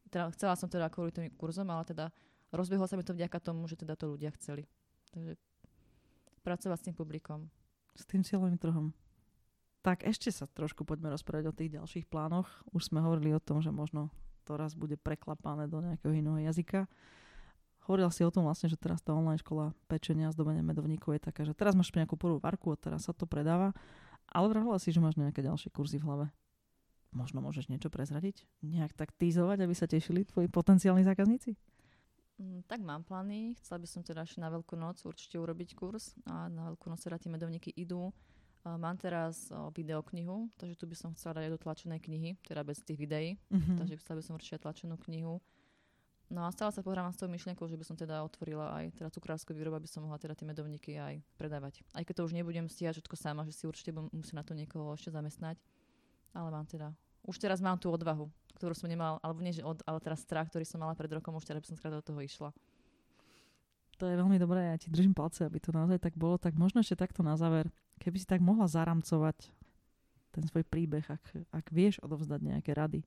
teda, 0.07 0.31
chcela 0.37 0.55
som 0.55 0.69
teda 0.69 0.87
kvôli 0.87 1.11
tým 1.11 1.33
kurzom, 1.35 1.67
ale 1.67 1.83
teda 1.83 2.05
rozbehlo 2.53 2.85
sa 2.87 2.95
mi 2.95 3.03
to 3.03 3.17
vďaka 3.17 3.39
tomu, 3.41 3.65
že 3.67 3.79
teda 3.79 3.97
to 3.97 4.11
ľudia 4.11 4.31
chceli. 4.37 4.69
Takže 5.09 5.35
pracovať 6.49 6.77
s 6.81 6.85
tým 6.89 6.95
publikom. 6.97 7.45
S 7.93 8.09
tým 8.09 8.25
cieľovým 8.25 8.57
trhom. 8.57 8.89
Tak 9.85 10.01
ešte 10.01 10.33
sa 10.33 10.49
trošku 10.49 10.81
poďme 10.81 11.13
rozprávať 11.13 11.45
o 11.45 11.53
tých 11.53 11.77
ďalších 11.77 12.09
plánoch. 12.09 12.49
Už 12.73 12.89
sme 12.89 13.05
hovorili 13.05 13.37
o 13.37 13.39
tom, 13.39 13.61
že 13.61 13.69
možno 13.69 14.09
to 14.49 14.57
raz 14.57 14.73
bude 14.73 14.97
preklapané 14.97 15.69
do 15.69 15.77
nejakého 15.85 16.09
iného 16.09 16.41
jazyka. 16.41 16.89
Hovorila 17.85 18.09
si 18.09 18.25
o 18.25 18.33
tom 18.33 18.49
vlastne, 18.49 18.65
že 18.65 18.81
teraz 18.81 18.99
tá 19.05 19.13
online 19.13 19.37
škola 19.37 19.77
pečenia 19.85 20.29
a 20.29 20.33
zdobenia 20.33 20.65
medovníkov 20.65 21.15
je 21.15 21.21
taká, 21.21 21.45
že 21.45 21.53
teraz 21.53 21.77
máš 21.77 21.93
nejakú 21.93 22.17
prvú 22.17 22.41
varku 22.41 22.73
a 22.73 22.81
teraz 22.81 23.05
sa 23.05 23.13
to 23.13 23.29
predáva, 23.29 23.77
ale 24.25 24.49
vravila 24.49 24.81
si, 24.81 24.89
že 24.89 24.97
máš 24.97 25.21
nejaké 25.21 25.45
ďalšie 25.45 25.69
kurzy 25.69 26.01
v 26.01 26.05
hlave. 26.09 26.25
Možno 27.13 27.45
môžeš 27.45 27.69
niečo 27.69 27.93
prezradiť? 27.93 28.45
Nejak 28.61 28.93
tak 28.97 29.13
týzovať, 29.17 29.65
aby 29.65 29.73
sa 29.73 29.89
tešili 29.89 30.25
tvoji 30.25 30.49
potenciálni 30.49 31.05
zákazníci? 31.05 31.57
Mm, 32.39 32.63
tak 32.65 32.79
mám 32.79 33.03
plány. 33.03 33.53
Chcela 33.59 33.83
by 33.83 33.87
som 33.87 34.01
teda 34.01 34.23
ešte 34.23 34.39
na 34.39 34.47
Veľkú 34.47 34.79
noc 34.79 35.03
určite 35.03 35.35
urobiť 35.35 35.75
kurz. 35.75 36.15
A 36.25 36.47
na 36.47 36.71
Veľkú 36.71 36.87
noc 36.87 37.03
teda 37.03 37.19
tie 37.19 37.27
medovníky 37.27 37.75
idú. 37.75 38.15
Mám 38.63 38.99
teraz 38.99 39.47
videoknihu, 39.71 40.51
takže 40.59 40.75
tu 40.75 40.83
by 40.83 40.95
som 40.95 41.15
chcela 41.15 41.39
dať 41.39 41.43
aj 41.47 41.53
do 41.55 41.63
tlačenej 41.63 41.99
knihy, 42.03 42.35
teda 42.43 42.61
bez 42.67 42.83
tých 42.83 42.99
videí. 42.99 43.39
Mhm. 43.49 43.79
Takže 43.79 43.95
chcela 44.03 44.19
by 44.19 44.23
som 44.23 44.35
určite 44.35 44.59
tlačenú 44.59 44.95
knihu. 45.07 45.39
No 46.29 46.45
a 46.45 46.53
stále 46.53 46.69
sa 46.69 46.85
pohrávam 46.85 47.09
s 47.09 47.17
tou 47.17 47.25
myšlienkou, 47.25 47.65
že 47.65 47.73
by 47.73 47.85
som 47.87 47.97
teda 47.97 48.21
otvorila 48.21 48.77
aj 48.77 48.93
teda 49.01 49.09
cukrárskú 49.09 49.57
výrobu, 49.57 49.81
aby 49.81 49.89
som 49.89 50.05
mohla 50.05 50.21
teda 50.21 50.37
tie 50.37 50.45
medovníky 50.45 50.93
aj 50.93 51.25
predávať. 51.41 51.81
Aj 51.97 52.05
keď 52.05 52.21
to 52.21 52.25
už 52.29 52.37
nebudem 52.37 52.69
stiať 52.69 53.01
všetko 53.01 53.15
sama, 53.17 53.41
že 53.49 53.57
si 53.57 53.65
určite 53.65 53.89
budem- 53.89 54.13
musím 54.13 54.37
na 54.37 54.45
to 54.45 54.53
niekoho 54.53 54.93
ešte 54.93 55.09
zamestnať. 55.09 55.57
Ale 56.37 56.53
mám 56.53 56.69
teda, 56.69 56.93
už 57.25 57.35
teraz 57.39 57.59
mám 57.59 57.79
tú 57.79 57.91
odvahu, 57.91 58.27
ktorú 58.59 58.75
som 58.75 58.91
nemala, 58.91 59.19
alebo 59.23 59.39
nie, 59.39 59.55
že 59.55 59.63
od, 59.63 59.79
ale 59.87 59.99
teraz 60.03 60.23
strach, 60.23 60.51
ktorý 60.51 60.67
som 60.67 60.83
mala 60.83 60.95
pred 60.95 61.11
rokom, 61.11 61.35
už 61.35 61.47
teraz 61.47 61.63
by 61.63 61.67
som 61.71 61.77
skrátka 61.79 61.99
do 61.99 62.07
toho 62.13 62.19
išla. 62.19 62.51
To 63.99 64.07
je 64.07 64.15
veľmi 64.15 64.39
dobré, 64.39 64.71
ja 64.71 64.79
ti 64.79 64.87
držím 64.87 65.11
palce, 65.11 65.43
aby 65.43 65.59
to 65.59 65.75
naozaj 65.75 65.99
tak 65.99 66.15
bolo. 66.15 66.39
Tak 66.39 66.55
možno 66.55 66.79
ešte 66.79 66.95
takto 66.95 67.19
na 67.19 67.35
záver, 67.35 67.67
keby 67.99 68.15
si 68.15 68.27
tak 68.27 68.39
mohla 68.39 68.63
zaramcovať 68.63 69.51
ten 70.31 70.43
svoj 70.47 70.63
príbeh, 70.63 71.03
ak, 71.03 71.23
ak 71.51 71.65
vieš 71.75 71.99
odovzdať 71.99 72.39
nejaké 72.39 72.71
rady 72.71 73.03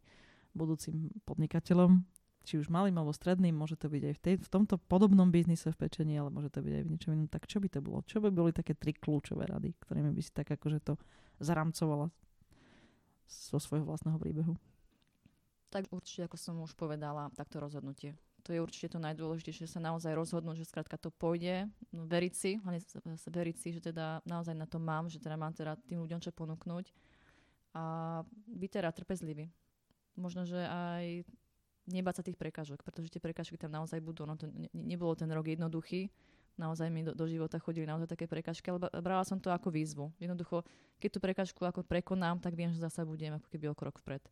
budúcim 0.53 1.09
podnikateľom, 1.25 2.05
či 2.43 2.59
už 2.59 2.69
malým 2.69 2.99
alebo 2.99 3.15
stredným, 3.15 3.55
môže 3.55 3.79
to 3.79 3.87
byť 3.89 4.03
aj 4.03 4.15
v, 4.19 4.21
tej, 4.21 4.35
v 4.43 4.49
tomto 4.51 4.77
podobnom 4.77 5.31
biznise 5.31 5.71
v 5.71 5.81
pečení, 5.87 6.19
ale 6.19 6.29
môže 6.29 6.51
to 6.51 6.61
byť 6.61 6.75
aj 6.75 6.85
v 6.85 6.91
niečom 6.91 7.11
inom. 7.15 7.31
Tak 7.31 7.47
čo 7.47 7.63
by 7.63 7.71
to 7.71 7.81
bolo? 7.81 8.03
Čo 8.05 8.19
by 8.21 8.29
boli 8.35 8.51
také 8.51 8.75
tri 8.75 8.93
kľúčové 8.93 9.49
rady, 9.49 9.73
ktorými 9.79 10.11
by 10.13 10.21
si 10.21 10.33
tak 10.35 10.51
akože 10.51 10.79
to 10.83 10.99
zaramcovala 11.39 12.11
zo 13.33 13.57
svojho 13.57 13.89
vlastného 13.89 14.21
príbehu? 14.21 14.53
Tak 15.73 15.89
určite, 15.89 16.29
ako 16.29 16.37
som 16.37 16.61
už 16.61 16.77
povedala, 16.77 17.33
takto 17.33 17.57
rozhodnutie. 17.57 18.13
To 18.45 18.53
je 18.53 18.61
určite 18.61 18.93
to 18.93 18.99
najdôležitejšie, 18.99 19.71
sa 19.71 19.81
naozaj 19.81 20.13
rozhodnúť, 20.13 20.61
že 20.61 20.69
skrátka 20.69 20.99
to 20.99 21.15
pôjde, 21.15 21.71
no, 21.95 22.05
veriť 22.11 22.35
si, 22.35 22.51
hlavne 22.59 22.83
veriť 23.17 23.57
si, 23.57 23.69
že 23.73 23.81
teda 23.81 24.21
naozaj 24.27 24.53
na 24.53 24.67
to 24.67 24.83
mám, 24.83 25.07
že 25.07 25.23
teda 25.23 25.39
mám 25.39 25.55
teda 25.55 25.79
tým 25.87 26.03
ľuďom 26.03 26.19
čo 26.21 26.35
ponúknuť 26.35 26.91
a 27.73 27.83
byť 28.51 28.71
teda 28.83 28.91
trpezlivý. 28.93 29.49
Možno, 30.19 30.45
že 30.45 30.59
aj 30.59 31.25
nebáť 31.89 32.21
sa 32.21 32.27
tých 32.27 32.37
prekážok, 32.37 32.85
pretože 32.85 33.09
tie 33.09 33.23
prekážky 33.23 33.57
tam 33.57 33.73
naozaj 33.73 34.03
budú. 34.03 34.29
No 34.29 34.37
to 34.37 34.51
ne, 34.51 34.69
nebolo 34.75 35.15
ten 35.17 35.31
rok 35.31 35.47
jednoduchý, 35.49 36.11
naozaj 36.59 36.89
mi 36.89 37.05
do, 37.05 37.13
do 37.17 37.25
života 37.29 37.61
chodili 37.61 37.89
naozaj 37.89 38.11
také 38.11 38.29
prekážky, 38.29 38.69
ale 38.69 38.89
brala 39.01 39.25
som 39.25 39.41
to 39.41 39.49
ako 39.49 39.73
výzvu. 39.73 40.13
Jednoducho, 40.21 40.65
keď 41.01 41.11
tú 41.13 41.19
prekážku 41.19 41.61
ako 41.65 41.85
prekonám, 41.85 42.39
tak 42.41 42.55
viem, 42.55 42.73
že 42.73 42.81
zasa 42.81 43.03
budem 43.05 43.37
ako 43.37 43.49
keby 43.49 43.73
o 43.73 43.75
krok 43.77 43.99
vpred. 44.01 44.23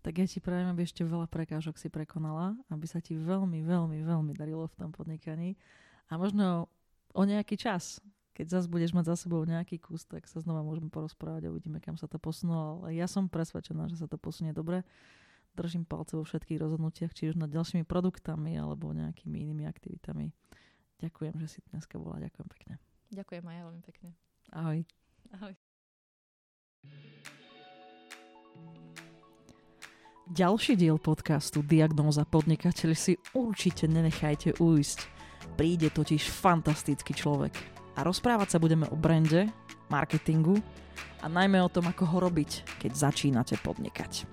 Tak 0.00 0.16
ja 0.16 0.24
ti 0.24 0.40
prajem, 0.40 0.72
aby 0.72 0.88
ešte 0.88 1.04
veľa 1.04 1.28
prekážok 1.28 1.76
si 1.76 1.92
prekonala, 1.92 2.56
aby 2.72 2.88
sa 2.88 3.04
ti 3.04 3.12
veľmi, 3.12 3.60
veľmi, 3.60 4.00
veľmi 4.00 4.32
darilo 4.32 4.64
v 4.64 4.76
tom 4.80 4.90
podnikaní. 4.96 5.60
A 6.08 6.16
možno 6.16 6.72
o 7.12 7.22
nejaký 7.28 7.60
čas, 7.60 8.00
keď 8.32 8.60
zase 8.60 8.72
budeš 8.72 8.96
mať 8.96 9.12
za 9.12 9.28
sebou 9.28 9.44
nejaký 9.44 9.76
kus, 9.76 10.08
tak 10.08 10.24
sa 10.24 10.40
znova 10.40 10.64
môžeme 10.64 10.88
porozprávať 10.88 11.46
a 11.46 11.52
uvidíme, 11.52 11.84
kam 11.84 12.00
sa 12.00 12.08
to 12.08 12.16
posunulo. 12.16 12.80
Ale 12.80 12.96
ja 12.96 13.04
som 13.04 13.28
presvedčená, 13.28 13.92
že 13.92 14.00
sa 14.00 14.08
to 14.08 14.16
posunie 14.16 14.56
dobre 14.56 14.88
držím 15.54 15.84
palce 15.84 16.16
vo 16.16 16.24
všetkých 16.24 16.60
rozhodnutiach, 16.62 17.12
či 17.14 17.30
už 17.30 17.36
nad 17.38 17.50
ďalšími 17.50 17.82
produktami 17.86 18.54
alebo 18.58 18.94
nejakými 18.94 19.36
inými 19.42 19.66
aktivitami. 19.66 20.30
Ďakujem, 21.00 21.34
že 21.40 21.48
si 21.48 21.58
dneska 21.72 21.96
bola. 21.96 22.20
Ďakujem 22.20 22.48
pekne. 22.52 22.74
Ďakujem 23.10 23.44
aj 23.48 23.56
ja 23.56 23.62
veľmi 23.64 23.82
pekne. 23.82 24.10
Ahoj. 24.52 24.78
Ahoj. 25.32 25.54
Ďalší 30.30 30.78
diel 30.78 30.94
podcastu 31.02 31.66
Diagnóza 31.66 32.22
podnikateľ 32.22 32.94
si 32.94 33.18
určite 33.34 33.90
nenechajte 33.90 34.62
ujsť. 34.62 34.98
Príde 35.58 35.90
totiž 35.90 36.30
fantastický 36.30 37.16
človek. 37.16 37.50
A 37.98 38.06
rozprávať 38.06 38.54
sa 38.54 38.62
budeme 38.62 38.86
o 38.92 38.96
brande, 38.96 39.50
marketingu 39.90 40.62
a 41.18 41.26
najmä 41.26 41.58
o 41.58 41.72
tom, 41.72 41.90
ako 41.90 42.04
ho 42.06 42.18
robiť, 42.30 42.78
keď 42.78 42.92
začínate 43.10 43.58
podnikať. 43.58 44.28